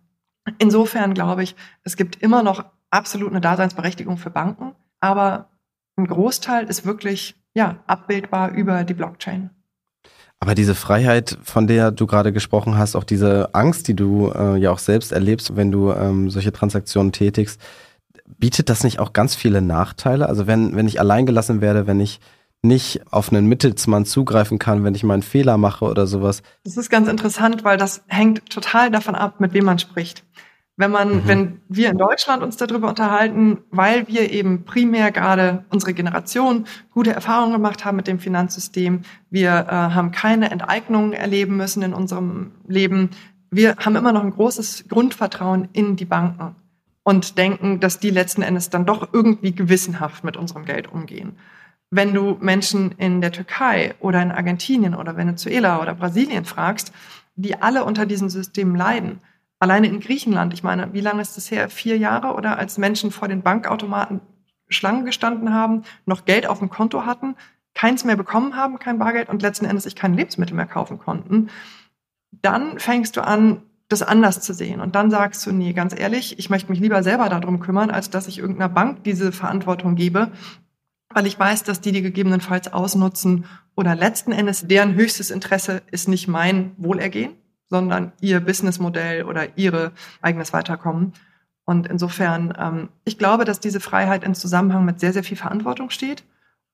insofern 0.58 1.14
glaube 1.14 1.42
ich, 1.42 1.54
es 1.84 1.96
gibt 1.96 2.16
immer 2.22 2.42
noch 2.42 2.64
absolut 2.90 3.30
eine 3.30 3.40
Daseinsberechtigung 3.40 4.16
für 4.16 4.30
Banken, 4.30 4.74
aber 5.00 5.50
ein 5.96 6.06
Großteil 6.06 6.66
ist 6.66 6.86
wirklich 6.86 7.36
ja 7.54 7.76
abbildbar 7.86 8.52
über 8.52 8.84
die 8.84 8.94
Blockchain. 8.94 9.50
Aber 10.40 10.54
diese 10.54 10.76
Freiheit, 10.76 11.36
von 11.42 11.66
der 11.66 11.90
du 11.90 12.06
gerade 12.06 12.32
gesprochen 12.32 12.78
hast, 12.78 12.94
auch 12.94 13.04
diese 13.04 13.54
Angst, 13.54 13.88
die 13.88 13.96
du 13.96 14.30
äh, 14.30 14.56
ja 14.56 14.70
auch 14.70 14.78
selbst 14.78 15.10
erlebst, 15.10 15.56
wenn 15.56 15.72
du 15.72 15.92
ähm, 15.92 16.30
solche 16.30 16.52
Transaktionen 16.52 17.10
tätigst, 17.10 17.60
bietet 18.24 18.68
das 18.68 18.84
nicht 18.84 19.00
auch 19.00 19.12
ganz 19.12 19.34
viele 19.34 19.60
Nachteile? 19.60 20.28
Also 20.28 20.46
wenn, 20.46 20.76
wenn 20.76 20.86
ich 20.86 21.00
alleingelassen 21.00 21.60
werde, 21.60 21.88
wenn 21.88 21.98
ich 21.98 22.20
nicht 22.62 23.12
auf 23.12 23.32
einen 23.32 23.46
Mittelsmann 23.46 24.04
zugreifen 24.04 24.58
kann, 24.58 24.84
wenn 24.84 24.94
ich 24.94 25.04
mal 25.04 25.14
einen 25.14 25.22
Fehler 25.22 25.56
mache 25.56 25.84
oder 25.84 26.06
sowas. 26.06 26.42
Das 26.64 26.76
ist 26.76 26.90
ganz 26.90 27.08
interessant, 27.08 27.64
weil 27.64 27.76
das 27.76 28.02
hängt 28.08 28.50
total 28.50 28.90
davon 28.90 29.14
ab, 29.14 29.40
mit 29.40 29.52
wem 29.52 29.64
man 29.64 29.78
spricht. 29.78 30.24
Wenn 30.76 30.92
man, 30.92 31.08
mhm. 31.08 31.22
wenn 31.26 31.60
wir 31.68 31.90
in 31.90 31.98
Deutschland 31.98 32.42
uns 32.42 32.56
darüber 32.56 32.88
unterhalten, 32.88 33.58
weil 33.70 34.06
wir 34.06 34.30
eben 34.30 34.64
primär 34.64 35.10
gerade 35.10 35.64
unsere 35.70 35.92
Generation 35.92 36.66
gute 36.90 37.12
Erfahrungen 37.12 37.52
gemacht 37.52 37.84
haben 37.84 37.96
mit 37.96 38.06
dem 38.06 38.20
Finanzsystem, 38.20 39.02
wir 39.28 39.50
äh, 39.50 39.72
haben 39.72 40.12
keine 40.12 40.50
Enteignungen 40.50 41.12
erleben 41.12 41.56
müssen 41.56 41.82
in 41.82 41.94
unserem 41.94 42.52
Leben, 42.68 43.10
wir 43.50 43.76
haben 43.76 43.96
immer 43.96 44.12
noch 44.12 44.22
ein 44.22 44.30
großes 44.30 44.84
Grundvertrauen 44.88 45.68
in 45.72 45.96
die 45.96 46.04
Banken 46.04 46.54
und 47.02 47.38
denken, 47.38 47.80
dass 47.80 47.98
die 47.98 48.10
letzten 48.10 48.42
Endes 48.42 48.70
dann 48.70 48.86
doch 48.86 49.08
irgendwie 49.12 49.54
gewissenhaft 49.54 50.22
mit 50.22 50.36
unserem 50.36 50.64
Geld 50.64 50.92
umgehen. 50.92 51.38
Wenn 51.90 52.12
du 52.12 52.36
Menschen 52.40 52.92
in 52.92 53.20
der 53.20 53.32
Türkei 53.32 53.94
oder 54.00 54.22
in 54.22 54.30
Argentinien 54.30 54.94
oder 54.94 55.16
Venezuela 55.16 55.80
oder 55.80 55.94
Brasilien 55.94 56.44
fragst, 56.44 56.92
die 57.34 57.60
alle 57.60 57.84
unter 57.84 58.04
diesen 58.04 58.28
Systemen 58.28 58.76
leiden, 58.76 59.20
alleine 59.58 59.86
in 59.86 60.00
Griechenland, 60.00 60.52
ich 60.52 60.62
meine, 60.62 60.92
wie 60.92 61.00
lange 61.00 61.22
ist 61.22 61.36
das 61.36 61.50
her? 61.50 61.70
Vier 61.70 61.96
Jahre 61.96 62.34
oder 62.34 62.58
als 62.58 62.78
Menschen 62.78 63.10
vor 63.10 63.28
den 63.28 63.42
Bankautomaten 63.42 64.20
Schlangen 64.68 65.06
gestanden 65.06 65.54
haben, 65.54 65.84
noch 66.04 66.24
Geld 66.26 66.46
auf 66.46 66.58
dem 66.58 66.68
Konto 66.68 67.06
hatten, 67.06 67.36
keins 67.74 68.04
mehr 68.04 68.16
bekommen 68.16 68.56
haben, 68.56 68.78
kein 68.78 68.98
Bargeld 68.98 69.28
und 69.28 69.40
letzten 69.40 69.64
Endes 69.64 69.84
sich 69.84 69.96
kein 69.96 70.14
Lebensmittel 70.14 70.54
mehr 70.54 70.66
kaufen 70.66 70.98
konnten, 70.98 71.48
dann 72.42 72.78
fängst 72.78 73.16
du 73.16 73.22
an, 73.24 73.62
das 73.88 74.02
anders 74.02 74.40
zu 74.40 74.52
sehen. 74.52 74.80
Und 74.80 74.94
dann 74.94 75.10
sagst 75.10 75.46
du, 75.46 75.52
nee, 75.52 75.72
ganz 75.72 75.98
ehrlich, 75.98 76.38
ich 76.38 76.50
möchte 76.50 76.70
mich 76.70 76.80
lieber 76.80 77.02
selber 77.02 77.28
darum 77.28 77.60
kümmern, 77.60 77.90
als 77.90 78.10
dass 78.10 78.28
ich 78.28 78.38
irgendeiner 78.38 78.68
Bank 78.68 79.04
diese 79.04 79.32
Verantwortung 79.32 79.94
gebe, 79.94 80.30
weil 81.10 81.26
ich 81.26 81.38
weiß, 81.38 81.64
dass 81.64 81.80
die 81.80 81.92
die 81.92 82.02
gegebenenfalls 82.02 82.72
ausnutzen 82.72 83.46
oder 83.74 83.94
letzten 83.94 84.32
Endes 84.32 84.66
deren 84.66 84.94
höchstes 84.94 85.30
Interesse 85.30 85.82
ist 85.90 86.08
nicht 86.08 86.28
mein 86.28 86.72
Wohlergehen, 86.76 87.32
sondern 87.70 88.12
ihr 88.20 88.40
Businessmodell 88.40 89.24
oder 89.24 89.56
ihre 89.56 89.92
eigenes 90.20 90.52
Weiterkommen. 90.52 91.12
Und 91.64 91.86
insofern, 91.86 92.54
ähm, 92.58 92.88
ich 93.04 93.18
glaube, 93.18 93.44
dass 93.44 93.60
diese 93.60 93.80
Freiheit 93.80 94.24
in 94.24 94.34
Zusammenhang 94.34 94.84
mit 94.84 95.00
sehr, 95.00 95.12
sehr 95.12 95.24
viel 95.24 95.36
Verantwortung 95.36 95.90
steht. 95.90 96.24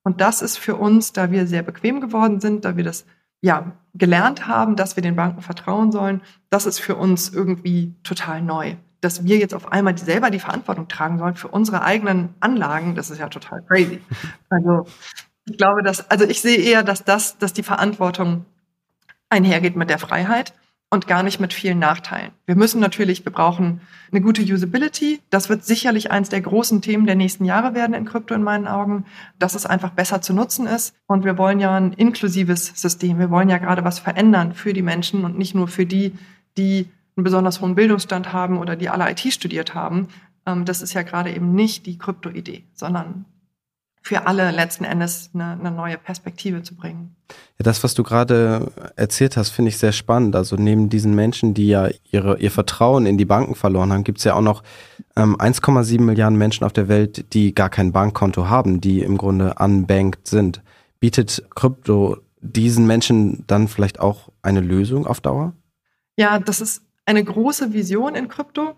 Und 0.03 0.21
das 0.21 0.41
ist 0.41 0.57
für 0.57 0.75
uns, 0.75 1.13
da 1.13 1.31
wir 1.31 1.47
sehr 1.47 1.63
bequem 1.63 1.99
geworden 1.99 2.39
sind, 2.39 2.63
da 2.63 2.77
wir 2.77 2.83
das 2.83 3.05
ja, 3.41 3.73
gelernt 3.93 4.47
haben, 4.47 4.75
dass 4.75 4.95
wir 4.95 5.03
den 5.03 5.15
Banken 5.15 5.41
vertrauen 5.41 5.91
sollen, 5.91 6.21
das 6.49 6.65
ist 6.65 6.79
für 6.79 6.95
uns 6.95 7.29
irgendwie 7.29 7.93
total 8.03 8.41
neu. 8.41 8.75
Dass 9.05 9.23
wir 9.23 9.37
jetzt 9.37 9.53
auf 9.53 9.71
einmal 9.71 9.95
selber 9.99 10.31
die 10.31 10.39
Verantwortung 10.39 10.87
tragen 10.87 11.19
sollen 11.19 11.35
für 11.35 11.47
unsere 11.47 11.83
eigenen 11.83 12.33
Anlagen, 12.39 12.95
das 12.95 13.11
ist 13.11 13.19
ja 13.19 13.29
total 13.29 13.61
crazy. 13.61 14.01
Also 14.49 14.87
ich 15.47 15.57
glaube, 15.57 15.83
dass, 15.83 16.09
also 16.09 16.25
ich 16.25 16.41
sehe 16.41 16.57
eher, 16.57 16.81
dass 16.81 17.03
das, 17.03 17.37
dass 17.37 17.53
die 17.53 17.61
Verantwortung 17.61 18.45
einhergeht 19.29 19.75
mit 19.75 19.91
der 19.91 19.99
Freiheit 19.99 20.53
und 20.89 21.05
gar 21.05 21.21
nicht 21.21 21.39
mit 21.39 21.53
vielen 21.53 21.77
Nachteilen. 21.77 22.31
Wir 22.47 22.55
müssen 22.55 22.81
natürlich, 22.81 23.23
wir 23.25 23.31
brauchen 23.31 23.81
eine 24.11 24.21
gute 24.21 24.41
Usability. 24.41 25.21
Das 25.29 25.49
wird 25.49 25.63
sicherlich 25.63 26.09
eins 26.09 26.29
der 26.29 26.41
großen 26.41 26.81
Themen 26.81 27.05
der 27.05 27.15
nächsten 27.15 27.45
Jahre 27.45 27.75
werden 27.75 27.93
in 27.93 28.05
Krypto 28.05 28.33
in 28.33 28.41
meinen 28.41 28.67
Augen, 28.67 29.05
dass 29.37 29.53
es 29.53 29.67
einfach 29.67 29.91
besser 29.91 30.21
zu 30.21 30.33
nutzen 30.33 30.65
ist. 30.65 30.95
Und 31.05 31.25
wir 31.25 31.37
wollen 31.37 31.59
ja 31.59 31.75
ein 31.75 31.93
inklusives 31.93 32.71
System. 32.75 33.19
Wir 33.19 33.29
wollen 33.29 33.49
ja 33.49 33.59
gerade 33.59 33.83
was 33.83 33.99
verändern 33.99 34.53
für 34.53 34.73
die 34.73 34.81
Menschen 34.81 35.25
und 35.25 35.37
nicht 35.37 35.53
nur 35.53 35.67
für 35.67 35.85
die, 35.85 36.13
die 36.57 36.89
einen 37.15 37.23
besonders 37.23 37.61
hohen 37.61 37.75
Bildungsstand 37.75 38.33
haben 38.33 38.57
oder 38.57 38.75
die 38.75 38.89
alle 38.89 39.09
IT 39.09 39.21
studiert 39.31 39.73
haben. 39.73 40.09
Ähm, 40.45 40.65
das 40.65 40.81
ist 40.81 40.93
ja 40.93 41.03
gerade 41.03 41.33
eben 41.33 41.53
nicht 41.53 41.85
die 41.85 41.97
Krypto-Idee, 41.97 42.65
sondern 42.73 43.25
für 44.05 44.27
alle 44.27 44.51
letzten 44.51 44.83
Endes 44.83 45.31
eine, 45.33 45.53
eine 45.59 45.71
neue 45.71 45.97
Perspektive 45.97 46.61
zu 46.61 46.75
bringen. 46.75 47.15
Ja, 47.57 47.63
das, 47.63 47.83
was 47.83 47.95
du 47.95 48.03
gerade 48.03 48.71
erzählt 48.95 49.35
hast, 49.35 49.49
finde 49.49 49.69
ich 49.69 49.79
sehr 49.79 49.93
spannend. 49.93 50.35
Also 50.35 50.57
neben 50.57 50.89
diesen 50.89 51.15
Menschen, 51.15 51.55
die 51.55 51.69
ja 51.69 51.89
ihre, 52.11 52.37
ihr 52.37 52.51
Vertrauen 52.51 53.07
in 53.07 53.17
die 53.17 53.25
Banken 53.25 53.55
verloren 53.55 53.91
haben, 53.91 54.03
gibt 54.03 54.19
es 54.19 54.23
ja 54.23 54.35
auch 54.35 54.41
noch 54.41 54.61
ähm, 55.15 55.35
1,7 55.37 56.01
Milliarden 56.01 56.37
Menschen 56.37 56.65
auf 56.65 56.73
der 56.73 56.87
Welt, 56.87 57.33
die 57.33 57.55
gar 57.55 57.69
kein 57.71 57.93
Bankkonto 57.93 58.47
haben, 58.47 58.79
die 58.79 58.99
im 58.99 59.17
Grunde 59.17 59.55
unbanked 59.57 60.27
sind. 60.27 60.61
Bietet 60.99 61.43
Krypto 61.55 62.17
diesen 62.41 62.85
Menschen 62.85 63.43
dann 63.47 63.67
vielleicht 63.67 63.99
auch 63.99 64.29
eine 64.43 64.61
Lösung 64.61 65.07
auf 65.07 65.19
Dauer? 65.19 65.53
Ja, 66.15 66.37
das 66.37 66.61
ist 66.61 66.84
eine 67.05 67.23
große 67.23 67.73
Vision 67.73 68.15
in 68.15 68.27
Krypto. 68.27 68.75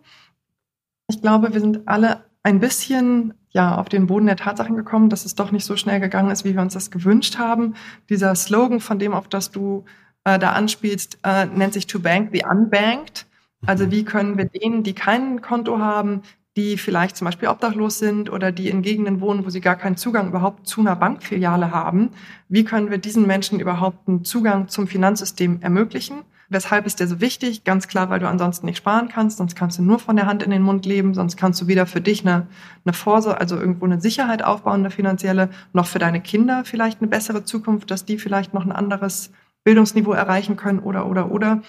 Ich 1.07 1.21
glaube, 1.21 1.53
wir 1.53 1.61
sind 1.61 1.87
alle 1.87 2.25
ein 2.43 2.59
bisschen 2.59 3.33
ja 3.51 3.75
auf 3.77 3.89
den 3.89 4.07
Boden 4.07 4.27
der 4.27 4.35
Tatsachen 4.35 4.75
gekommen, 4.75 5.09
dass 5.09 5.25
es 5.25 5.35
doch 5.35 5.51
nicht 5.51 5.65
so 5.65 5.75
schnell 5.75 5.99
gegangen 5.99 6.31
ist, 6.31 6.45
wie 6.45 6.53
wir 6.53 6.61
uns 6.61 6.73
das 6.73 6.91
gewünscht 6.91 7.37
haben. 7.37 7.75
Dieser 8.09 8.35
Slogan, 8.35 8.79
von 8.79 8.99
dem 8.99 9.13
auf 9.13 9.27
das 9.27 9.51
du 9.51 9.85
äh, 10.23 10.37
da 10.37 10.51
anspielst, 10.51 11.19
äh, 11.23 11.45
nennt 11.45 11.73
sich 11.73 11.87
To 11.87 11.99
Bank 11.99 12.29
the 12.33 12.43
Unbanked. 12.49 13.25
Also 13.65 13.85
mhm. 13.85 13.91
wie 13.91 14.05
können 14.05 14.37
wir 14.37 14.45
denen, 14.45 14.83
die 14.83 14.93
kein 14.93 15.41
Konto 15.41 15.79
haben, 15.79 16.21
die 16.55 16.77
vielleicht 16.77 17.15
zum 17.15 17.25
Beispiel 17.25 17.49
obdachlos 17.49 17.99
sind 17.99 18.31
oder 18.31 18.51
die 18.51 18.69
in 18.69 18.81
Gegenden 18.81 19.21
wohnen, 19.21 19.45
wo 19.45 19.49
sie 19.49 19.61
gar 19.61 19.75
keinen 19.75 19.95
Zugang 19.95 20.29
überhaupt 20.29 20.67
zu 20.67 20.81
einer 20.81 20.95
Bankfiliale 20.95 21.71
haben, 21.71 22.09
wie 22.49 22.63
können 22.63 22.89
wir 22.89 22.97
diesen 22.97 23.27
Menschen 23.27 23.59
überhaupt 23.59 24.07
einen 24.07 24.23
Zugang 24.23 24.67
zum 24.67 24.87
Finanzsystem 24.87 25.61
ermöglichen? 25.61 26.23
Weshalb 26.49 26.85
ist 26.85 27.01
der 27.01 27.07
so 27.07 27.19
wichtig? 27.19 27.65
Ganz 27.65 27.89
klar, 27.89 28.09
weil 28.09 28.19
du 28.19 28.27
ansonsten 28.27 28.65
nicht 28.67 28.77
sparen 28.77 29.09
kannst, 29.09 29.37
sonst 29.37 29.55
kannst 29.55 29.77
du 29.77 29.83
nur 29.83 29.99
von 29.99 30.15
der 30.15 30.27
Hand 30.27 30.43
in 30.43 30.51
den 30.51 30.61
Mund 30.61 30.85
leben, 30.85 31.13
sonst 31.13 31.35
kannst 31.35 31.61
du 31.61 31.67
weder 31.67 31.85
für 31.85 31.99
dich 31.99 32.21
eine, 32.21 32.47
eine 32.85 32.93
Vorsorge, 32.93 33.41
also 33.41 33.57
irgendwo 33.57 33.85
eine 33.85 33.99
Sicherheit 33.99 34.43
aufbauen, 34.43 34.79
eine 34.79 34.91
finanzielle, 34.91 35.49
noch 35.73 35.87
für 35.87 35.99
deine 35.99 36.21
Kinder 36.21 36.63
vielleicht 36.63 37.01
eine 37.01 37.09
bessere 37.09 37.43
Zukunft, 37.43 37.91
dass 37.91 38.05
die 38.05 38.17
vielleicht 38.17 38.53
noch 38.53 38.65
ein 38.65 38.71
anderes 38.71 39.31
Bildungsniveau 39.65 40.13
erreichen 40.13 40.55
können 40.55 40.79
oder, 40.79 41.07
oder, 41.07 41.31
oder. 41.31 41.61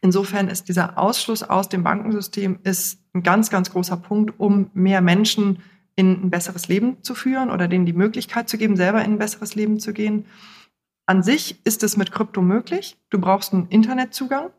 Insofern 0.00 0.46
ist 0.46 0.68
dieser 0.68 0.96
Ausschluss 0.96 1.42
aus 1.42 1.68
dem 1.68 1.82
Bankensystem 1.82 2.60
ist 2.62 3.00
ein 3.14 3.24
ganz, 3.24 3.50
ganz 3.50 3.70
großer 3.72 3.96
Punkt, 3.96 4.38
um 4.38 4.70
mehr 4.74 5.00
Menschen 5.00 5.58
in 5.96 6.12
ein 6.26 6.30
besseres 6.30 6.68
Leben 6.68 7.02
zu 7.02 7.16
führen 7.16 7.50
oder 7.50 7.66
denen 7.66 7.84
die 7.84 7.92
Möglichkeit 7.92 8.48
zu 8.48 8.56
geben, 8.56 8.76
selber 8.76 9.04
in 9.04 9.14
ein 9.14 9.18
besseres 9.18 9.56
Leben 9.56 9.80
zu 9.80 9.92
gehen. 9.92 10.26
An 11.08 11.22
sich 11.22 11.58
ist 11.64 11.82
es 11.82 11.96
mit 11.96 12.12
Krypto 12.12 12.42
möglich. 12.42 12.98
Du 13.08 13.18
brauchst 13.18 13.54
einen 13.54 13.68
Internetzugang. 13.68 14.50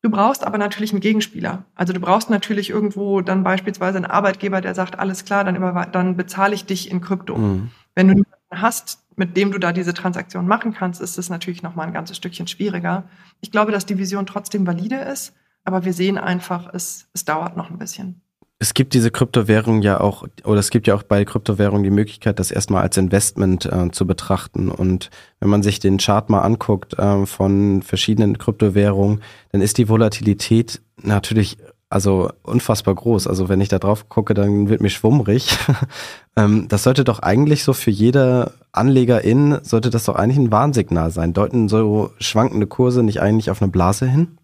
Du 0.00 0.10
brauchst 0.10 0.44
aber 0.44 0.56
natürlich 0.56 0.92
einen 0.92 1.00
Gegenspieler. 1.00 1.64
Also 1.74 1.92
du 1.92 1.98
brauchst 1.98 2.30
natürlich 2.30 2.70
irgendwo 2.70 3.20
dann 3.20 3.42
beispielsweise 3.42 3.96
einen 3.96 4.06
Arbeitgeber, 4.06 4.60
der 4.60 4.76
sagt, 4.76 5.00
alles 5.00 5.24
klar, 5.24 5.42
dann, 5.42 5.90
dann 5.90 6.16
bezahle 6.16 6.54
ich 6.54 6.66
dich 6.66 6.88
in 6.88 7.00
Krypto. 7.00 7.36
Mhm. 7.36 7.72
Wenn 7.96 8.06
du 8.06 8.14
niemanden 8.14 8.62
hast, 8.62 9.04
mit 9.16 9.36
dem 9.36 9.50
du 9.50 9.58
da 9.58 9.72
diese 9.72 9.92
Transaktion 9.92 10.46
machen 10.46 10.72
kannst, 10.72 11.00
ist 11.00 11.18
es 11.18 11.30
natürlich 11.30 11.64
noch 11.64 11.74
mal 11.74 11.88
ein 11.88 11.92
ganzes 11.92 12.16
Stückchen 12.16 12.46
schwieriger. 12.46 13.08
Ich 13.40 13.50
glaube, 13.50 13.72
dass 13.72 13.84
die 13.84 13.98
Vision 13.98 14.24
trotzdem 14.24 14.64
valide 14.64 15.00
ist, 15.00 15.34
aber 15.64 15.84
wir 15.84 15.92
sehen 15.92 16.16
einfach, 16.16 16.72
es, 16.72 17.08
es 17.12 17.24
dauert 17.24 17.56
noch 17.56 17.70
ein 17.70 17.78
bisschen. 17.78 18.21
Es 18.62 18.74
gibt 18.74 18.94
diese 18.94 19.10
Kryptowährung 19.10 19.82
ja 19.82 20.00
auch, 20.00 20.24
oder 20.44 20.60
es 20.60 20.70
gibt 20.70 20.86
ja 20.86 20.94
auch 20.94 21.02
bei 21.02 21.24
Kryptowährungen 21.24 21.82
die 21.82 21.90
Möglichkeit, 21.90 22.38
das 22.38 22.52
erstmal 22.52 22.82
als 22.82 22.96
Investment 22.96 23.66
äh, 23.66 23.90
zu 23.90 24.06
betrachten. 24.06 24.70
Und 24.70 25.10
wenn 25.40 25.48
man 25.48 25.64
sich 25.64 25.80
den 25.80 25.98
Chart 25.98 26.30
mal 26.30 26.42
anguckt 26.42 26.96
äh, 26.96 27.26
von 27.26 27.82
verschiedenen 27.82 28.38
Kryptowährungen, 28.38 29.20
dann 29.50 29.62
ist 29.62 29.78
die 29.78 29.88
Volatilität 29.88 30.80
natürlich 31.02 31.56
also 31.88 32.30
unfassbar 32.44 32.94
groß. 32.94 33.26
Also 33.26 33.48
wenn 33.48 33.60
ich 33.60 33.68
da 33.68 33.80
drauf 33.80 34.08
gucke, 34.08 34.32
dann 34.32 34.68
wird 34.68 34.80
mir 34.80 34.90
schwummrig. 34.90 35.58
ähm, 36.36 36.68
das 36.68 36.84
sollte 36.84 37.02
doch 37.02 37.18
eigentlich 37.18 37.64
so 37.64 37.72
für 37.72 37.90
jede 37.90 38.52
Anlegerin, 38.70 39.58
sollte 39.64 39.90
das 39.90 40.04
doch 40.04 40.14
eigentlich 40.14 40.38
ein 40.38 40.52
Warnsignal 40.52 41.10
sein. 41.10 41.32
Deuten 41.32 41.68
so 41.68 42.12
schwankende 42.20 42.68
Kurse 42.68 43.02
nicht 43.02 43.20
eigentlich 43.20 43.50
auf 43.50 43.60
eine 43.60 43.72
Blase 43.72 44.06
hin? 44.06 44.38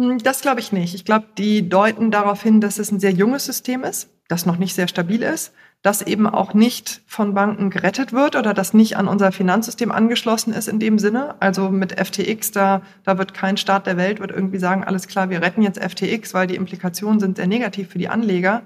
Hm, 0.00 0.18
das 0.18 0.40
glaube 0.40 0.60
ich 0.60 0.72
nicht. 0.72 0.94
Ich 0.94 1.04
glaube, 1.04 1.26
die 1.36 1.68
deuten 1.68 2.10
darauf 2.10 2.42
hin, 2.42 2.60
dass 2.60 2.78
es 2.78 2.90
ein 2.90 3.00
sehr 3.00 3.12
junges 3.12 3.44
System 3.44 3.84
ist, 3.84 4.08
das 4.28 4.46
noch 4.46 4.56
nicht 4.56 4.74
sehr 4.74 4.88
stabil 4.88 5.22
ist, 5.22 5.52
das 5.82 6.00
eben 6.00 6.26
auch 6.26 6.54
nicht 6.54 7.02
von 7.06 7.34
Banken 7.34 7.68
gerettet 7.68 8.12
wird 8.12 8.34
oder 8.34 8.54
das 8.54 8.72
nicht 8.72 8.96
an 8.96 9.08
unser 9.08 9.30
Finanzsystem 9.30 9.92
angeschlossen 9.92 10.54
ist 10.54 10.68
in 10.68 10.78
dem 10.78 10.98
Sinne. 10.98 11.34
Also 11.40 11.68
mit 11.68 12.00
FTX, 12.00 12.50
da, 12.52 12.80
da 13.04 13.18
wird 13.18 13.34
kein 13.34 13.58
Staat 13.58 13.86
der 13.86 13.98
Welt 13.98 14.20
wird 14.20 14.30
irgendwie 14.30 14.58
sagen, 14.58 14.84
alles 14.84 15.06
klar, 15.06 15.28
wir 15.28 15.42
retten 15.42 15.62
jetzt 15.62 15.78
FTX, 15.78 16.32
weil 16.32 16.46
die 16.46 16.56
Implikationen 16.56 17.20
sind 17.20 17.36
sehr 17.36 17.46
negativ 17.46 17.90
für 17.90 17.98
die 17.98 18.08
Anleger. 18.08 18.62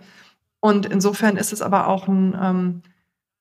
Und 0.60 0.86
insofern 0.86 1.36
ist 1.36 1.52
es 1.52 1.62
aber 1.62 1.88
auch 1.88 2.06
ein, 2.06 2.36
ähm, 2.40 2.82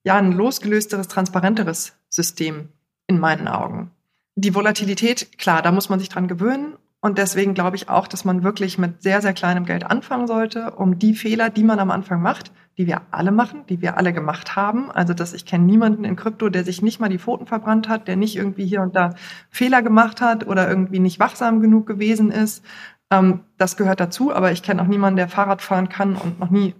ja, 0.04 0.16
ein 0.16 0.32
losgelösteres, 0.32 1.08
transparenteres 1.08 1.94
System 2.10 2.70
in 3.08 3.20
meinen 3.20 3.48
Augen. 3.48 3.92
Die 4.36 4.56
Volatilität, 4.56 5.38
klar, 5.38 5.62
da 5.62 5.72
muss 5.72 5.90
man 5.90 6.00
sich 6.00 6.10
dran 6.10 6.28
gewöhnen. 6.28 6.74
Und 7.04 7.18
deswegen 7.18 7.54
glaube 7.54 7.76
ich 7.76 7.90
auch, 7.90 8.08
dass 8.08 8.24
man 8.24 8.44
wirklich 8.44 8.78
mit 8.78 9.04
sehr, 9.04 9.22
sehr 9.22 9.34
kleinem 9.34 9.66
Geld 9.66 9.84
anfangen 9.84 10.26
sollte, 10.26 10.72
um 10.72 11.00
die 11.00 11.14
Fehler, 11.14 11.50
die 11.50 11.66
man 11.66 11.80
am 11.80 11.92
Anfang 11.92 12.22
macht, 12.22 12.54
die 12.78 12.88
wir 12.88 13.02
alle 13.12 13.34
machen, 13.34 13.66
die 13.68 13.82
wir 13.82 13.98
alle 13.98 14.14
gemacht 14.14 14.56
haben. 14.56 14.90
Also, 14.90 15.14
dass 15.14 15.34
ich 15.34 15.46
kenne 15.46 15.66
niemanden 15.66 16.06
in 16.06 16.16
Krypto, 16.16 16.48
der 16.48 16.64
sich 16.64 16.82
nicht 16.82 17.02
mal 17.02 17.10
die 17.10 17.20
Pfoten 17.20 17.46
verbrannt 17.46 17.90
hat, 17.90 18.08
der 18.08 18.16
nicht 18.16 18.38
irgendwie 18.38 18.66
hier 18.66 18.82
und 18.82 18.96
da 18.96 19.16
Fehler 19.50 19.82
gemacht 19.82 20.22
hat 20.22 20.48
oder 20.48 20.70
irgendwie 20.70 21.00
nicht 21.00 21.20
wachsam 21.20 21.60
genug 21.60 21.88
gewesen 21.88 22.32
ist. 22.32 22.64
Ähm, 23.12 23.42
das 23.58 23.76
gehört 23.76 24.00
dazu, 24.00 24.34
aber 24.34 24.54
ich 24.54 24.64
kenne 24.64 24.82
auch 24.82 24.88
niemanden, 24.88 25.18
der 25.18 25.28
Fahrrad 25.28 25.62
fahren 25.62 25.90
kann 25.90 26.16
und 26.16 26.40
noch 26.40 26.52
nie 26.52 26.74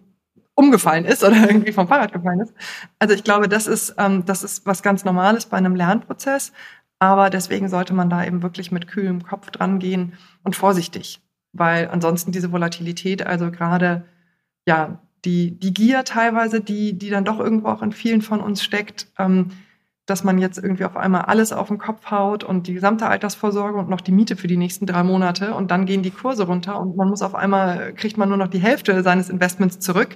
umgefallen 0.56 1.04
ist 1.04 1.26
oder 1.26 1.36
irgendwie 1.50 1.74
vom 1.74 1.90
Fahrrad 1.90 2.14
gefallen 2.14 2.40
ist. 2.40 2.54
Also 2.98 3.14
ich 3.14 3.26
glaube, 3.26 3.50
das 3.50 3.68
ist, 3.68 3.96
ähm, 3.98 4.24
das 4.26 4.42
ist 4.42 4.66
was 4.66 4.84
ganz 4.84 5.04
Normales 5.04 5.48
bei 5.48 5.58
einem 5.58 5.76
Lernprozess. 5.76 6.54
Aber 7.04 7.30
deswegen 7.30 7.68
sollte 7.68 7.94
man 7.94 8.10
da 8.10 8.24
eben 8.24 8.44
wirklich 8.44 8.72
mit 8.72 8.88
kühlem 8.88 9.24
Kopf 9.24 9.52
dran 9.52 9.80
gehen 9.80 10.14
und 10.42 10.56
vorsichtig, 10.56 11.22
weil 11.52 11.90
ansonsten 11.90 12.32
diese 12.32 12.54
Volatilität, 12.54 13.28
also 13.28 13.52
gerade 13.52 14.06
ja 14.66 15.02
die, 15.26 15.60
die 15.60 15.74
Gier 15.74 16.06
teilweise, 16.06 16.62
die, 16.62 16.98
die 16.98 17.10
dann 17.10 17.26
doch 17.26 17.42
irgendwo 17.42 17.68
auch 17.68 17.82
in 17.82 17.92
vielen 17.92 18.22
von 18.22 18.40
uns 18.40 18.64
steckt, 18.64 19.08
ähm, 19.20 19.50
dass 20.06 20.24
man 20.24 20.38
jetzt 20.38 20.58
irgendwie 20.58 20.86
auf 20.86 20.96
einmal 20.96 21.24
alles 21.24 21.52
auf 21.52 21.68
den 21.68 21.78
Kopf 21.78 22.10
haut 22.10 22.46
und 22.46 22.68
die 22.68 22.74
gesamte 22.74 23.08
Altersvorsorge 23.08 23.78
und 23.78 23.90
noch 23.90 24.00
die 24.00 24.14
Miete 24.14 24.38
für 24.38 24.48
die 24.48 24.56
nächsten 24.56 24.86
drei 24.86 25.04
Monate 25.04 25.54
und 25.56 25.72
dann 25.72 25.86
gehen 25.86 26.04
die 26.04 26.12
Kurse 26.12 26.44
runter 26.44 26.80
und 26.80 26.96
man 26.96 27.10
muss 27.10 27.22
auf 27.22 27.36
einmal, 27.36 27.94
kriegt 27.96 28.18
man 28.18 28.30
nur 28.30 28.38
noch 28.38 28.48
die 28.48 28.60
Hälfte 28.60 29.04
seines 29.04 29.30
Investments 29.30 29.80
zurück. 29.80 30.16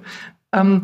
Ähm, 0.54 0.84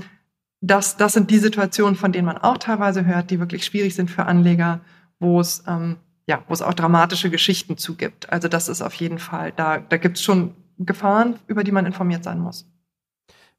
das, 0.60 0.98
das 0.98 1.14
sind 1.14 1.32
die 1.32 1.40
Situationen, 1.40 1.96
von 1.96 2.12
denen 2.12 2.26
man 2.26 2.40
auch 2.40 2.58
teilweise 2.58 3.06
hört, 3.06 3.32
die 3.32 3.40
wirklich 3.40 3.64
schwierig 3.64 3.96
sind 3.96 4.12
für 4.12 4.26
Anleger, 4.26 4.82
wo 5.24 5.40
es, 5.40 5.64
ähm, 5.68 5.98
ja, 6.28 6.44
wo 6.48 6.54
es 6.54 6.62
auch 6.62 6.76
dramatische 6.76 7.32
Geschichten 7.32 7.78
zugibt. 7.78 8.32
Also 8.32 8.48
das 8.48 8.70
ist 8.70 8.84
auf 8.84 8.94
jeden 8.94 9.18
Fall, 9.18 9.52
da, 9.56 9.80
da 9.80 9.98
gibt 9.98 10.18
es 10.18 10.24
schon 10.24 10.54
Gefahren, 10.78 11.40
über 11.48 11.64
die 11.64 11.72
man 11.72 11.86
informiert 11.86 12.24
sein 12.24 12.40
muss. 12.40 12.68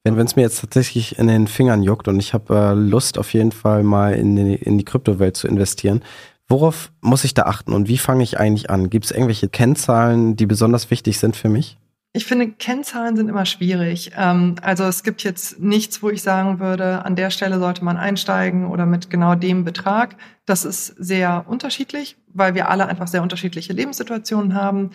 Wenn 0.04 0.18
es 0.18 0.36
mir 0.36 0.42
jetzt 0.42 0.60
tatsächlich 0.60 1.18
in 1.18 1.28
den 1.28 1.46
Fingern 1.46 1.82
juckt 1.82 2.08
und 2.08 2.20
ich 2.20 2.34
habe 2.34 2.54
äh, 2.54 2.74
Lust 2.74 3.16
auf 3.16 3.32
jeden 3.32 3.52
Fall 3.52 3.82
mal 3.82 4.14
in 4.14 4.36
die, 4.36 4.54
in 4.54 4.76
die 4.76 4.84
Kryptowelt 4.84 5.34
zu 5.34 5.48
investieren, 5.48 6.02
worauf 6.46 6.92
muss 7.00 7.24
ich 7.24 7.32
da 7.32 7.44
achten 7.44 7.72
und 7.72 7.88
wie 7.88 7.96
fange 7.96 8.22
ich 8.22 8.38
eigentlich 8.38 8.68
an? 8.68 8.90
Gibt 8.90 9.06
es 9.06 9.10
irgendwelche 9.12 9.48
Kennzahlen, 9.48 10.36
die 10.36 10.44
besonders 10.44 10.90
wichtig 10.90 11.18
sind 11.18 11.36
für 11.36 11.48
mich? 11.48 11.78
Ich 12.16 12.26
finde, 12.26 12.48
Kennzahlen 12.48 13.16
sind 13.16 13.28
immer 13.28 13.44
schwierig. 13.44 14.12
Ähm, 14.16 14.54
also 14.62 14.84
es 14.84 15.02
gibt 15.02 15.24
jetzt 15.24 15.58
nichts, 15.58 16.02
wo 16.02 16.10
ich 16.10 16.22
sagen 16.22 16.60
würde, 16.60 17.04
an 17.04 17.16
der 17.16 17.30
Stelle 17.30 17.58
sollte 17.58 17.84
man 17.84 17.96
einsteigen 17.96 18.66
oder 18.68 18.86
mit 18.86 19.10
genau 19.10 19.34
dem 19.34 19.64
Betrag. 19.64 20.16
Das 20.46 20.64
ist 20.64 20.86
sehr 20.86 21.44
unterschiedlich, 21.48 22.16
weil 22.32 22.54
wir 22.54 22.70
alle 22.70 22.86
einfach 22.86 23.08
sehr 23.08 23.22
unterschiedliche 23.22 23.72
Lebenssituationen 23.72 24.54
haben 24.54 24.90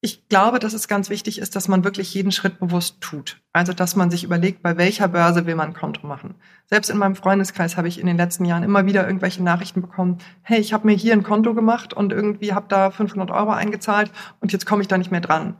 ich 0.00 0.28
glaube, 0.28 0.60
dass 0.60 0.74
es 0.74 0.86
ganz 0.86 1.10
wichtig 1.10 1.40
ist, 1.40 1.56
dass 1.56 1.66
man 1.66 1.82
wirklich 1.82 2.14
jeden 2.14 2.30
Schritt 2.30 2.60
bewusst 2.60 3.00
tut. 3.00 3.40
Also, 3.52 3.72
dass 3.72 3.96
man 3.96 4.12
sich 4.12 4.22
überlegt, 4.22 4.62
bei 4.62 4.76
welcher 4.76 5.08
Börse 5.08 5.44
will 5.44 5.56
man 5.56 5.70
ein 5.70 5.74
Konto 5.74 6.06
machen. 6.06 6.36
Selbst 6.66 6.88
in 6.88 6.98
meinem 6.98 7.16
Freundeskreis 7.16 7.76
habe 7.76 7.88
ich 7.88 7.98
in 7.98 8.06
den 8.06 8.16
letzten 8.16 8.44
Jahren 8.44 8.62
immer 8.62 8.86
wieder 8.86 9.04
irgendwelche 9.04 9.42
Nachrichten 9.42 9.80
bekommen. 9.80 10.18
Hey, 10.42 10.60
ich 10.60 10.72
habe 10.72 10.86
mir 10.86 10.94
hier 10.94 11.14
ein 11.14 11.24
Konto 11.24 11.52
gemacht 11.52 11.94
und 11.94 12.12
irgendwie 12.12 12.52
habe 12.52 12.66
da 12.68 12.92
500 12.92 13.32
Euro 13.32 13.50
eingezahlt 13.50 14.12
und 14.40 14.52
jetzt 14.52 14.66
komme 14.66 14.82
ich 14.82 14.88
da 14.88 14.98
nicht 14.98 15.10
mehr 15.10 15.20
dran. 15.20 15.56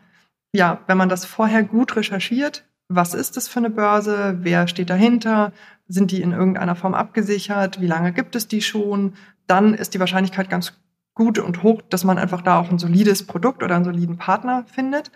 Ja, 0.59 0.81
wenn 0.89 0.99
man 0.99 1.09
das 1.09 1.25
vorher 1.25 1.63
gut 1.63 1.95
recherchiert, 1.95 2.65
was 2.89 3.15
ist 3.15 3.37
das 3.37 3.47
für 3.47 3.61
eine 3.61 3.71
Börse? 3.71 4.39
Wer 4.41 4.67
steht 4.67 4.91
dahinter? 4.91 5.53
Sind 5.87 6.11
die 6.11 6.21
in 6.21 6.33
irgendeiner 6.33 6.75
Form 6.75 6.95
abgesichert? 6.95 7.81
Wie 7.81 7.87
lange 7.87 8.13
gibt 8.13 8.35
es 8.35 8.49
die 8.49 8.61
schon? 8.61 9.13
Dann 9.47 9.73
ist 9.73 9.95
die 9.95 10.01
Wahrscheinlichkeit 10.01 10.51
ganz 10.51 10.73
gut 11.15 11.39
und 11.39 11.63
hoch, 11.63 11.81
dass 11.91 12.03
man 12.03 12.19
einfach 12.19 12.43
da 12.43 12.59
auch 12.59 12.73
ein 12.73 12.81
solides 12.81 13.25
Produkt 13.25 13.63
oder 13.63 13.77
einen 13.77 13.85
soliden 13.85 14.19
Partner 14.19 14.65
findet. 14.67 15.13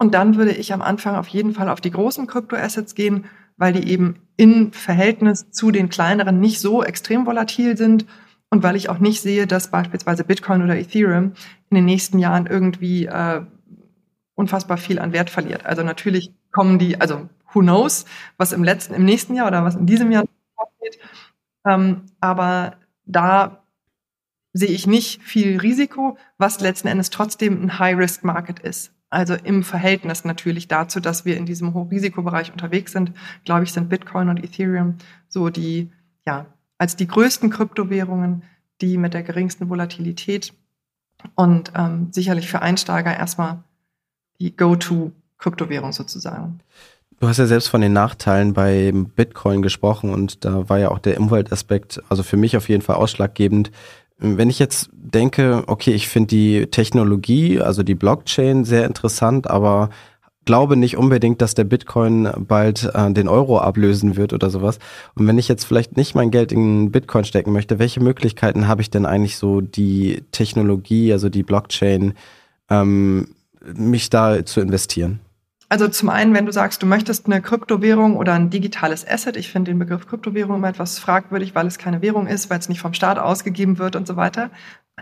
Und 0.00 0.14
dann 0.14 0.34
würde 0.34 0.50
ich 0.50 0.72
am 0.72 0.82
Anfang 0.82 1.14
auf 1.14 1.28
jeden 1.28 1.54
Fall 1.54 1.68
auf 1.68 1.80
die 1.80 1.92
großen 1.92 2.26
Kryptoassets 2.26 2.96
gehen, 2.96 3.26
weil 3.56 3.72
die 3.72 3.88
eben 3.88 4.16
in 4.36 4.72
Verhältnis 4.72 5.48
zu 5.52 5.70
den 5.70 5.90
kleineren 5.90 6.40
nicht 6.40 6.58
so 6.58 6.82
extrem 6.82 7.24
volatil 7.24 7.76
sind 7.76 8.04
und 8.50 8.64
weil 8.64 8.74
ich 8.74 8.88
auch 8.88 8.98
nicht 8.98 9.20
sehe, 9.20 9.46
dass 9.46 9.70
beispielsweise 9.70 10.24
Bitcoin 10.24 10.64
oder 10.64 10.76
Ethereum 10.76 11.34
in 11.70 11.76
den 11.76 11.84
nächsten 11.84 12.18
Jahren 12.18 12.46
irgendwie 12.46 13.06
äh, 13.06 13.42
unfassbar 14.36 14.76
viel 14.76 15.00
an 15.00 15.12
Wert 15.12 15.30
verliert. 15.30 15.66
Also 15.66 15.82
natürlich 15.82 16.32
kommen 16.52 16.78
die, 16.78 17.00
also 17.00 17.28
who 17.52 17.60
knows, 17.60 18.04
was 18.36 18.52
im 18.52 18.62
letzten, 18.62 18.94
im 18.94 19.04
nächsten 19.04 19.34
Jahr 19.34 19.48
oder 19.48 19.64
was 19.64 19.74
in 19.74 19.86
diesem 19.86 20.12
Jahr 20.12 20.24
passiert. 20.54 20.98
Ähm, 21.66 22.02
aber 22.20 22.76
da 23.06 23.64
sehe 24.52 24.68
ich 24.68 24.86
nicht 24.86 25.22
viel 25.22 25.58
Risiko, 25.58 26.16
was 26.38 26.60
letzten 26.60 26.88
Endes 26.88 27.10
trotzdem 27.10 27.62
ein 27.62 27.78
High-Risk-Market 27.78 28.60
ist. 28.60 28.92
Also 29.08 29.34
im 29.34 29.62
Verhältnis 29.62 30.24
natürlich 30.24 30.68
dazu, 30.68 31.00
dass 31.00 31.24
wir 31.24 31.36
in 31.36 31.46
diesem 31.46 31.74
Hochrisikobereich 31.74 32.52
unterwegs 32.52 32.92
sind, 32.92 33.12
glaube 33.44 33.64
ich, 33.64 33.72
sind 33.72 33.88
Bitcoin 33.88 34.28
und 34.28 34.42
Ethereum 34.42 34.96
so 35.28 35.48
die, 35.48 35.90
ja, 36.26 36.46
als 36.78 36.96
die 36.96 37.06
größten 37.06 37.50
Kryptowährungen, 37.50 38.42
die 38.80 38.98
mit 38.98 39.14
der 39.14 39.22
geringsten 39.22 39.70
Volatilität 39.70 40.52
und 41.34 41.72
ähm, 41.74 42.08
sicherlich 42.12 42.48
für 42.48 42.62
Einsteiger 42.62 43.16
erstmal 43.16 43.62
die 44.40 44.56
Go-To-Kryptowährung 44.56 45.92
sozusagen. 45.92 46.60
Du 47.18 47.28
hast 47.28 47.38
ja 47.38 47.46
selbst 47.46 47.68
von 47.68 47.80
den 47.80 47.94
Nachteilen 47.94 48.52
bei 48.52 48.92
Bitcoin 48.92 49.62
gesprochen 49.62 50.10
und 50.10 50.44
da 50.44 50.68
war 50.68 50.78
ja 50.78 50.90
auch 50.90 50.98
der 50.98 51.18
Umweltaspekt, 51.18 52.02
also 52.10 52.22
für 52.22 52.36
mich 52.36 52.56
auf 52.56 52.68
jeden 52.68 52.82
Fall 52.82 52.96
ausschlaggebend. 52.96 53.70
Wenn 54.18 54.50
ich 54.50 54.58
jetzt 54.58 54.90
denke, 54.92 55.64
okay, 55.66 55.92
ich 55.92 56.08
finde 56.08 56.28
die 56.28 56.66
Technologie, 56.66 57.60
also 57.60 57.82
die 57.82 57.94
Blockchain 57.94 58.64
sehr 58.64 58.84
interessant, 58.84 59.48
aber 59.48 59.90
glaube 60.46 60.76
nicht 60.76 60.96
unbedingt, 60.96 61.42
dass 61.42 61.54
der 61.54 61.64
Bitcoin 61.64 62.30
bald 62.38 62.90
äh, 62.94 63.12
den 63.12 63.28
Euro 63.28 63.58
ablösen 63.58 64.16
wird 64.16 64.32
oder 64.32 64.48
sowas. 64.48 64.78
Und 65.14 65.26
wenn 65.26 65.38
ich 65.38 65.48
jetzt 65.48 65.64
vielleicht 65.64 65.96
nicht 65.96 66.14
mein 66.14 66.30
Geld 66.30 66.52
in 66.52 66.92
Bitcoin 66.92 67.24
stecken 67.24 67.52
möchte, 67.52 67.78
welche 67.78 68.00
Möglichkeiten 68.00 68.68
habe 68.68 68.80
ich 68.80 68.90
denn 68.90 69.06
eigentlich 69.06 69.36
so 69.36 69.60
die 69.60 70.22
Technologie, 70.32 71.12
also 71.12 71.28
die 71.28 71.42
Blockchain, 71.42 72.14
ähm, 72.70 73.28
mich 73.74 74.10
da 74.10 74.44
zu 74.44 74.60
investieren? 74.60 75.20
Also 75.68 75.88
zum 75.88 76.10
einen, 76.10 76.32
wenn 76.32 76.46
du 76.46 76.52
sagst, 76.52 76.82
du 76.82 76.86
möchtest 76.86 77.26
eine 77.26 77.42
Kryptowährung 77.42 78.16
oder 78.16 78.34
ein 78.34 78.50
digitales 78.50 79.06
Asset, 79.06 79.36
ich 79.36 79.50
finde 79.50 79.72
den 79.72 79.80
Begriff 79.80 80.06
Kryptowährung 80.06 80.56
immer 80.56 80.68
etwas 80.68 80.98
fragwürdig, 81.00 81.56
weil 81.56 81.66
es 81.66 81.78
keine 81.78 82.02
Währung 82.02 82.28
ist, 82.28 82.50
weil 82.50 82.60
es 82.60 82.68
nicht 82.68 82.80
vom 82.80 82.94
Staat 82.94 83.18
ausgegeben 83.18 83.78
wird 83.78 83.96
und 83.96 84.06
so 84.06 84.14
weiter. 84.14 84.50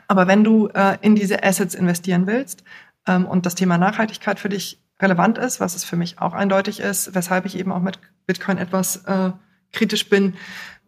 Aber 0.08 0.26
wenn 0.26 0.42
du 0.42 0.68
äh, 0.68 0.96
in 1.02 1.14
diese 1.16 1.44
Assets 1.44 1.74
investieren 1.74 2.26
willst 2.26 2.64
ähm, 3.06 3.26
und 3.26 3.44
das 3.44 3.54
Thema 3.54 3.76
Nachhaltigkeit 3.76 4.40
für 4.40 4.48
dich 4.48 4.80
relevant 5.00 5.36
ist, 5.36 5.60
was 5.60 5.74
es 5.74 5.84
für 5.84 5.96
mich 5.96 6.18
auch 6.18 6.32
eindeutig 6.32 6.80
ist, 6.80 7.14
weshalb 7.14 7.44
ich 7.44 7.58
eben 7.58 7.70
auch 7.70 7.82
mit 7.82 7.98
Bitcoin 8.26 8.56
etwas 8.56 9.04
äh, 9.04 9.32
kritisch 9.72 10.08
bin, 10.08 10.34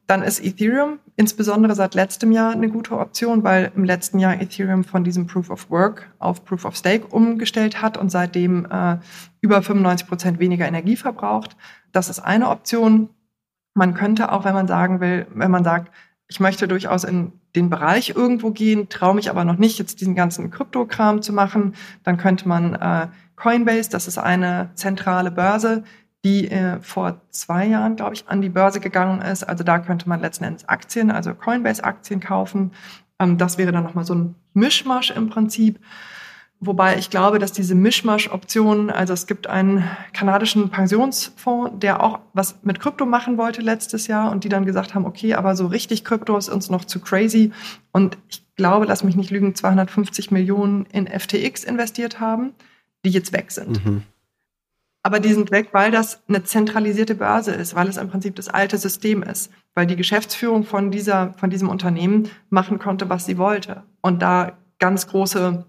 dann 0.07 0.22
ist 0.22 0.44
Ethereum 0.44 0.98
insbesondere 1.16 1.74
seit 1.74 1.94
letztem 1.94 2.30
Jahr 2.30 2.52
eine 2.52 2.68
gute 2.68 2.96
Option, 2.98 3.42
weil 3.42 3.72
im 3.74 3.84
letzten 3.84 4.18
Jahr 4.18 4.40
Ethereum 4.40 4.84
von 4.84 5.02
diesem 5.02 5.26
Proof 5.26 5.50
of 5.50 5.70
Work 5.70 6.11
auf 6.18 6.44
Proof 6.44 6.64
of 6.64 6.76
Stake 6.76 7.07
umgestellt 7.07 7.82
hat 7.82 7.96
und 7.96 8.11
seitdem 8.11 8.66
äh, 8.66 8.98
über 9.40 9.62
95 9.62 10.07
Prozent 10.07 10.38
weniger 10.38 10.68
Energie 10.68 10.96
verbraucht. 10.96 11.57
Das 11.92 12.09
ist 12.09 12.20
eine 12.20 12.50
Option. 12.50 13.09
Man 13.74 13.94
könnte 13.94 14.30
auch, 14.30 14.44
wenn 14.44 14.54
man 14.54 14.68
sagen 14.68 15.00
will, 15.00 15.26
wenn 15.34 15.50
man 15.50 15.64
sagt, 15.64 15.90
ich 16.28 16.40
möchte 16.40 16.68
durchaus 16.68 17.04
in 17.04 17.32
den 17.54 17.70
Bereich 17.70 18.11
irgendwo 18.11 18.50
gehen, 18.50 18.88
traue 18.88 19.14
mich 19.14 19.30
aber 19.30 19.44
noch 19.44 19.59
nicht, 19.59 19.78
jetzt 19.78 20.00
diesen 20.00 20.14
ganzen 20.14 20.50
Kryptokram 20.50 21.22
zu 21.22 21.32
machen, 21.32 21.74
dann 22.04 22.16
könnte 22.16 22.48
man 22.48 22.74
äh, 22.74 23.09
Coinbase, 23.36 23.90
das 23.90 24.09
ist 24.09 24.18
eine 24.18 24.70
zentrale 24.74 25.30
Börse, 25.30 25.84
die 26.26 26.50
äh, 26.50 26.80
vor 26.80 27.20
zwei 27.30 27.66
Jahren, 27.66 27.94
glaube 27.94 28.14
ich, 28.14 28.24
an 28.26 28.42
die 28.42 28.48
Börse 28.48 28.80
gegangen 28.80 29.22
ist. 29.22 29.44
Also 29.44 29.62
da 29.62 29.78
könnte 29.78 30.08
man 30.08 30.20
letzten 30.20 30.42
Endes 30.42 30.68
Aktien, 30.68 31.12
also 31.12 31.32
Coinbase-Aktien 31.34 32.18
kaufen. 32.18 32.72
Ähm, 33.20 33.38
das 33.38 33.58
wäre 33.58 33.70
dann 33.70 33.84
nochmal 33.84 34.04
so 34.04 34.14
ein 34.14 34.34
Mischmasch 34.52 35.12
im 35.12 35.30
Prinzip. 35.30 35.78
Wobei 36.58 36.98
ich 36.98 37.10
glaube, 37.10 37.38
dass 37.38 37.52
diese 37.52 37.76
Mischmasch-Optionen, 37.76 38.90
also 38.90 39.12
es 39.12 39.28
gibt 39.28 39.46
einen 39.46 39.84
kanadischen 40.14 40.70
Pensionsfonds, 40.70 41.78
der 41.78 42.02
auch 42.02 42.18
was 42.32 42.56
mit 42.64 42.80
Krypto 42.80 43.06
machen 43.06 43.38
wollte 43.38 43.60
letztes 43.60 44.08
Jahr 44.08 44.32
und 44.32 44.42
die 44.42 44.48
dann 44.48 44.64
gesagt 44.64 44.96
haben, 44.96 45.04
okay, 45.04 45.34
aber 45.34 45.54
so 45.54 45.66
richtig 45.66 46.04
Krypto 46.04 46.36
ist 46.36 46.48
uns 46.48 46.70
noch 46.70 46.84
zu 46.86 46.98
crazy. 46.98 47.52
Und 47.92 48.18
ich 48.28 48.42
glaube, 48.56 48.86
lass 48.86 49.04
mich 49.04 49.14
nicht 49.14 49.30
lügen, 49.30 49.54
250 49.54 50.32
Millionen 50.32 50.86
in 50.86 51.06
FTX 51.06 51.62
investiert 51.62 52.18
haben, 52.18 52.52
die 53.04 53.10
jetzt 53.10 53.32
weg 53.32 53.52
sind. 53.52 53.84
Mhm. 53.84 54.02
Aber 55.07 55.20
die 55.20 55.32
sind 55.32 55.52
weg, 55.52 55.68
weil 55.70 55.92
das 55.92 56.20
eine 56.26 56.42
zentralisierte 56.42 57.14
Börse 57.14 57.52
ist, 57.52 57.76
weil 57.76 57.86
es 57.86 57.96
im 57.96 58.11
Prinzip 58.11 58.34
das 58.34 58.48
alte 58.48 58.76
System 58.76 59.22
ist, 59.22 59.52
weil 59.72 59.86
die 59.86 59.94
Geschäftsführung 59.94 60.64
von 60.64 60.90
dieser, 60.90 61.32
von 61.34 61.48
diesem 61.48 61.68
Unternehmen 61.68 62.28
machen 62.50 62.80
konnte, 62.80 63.09
was 63.09 63.24
sie 63.24 63.38
wollte. 63.38 63.84
Und 64.00 64.20
da 64.20 64.59
ganz 64.80 65.07
große, 65.07 65.64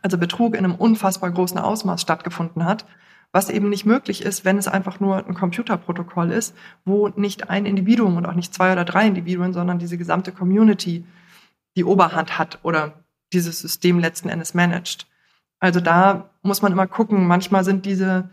also 0.00 0.16
Betrug 0.16 0.54
in 0.54 0.64
einem 0.64 0.76
unfassbar 0.76 1.32
großen 1.32 1.58
Ausmaß 1.58 2.00
stattgefunden 2.00 2.64
hat, 2.64 2.84
was 3.32 3.50
eben 3.50 3.68
nicht 3.68 3.84
möglich 3.84 4.22
ist, 4.22 4.44
wenn 4.44 4.58
es 4.58 4.68
einfach 4.68 5.00
nur 5.00 5.26
ein 5.26 5.34
Computerprotokoll 5.34 6.30
ist, 6.30 6.54
wo 6.84 7.08
nicht 7.08 7.50
ein 7.50 7.66
Individuum 7.66 8.16
und 8.16 8.26
auch 8.26 8.34
nicht 8.34 8.54
zwei 8.54 8.70
oder 8.70 8.84
drei 8.84 9.08
Individuen, 9.08 9.54
sondern 9.54 9.80
diese 9.80 9.98
gesamte 9.98 10.30
Community 10.30 11.04
die 11.76 11.84
Oberhand 11.84 12.38
hat 12.38 12.60
oder 12.62 12.92
dieses 13.32 13.58
System 13.58 13.98
letzten 13.98 14.28
Endes 14.28 14.54
managt. 14.54 15.08
Also 15.58 15.80
da 15.80 16.30
muss 16.42 16.62
man 16.62 16.70
immer 16.70 16.86
gucken, 16.86 17.26
manchmal 17.26 17.64
sind 17.64 17.84
diese 17.84 18.30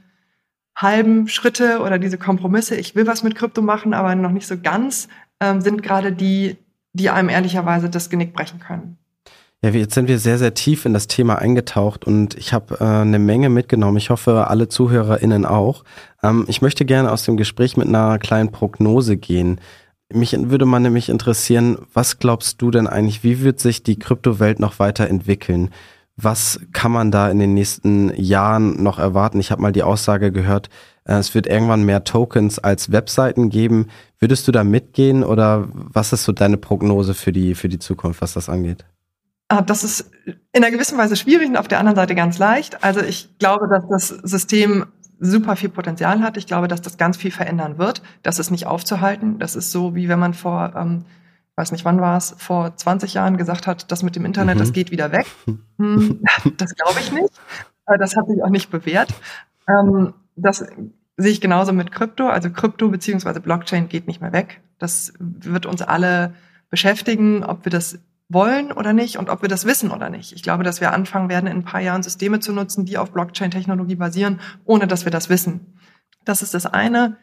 halben 0.76 1.28
Schritte 1.28 1.80
oder 1.80 2.00
diese 2.00 2.18
Kompromisse, 2.18 2.76
ich 2.76 2.96
will 2.96 3.08
was 3.08 3.24
mit 3.24 3.36
Krypto 3.36 3.62
machen, 3.62 3.94
aber 3.94 4.14
noch 4.16 4.32
nicht 4.32 4.48
so 4.48 4.58
ganz, 4.58 5.08
ähm, 5.40 5.62
sind 5.62 5.84
gerade 5.84 6.12
die, 6.12 6.58
die 6.94 7.10
einem 7.10 7.30
ehrlicherweise 7.30 7.90
das 7.90 8.10
Genick 8.10 8.34
brechen 8.34 8.60
können. 8.60 8.98
Ja, 9.62 9.72
jetzt 9.72 9.96
sind 9.96 10.08
wir 10.08 10.20
sehr, 10.20 10.38
sehr 10.38 10.54
tief 10.54 10.86
in 10.86 10.94
das 10.94 11.08
Thema 11.08 11.40
eingetaucht 11.40 12.06
und 12.06 12.36
ich 12.36 12.54
habe 12.54 12.78
äh, 12.80 12.84
eine 12.84 13.20
Menge 13.20 13.50
mitgenommen. 13.50 13.98
Ich 13.98 14.10
hoffe, 14.10 14.48
alle 14.48 14.68
ZuhörerInnen 14.68 15.46
auch. 15.46 15.84
Ähm, 16.22 16.46
ich 16.48 16.62
möchte 16.62 16.86
gerne 16.86 17.12
aus 17.12 17.24
dem 17.24 17.36
Gespräch 17.38 17.76
mit 17.78 17.88
einer 17.88 18.20
kleinen 18.20 18.52
Prognose 18.52 19.18
gehen. 19.18 19.60
Mich 20.14 20.38
würde 20.38 20.66
man 20.66 20.84
nämlich 20.84 21.10
interessieren, 21.10 21.80
was 21.94 22.20
glaubst 22.20 22.62
du 22.62 22.70
denn 22.70 22.86
eigentlich, 22.86 23.24
wie 23.24 23.42
wird 23.42 23.60
sich 23.60 23.82
die 23.82 23.98
Kryptowelt 23.98 24.60
noch 24.60 24.78
weiterentwickeln? 24.78 25.72
Was 26.18 26.60
kann 26.72 26.92
man 26.92 27.12
da 27.12 27.30
in 27.30 27.40
den 27.40 27.54
nächsten 27.54 28.14
Jahren 28.16 28.82
noch 28.82 29.00
erwarten? 29.00 29.40
Ich 29.40 29.52
habe 29.52 29.62
mal 29.62 29.74
die 29.74 29.84
Aussage 29.84 30.32
gehört, 30.32 30.70
äh, 31.06 31.16
es 31.16 31.36
wird 31.36 31.48
irgendwann 31.48 31.84
mehr 31.84 32.04
Tokens 32.04 32.60
als 32.60 32.92
Webseiten 32.92 33.50
geben. 33.50 33.88
Würdest 34.20 34.48
du 34.48 34.52
da 34.52 34.64
mitgehen 34.64 35.24
oder 35.24 35.68
was 35.72 36.14
ist 36.14 36.24
so 36.24 36.32
deine 36.32 36.58
Prognose 36.58 37.14
für 37.14 37.32
die, 37.32 37.56
für 37.56 37.70
die 37.70 37.80
Zukunft, 37.80 38.22
was 38.22 38.34
das 38.34 38.50
angeht? 38.50 38.86
Ah, 39.48 39.62
das 39.62 39.84
ist 39.84 40.10
in 40.26 40.64
einer 40.64 40.72
gewissen 40.72 40.98
Weise 40.98 41.16
schwierig 41.16 41.50
und 41.50 41.58
auf 41.58 41.68
der 41.68 41.80
anderen 41.80 41.96
Seite 41.96 42.16
ganz 42.16 42.40
leicht. 42.40 42.84
Also 42.84 43.02
ich 43.02 43.38
glaube, 43.38 43.68
dass 43.68 43.88
das 43.88 44.08
System 44.08 44.86
super 45.20 45.56
viel 45.56 45.70
Potenzial 45.70 46.22
hat. 46.22 46.38
Ich 46.38 46.48
glaube, 46.48 46.68
dass 46.68 46.82
das 46.82 46.98
ganz 46.98 47.18
viel 47.18 47.32
verändern 47.32 47.78
wird. 47.78 48.02
Das 48.24 48.40
ist 48.40 48.52
nicht 48.52 48.66
aufzuhalten. 48.66 49.38
Das 49.38 49.56
ist 49.56 49.72
so, 49.72 49.96
wie 49.96 50.10
wenn 50.10 50.20
man 50.20 50.34
vor 50.34 50.74
ähm, 50.76 51.06
weiß 51.56 51.72
nicht, 51.72 51.86
wann 51.86 52.02
war 52.02 52.18
es, 52.18 52.36
vor 52.38 52.76
20 52.76 53.14
Jahren 53.14 53.38
gesagt 53.38 53.68
hat, 53.68 53.92
das 53.92 54.04
mit 54.04 54.16
dem 54.16 54.26
Internet, 54.26 54.56
mhm. 54.56 54.60
das 54.60 54.74
geht 54.74 54.92
wieder 54.92 55.12
weg. 55.12 55.26
Hm, 55.78 56.22
das 56.56 56.74
glaube 56.74 57.02
ich 57.02 57.12
nicht. 57.12 57.34
Das 57.86 58.16
hat 58.16 58.28
sich 58.28 58.42
auch 58.42 58.50
nicht 58.50 58.72
bewährt. 58.72 59.14
Ähm, 59.68 60.14
das 60.38 60.66
sehe 61.18 61.32
ich 61.32 61.42
genauso 61.42 61.74
mit 61.74 61.92
Krypto. 61.92 62.30
Also 62.30 62.50
Krypto 62.50 62.88
beziehungsweise 62.88 63.42
Blockchain 63.42 63.90
geht 63.90 64.08
nicht 64.08 64.22
mehr 64.22 64.32
weg. 64.32 64.62
Das 64.80 65.12
wird 65.20 65.66
uns 65.66 65.82
alle 65.82 66.34
beschäftigen, 66.70 67.44
ob 67.44 67.66
wir 67.66 67.72
das 67.72 68.00
wollen 68.28 68.72
oder 68.72 68.94
nicht 68.94 69.18
und 69.18 69.30
ob 69.30 69.42
wir 69.42 69.50
das 69.50 69.66
wissen 69.66 69.92
oder 69.92 70.10
nicht. 70.10 70.34
Ich 70.34 70.44
glaube, 70.44 70.64
dass 70.64 70.82
wir 70.82 70.94
anfangen 70.94 71.30
werden, 71.30 71.48
in 71.48 71.58
ein 71.58 71.66
paar 71.66 71.82
Jahren 71.82 72.04
Systeme 72.04 72.40
zu 72.40 72.54
nutzen, 72.54 72.86
die 72.86 72.98
auf 72.98 73.12
Blockchain-Technologie 73.12 73.96
basieren, 73.96 74.40
ohne 74.64 74.88
dass 74.88 75.06
wir 75.06 75.12
das 75.12 75.30
wissen. 75.30 75.78
Das 76.24 76.42
ist 76.42 76.54
das 76.54 76.66
eine. 76.66 77.18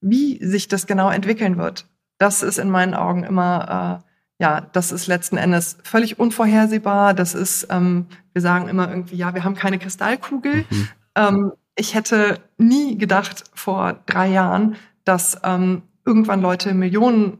Wie 0.00 0.44
sich 0.44 0.68
das 0.68 0.86
genau 0.86 1.10
entwickeln 1.10 1.58
wird, 1.58 1.86
das 2.18 2.42
ist 2.42 2.58
in 2.58 2.70
meinen 2.70 2.94
Augen 2.94 3.24
immer, 3.24 4.02
äh, 4.02 4.42
ja, 4.42 4.60
das 4.72 4.92
ist 4.92 5.06
letzten 5.06 5.36
Endes 5.36 5.78
völlig 5.82 6.18
unvorhersehbar. 6.18 7.14
Das 7.14 7.34
ist, 7.34 7.68
ähm, 7.70 8.06
wir 8.32 8.42
sagen 8.42 8.68
immer 8.68 8.88
irgendwie, 8.88 9.16
ja, 9.16 9.34
wir 9.34 9.44
haben 9.44 9.54
keine 9.54 9.78
Kristallkugel. 9.78 10.64
Mhm. 10.68 10.88
Ähm, 11.14 11.52
ich 11.76 11.94
hätte 11.94 12.40
nie 12.56 12.98
gedacht 12.98 13.44
vor 13.54 14.00
drei 14.06 14.28
Jahren, 14.28 14.76
dass 15.04 15.38
ähm, 15.44 15.82
irgendwann 16.04 16.40
Leute 16.40 16.74
Millionen 16.74 17.38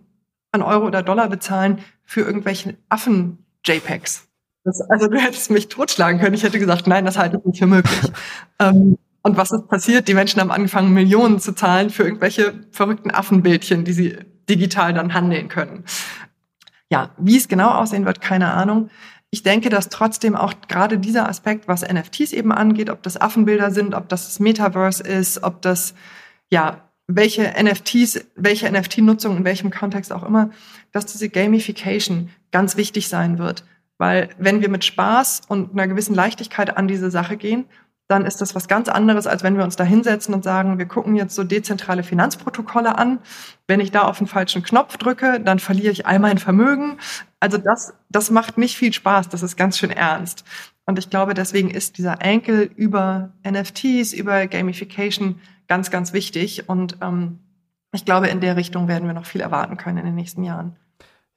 an 0.52 0.62
Euro 0.62 0.86
oder 0.86 1.02
Dollar 1.02 1.28
bezahlen 1.28 1.80
für 2.04 2.20
irgendwelche 2.20 2.76
Affen-JPEGs. 2.88 4.28
Also 4.88 5.08
du 5.08 5.18
hättest 5.18 5.50
mich 5.50 5.68
totschlagen 5.68 6.20
können. 6.20 6.34
Ich 6.34 6.42
hätte 6.42 6.58
gesagt, 6.58 6.86
nein, 6.86 7.04
das 7.04 7.16
halte 7.16 7.38
ich 7.38 7.44
nicht 7.44 7.58
für 7.58 7.66
möglich. 7.66 8.00
ähm, 8.58 8.98
und 9.22 9.36
was 9.36 9.50
ist 9.50 9.68
passiert? 9.68 10.08
Die 10.08 10.14
Menschen 10.14 10.40
haben 10.40 10.50
angefangen, 10.50 10.92
Millionen 10.92 11.40
zu 11.40 11.54
zahlen 11.54 11.90
für 11.90 12.04
irgendwelche 12.04 12.54
verrückten 12.70 13.10
Affenbildchen, 13.10 13.84
die 13.84 13.92
sie 13.92 14.18
digital 14.48 14.92
dann 14.92 15.14
handeln 15.14 15.48
können. 15.48 15.84
Ja, 16.90 17.10
wie 17.18 17.36
es 17.36 17.48
genau 17.48 17.70
aussehen 17.70 18.06
wird, 18.06 18.20
keine 18.20 18.52
Ahnung. 18.52 18.90
Ich 19.30 19.42
denke, 19.42 19.68
dass 19.68 19.90
trotzdem 19.90 20.34
auch 20.34 20.54
gerade 20.68 20.98
dieser 20.98 21.28
Aspekt, 21.28 21.68
was 21.68 21.82
NFTs 21.82 22.32
eben 22.32 22.50
angeht, 22.50 22.88
ob 22.88 23.02
das 23.02 23.20
Affenbilder 23.20 23.70
sind, 23.70 23.94
ob 23.94 24.08
das 24.08 24.26
das 24.26 24.40
Metaverse 24.40 25.02
ist, 25.02 25.42
ob 25.42 25.60
das, 25.60 25.94
ja, 26.50 26.88
welche 27.06 27.54
NFTs, 27.62 28.20
welche 28.36 28.70
NFT-Nutzung 28.70 29.36
in 29.36 29.44
welchem 29.44 29.70
Kontext 29.70 30.12
auch 30.12 30.22
immer, 30.22 30.50
dass 30.92 31.06
diese 31.06 31.28
Gamification 31.28 32.30
ganz 32.52 32.76
wichtig 32.76 33.08
sein 33.08 33.38
wird. 33.38 33.64
Weil 33.98 34.28
wenn 34.38 34.62
wir 34.62 34.68
mit 34.68 34.84
Spaß 34.84 35.42
und 35.48 35.72
einer 35.72 35.88
gewissen 35.88 36.14
Leichtigkeit 36.14 36.76
an 36.76 36.86
diese 36.88 37.10
Sache 37.10 37.36
gehen, 37.36 37.64
dann 38.08 38.24
ist 38.24 38.40
das 38.40 38.54
was 38.54 38.68
ganz 38.68 38.88
anderes, 38.88 39.26
als 39.26 39.42
wenn 39.42 39.56
wir 39.56 39.64
uns 39.64 39.76
da 39.76 39.84
hinsetzen 39.84 40.34
und 40.34 40.42
sagen, 40.42 40.78
wir 40.78 40.86
gucken 40.86 41.14
jetzt 41.14 41.34
so 41.34 41.44
dezentrale 41.44 42.02
Finanzprotokolle 42.02 42.96
an. 42.96 43.18
Wenn 43.66 43.80
ich 43.80 43.90
da 43.90 44.02
auf 44.02 44.16
den 44.16 44.26
falschen 44.26 44.62
Knopf 44.62 44.96
drücke, 44.96 45.40
dann 45.40 45.58
verliere 45.58 45.92
ich 45.92 46.06
all 46.06 46.18
mein 46.18 46.38
Vermögen. 46.38 46.96
Also 47.38 47.58
das, 47.58 47.92
das 48.08 48.30
macht 48.30 48.56
nicht 48.56 48.76
viel 48.76 48.94
Spaß, 48.94 49.28
das 49.28 49.42
ist 49.42 49.56
ganz 49.56 49.78
schön 49.78 49.90
ernst. 49.90 50.44
Und 50.86 50.98
ich 50.98 51.10
glaube, 51.10 51.34
deswegen 51.34 51.70
ist 51.70 51.98
dieser 51.98 52.22
Enkel 52.22 52.70
über 52.74 53.34
NFTs, 53.46 54.14
über 54.14 54.46
Gamification 54.46 55.38
ganz, 55.66 55.90
ganz 55.90 56.14
wichtig. 56.14 56.66
Und 56.66 56.96
ähm, 57.02 57.40
ich 57.92 58.06
glaube, 58.06 58.28
in 58.28 58.40
der 58.40 58.56
Richtung 58.56 58.88
werden 58.88 59.06
wir 59.06 59.12
noch 59.12 59.26
viel 59.26 59.42
erwarten 59.42 59.76
können 59.76 59.98
in 59.98 60.06
den 60.06 60.14
nächsten 60.14 60.44
Jahren. 60.44 60.76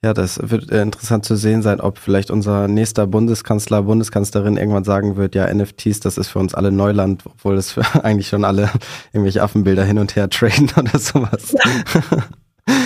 Ja, 0.03 0.15
das 0.15 0.39
wird 0.49 0.71
äh, 0.71 0.81
interessant 0.81 1.25
zu 1.25 1.35
sehen 1.35 1.61
sein, 1.61 1.79
ob 1.79 1.99
vielleicht 1.99 2.31
unser 2.31 2.67
nächster 2.67 3.05
Bundeskanzler, 3.05 3.83
Bundeskanzlerin 3.83 4.57
irgendwann 4.57 4.83
sagen 4.83 5.15
wird, 5.15 5.35
ja, 5.35 5.53
NFTs, 5.53 5.99
das 5.99 6.17
ist 6.17 6.29
für 6.29 6.39
uns 6.39 6.55
alle 6.55 6.71
Neuland, 6.71 7.23
obwohl 7.27 7.55
das 7.55 7.77
eigentlich 8.01 8.27
schon 8.27 8.43
alle 8.43 8.71
irgendwelche 9.13 9.43
Affenbilder 9.43 9.83
hin 9.83 9.99
und 9.99 10.15
her 10.15 10.27
traden 10.27 10.71
oder 10.75 10.97
sowas. 10.97 11.53
Ja. 11.53 12.23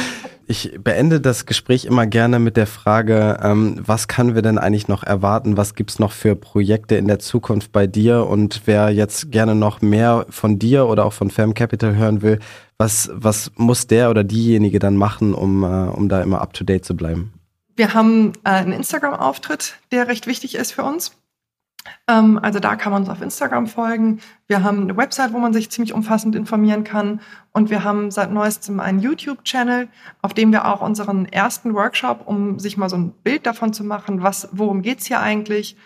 Ich 0.47 0.78
beende 0.80 1.20
das 1.20 1.47
Gespräch 1.47 1.86
immer 1.86 2.05
gerne 2.05 2.38
mit 2.38 2.55
der 2.55 2.68
Frage, 2.68 3.39
ähm, 3.41 3.82
was 3.84 4.07
können 4.07 4.36
wir 4.36 4.43
denn 4.43 4.59
eigentlich 4.59 4.88
noch 4.88 5.01
erwarten? 5.01 5.57
Was 5.57 5.74
gibt's 5.74 5.97
noch 5.97 6.11
für 6.11 6.36
Projekte 6.36 6.97
in 6.97 7.07
der 7.07 7.18
Zukunft 7.18 7.72
bei 7.72 7.88
dir? 7.88 8.28
Und 8.28 8.61
wer 8.66 8.91
jetzt 8.91 9.32
gerne 9.32 9.55
noch 9.55 9.82
mehr 9.82 10.28
von 10.30 10.59
dir 10.59 10.86
oder 10.86 11.05
auch 11.05 11.13
von 11.13 11.32
Fam 11.32 11.55
Capital 11.55 11.95
hören 11.95 12.22
will, 12.22 12.38
was, 12.78 13.09
was 13.13 13.51
muss 13.55 13.88
der 13.88 14.09
oder 14.09 14.23
diejenige 14.23 14.80
dann 14.80 14.97
machen, 14.97 15.34
um, 15.34 15.63
äh, 15.63 15.67
um 15.67 16.09
da 16.09 16.21
immer 16.21 16.41
up-to-date 16.41 16.86
zu 16.86 16.95
bleiben? 16.95 17.34
Wir 17.76 17.93
haben 17.93 18.34
äh, 18.43 18.49
einen 18.49 18.73
Instagram-Auftritt, 18.73 19.76
der 19.91 20.07
recht 20.07 20.28
wichtig 20.28 20.55
ist 20.55 20.71
für 20.71 20.84
uns. 20.84 21.11
Ähm, 22.07 22.39
also 22.41 22.59
da 22.59 22.76
kann 22.76 22.91
man 22.91 23.03
uns 23.03 23.09
auf 23.09 23.21
Instagram 23.21 23.67
folgen. 23.67 24.19
Wir 24.47 24.63
haben 24.63 24.82
eine 24.82 24.97
Website, 24.97 25.34
wo 25.34 25.39
man 25.39 25.53
sich 25.53 25.69
ziemlich 25.69 25.93
umfassend 25.93 26.36
informieren 26.36 26.84
kann. 26.84 27.21
Und 27.51 27.69
wir 27.69 27.84
haben 27.84 28.11
seit 28.11 28.32
neuestem 28.32 28.80
einen 28.80 28.99
YouTube-Channel, 28.99 29.88
auf 30.21 30.34
dem 30.34 30.51
wir 30.51 30.65
auch 30.65 30.82
unseren 30.82 31.26
ersten 31.26 31.73
Workshop, 31.73 32.23
um 32.26 32.59
sich 32.59 32.78
mal 32.78 32.89
so 32.89 32.97
ein 32.97 33.11
Bild 33.23 33.45
davon 33.45 33.73
zu 33.73 33.84
machen, 33.84 34.23
was, 34.23 34.49
worum 34.51 34.82
geht's 34.82 35.05
hier 35.05 35.19
eigentlich, 35.19 35.78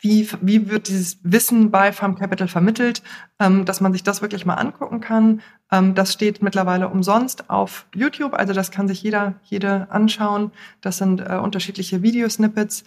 wie, 0.00 0.28
wie 0.40 0.68
wird 0.68 0.88
dieses 0.88 1.18
Wissen 1.22 1.70
bei 1.70 1.92
Farm 1.92 2.16
Capital 2.16 2.48
vermittelt, 2.48 3.02
ähm, 3.40 3.64
dass 3.64 3.80
man 3.80 3.92
sich 3.92 4.02
das 4.02 4.22
wirklich 4.22 4.44
mal 4.46 4.54
angucken 4.54 5.00
kann. 5.00 5.40
Ähm, 5.70 5.94
das 5.94 6.12
steht 6.12 6.42
mittlerweile 6.42 6.88
umsonst 6.88 7.50
auf 7.50 7.86
YouTube, 7.94 8.34
also 8.34 8.52
das 8.52 8.70
kann 8.70 8.88
sich 8.88 9.02
jeder, 9.02 9.34
jede 9.44 9.90
anschauen. 9.90 10.50
Das 10.80 10.98
sind 10.98 11.20
äh, 11.20 11.36
unterschiedliche 11.36 12.02
Videosnippets 12.02 12.84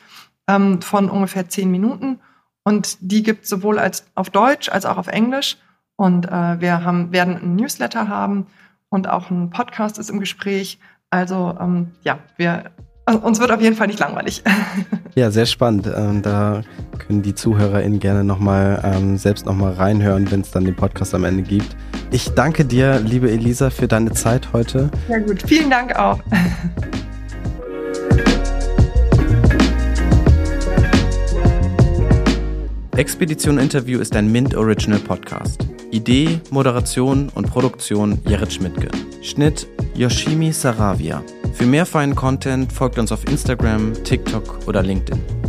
ähm, 0.48 0.82
von 0.82 1.10
ungefähr 1.10 1.50
zehn 1.50 1.70
Minuten. 1.70 2.20
Und 2.64 2.98
die 3.00 3.24
gibt 3.24 3.44
es 3.44 3.50
sowohl 3.50 3.80
als 3.80 4.06
auf 4.16 4.30
Deutsch 4.30 4.70
als 4.70 4.86
auch 4.86 4.98
auf 4.98 5.08
Englisch. 5.08 5.58
Und 5.96 6.28
äh, 6.28 6.60
wir 6.60 6.84
haben, 6.84 7.12
werden 7.12 7.38
einen 7.38 7.56
Newsletter 7.56 8.08
haben 8.08 8.48
und 8.90 9.08
auch 9.08 9.30
ein 9.30 9.50
Podcast 9.50 9.98
ist 9.98 10.10
im 10.10 10.20
Gespräch. 10.20 10.80
Also 11.10 11.56
ähm, 11.60 11.92
ja, 12.04 12.20
wir, 12.38 12.72
uns 13.16 13.40
wird 13.40 13.52
auf 13.52 13.62
jeden 13.62 13.76
Fall 13.76 13.88
nicht 13.88 14.00
langweilig. 14.00 14.44
Ja, 15.14 15.30
sehr 15.30 15.46
spannend. 15.46 15.92
Ähm, 15.94 16.22
da 16.22 16.62
können 17.06 17.22
die 17.22 17.36
ZuhörerInnen 17.36 18.00
gerne 18.00 18.24
nochmal 18.24 18.82
ähm, 18.82 19.18
selbst 19.18 19.46
nochmal 19.46 19.74
reinhören, 19.74 20.32
wenn 20.32 20.40
es 20.40 20.52
dann 20.52 20.64
den 20.64 20.74
Podcast 20.74 21.14
am 21.14 21.26
Ende 21.26 21.44
gibt. 21.44 21.76
Ich 22.12 22.30
danke 22.30 22.64
dir, 22.64 23.02
liebe 23.02 23.30
Elisa, 23.30 23.70
für 23.72 23.90
deine 23.90 24.14
Zeit 24.14 24.54
heute. 24.54 24.90
Sehr 25.10 25.20
gut. 25.20 25.44
Vielen 25.46 25.70
Dank 25.70 25.98
auch. 25.98 26.20
Expedition 32.96 33.58
Interview 33.58 34.00
ist 34.00 34.16
ein 34.16 34.32
Mint 34.32 34.56
Original 34.56 35.00
Podcast. 35.00 35.66
Idee, 35.92 36.40
Moderation 36.52 37.30
und 37.36 37.48
Produktion 37.48 38.20
Jared 38.26 38.54
Schmidtke. 38.54 38.90
Schnitt 39.22 39.68
Yoshimi 39.96 40.52
Saravia. 40.52 41.22
Für 41.54 41.66
mehr 41.66 41.86
feinen 41.86 42.16
Content 42.16 42.72
folgt 42.72 42.98
uns 42.98 43.12
auf 43.12 43.28
Instagram, 43.28 43.94
TikTok 44.04 44.68
oder 44.68 44.82
LinkedIn. 44.82 45.41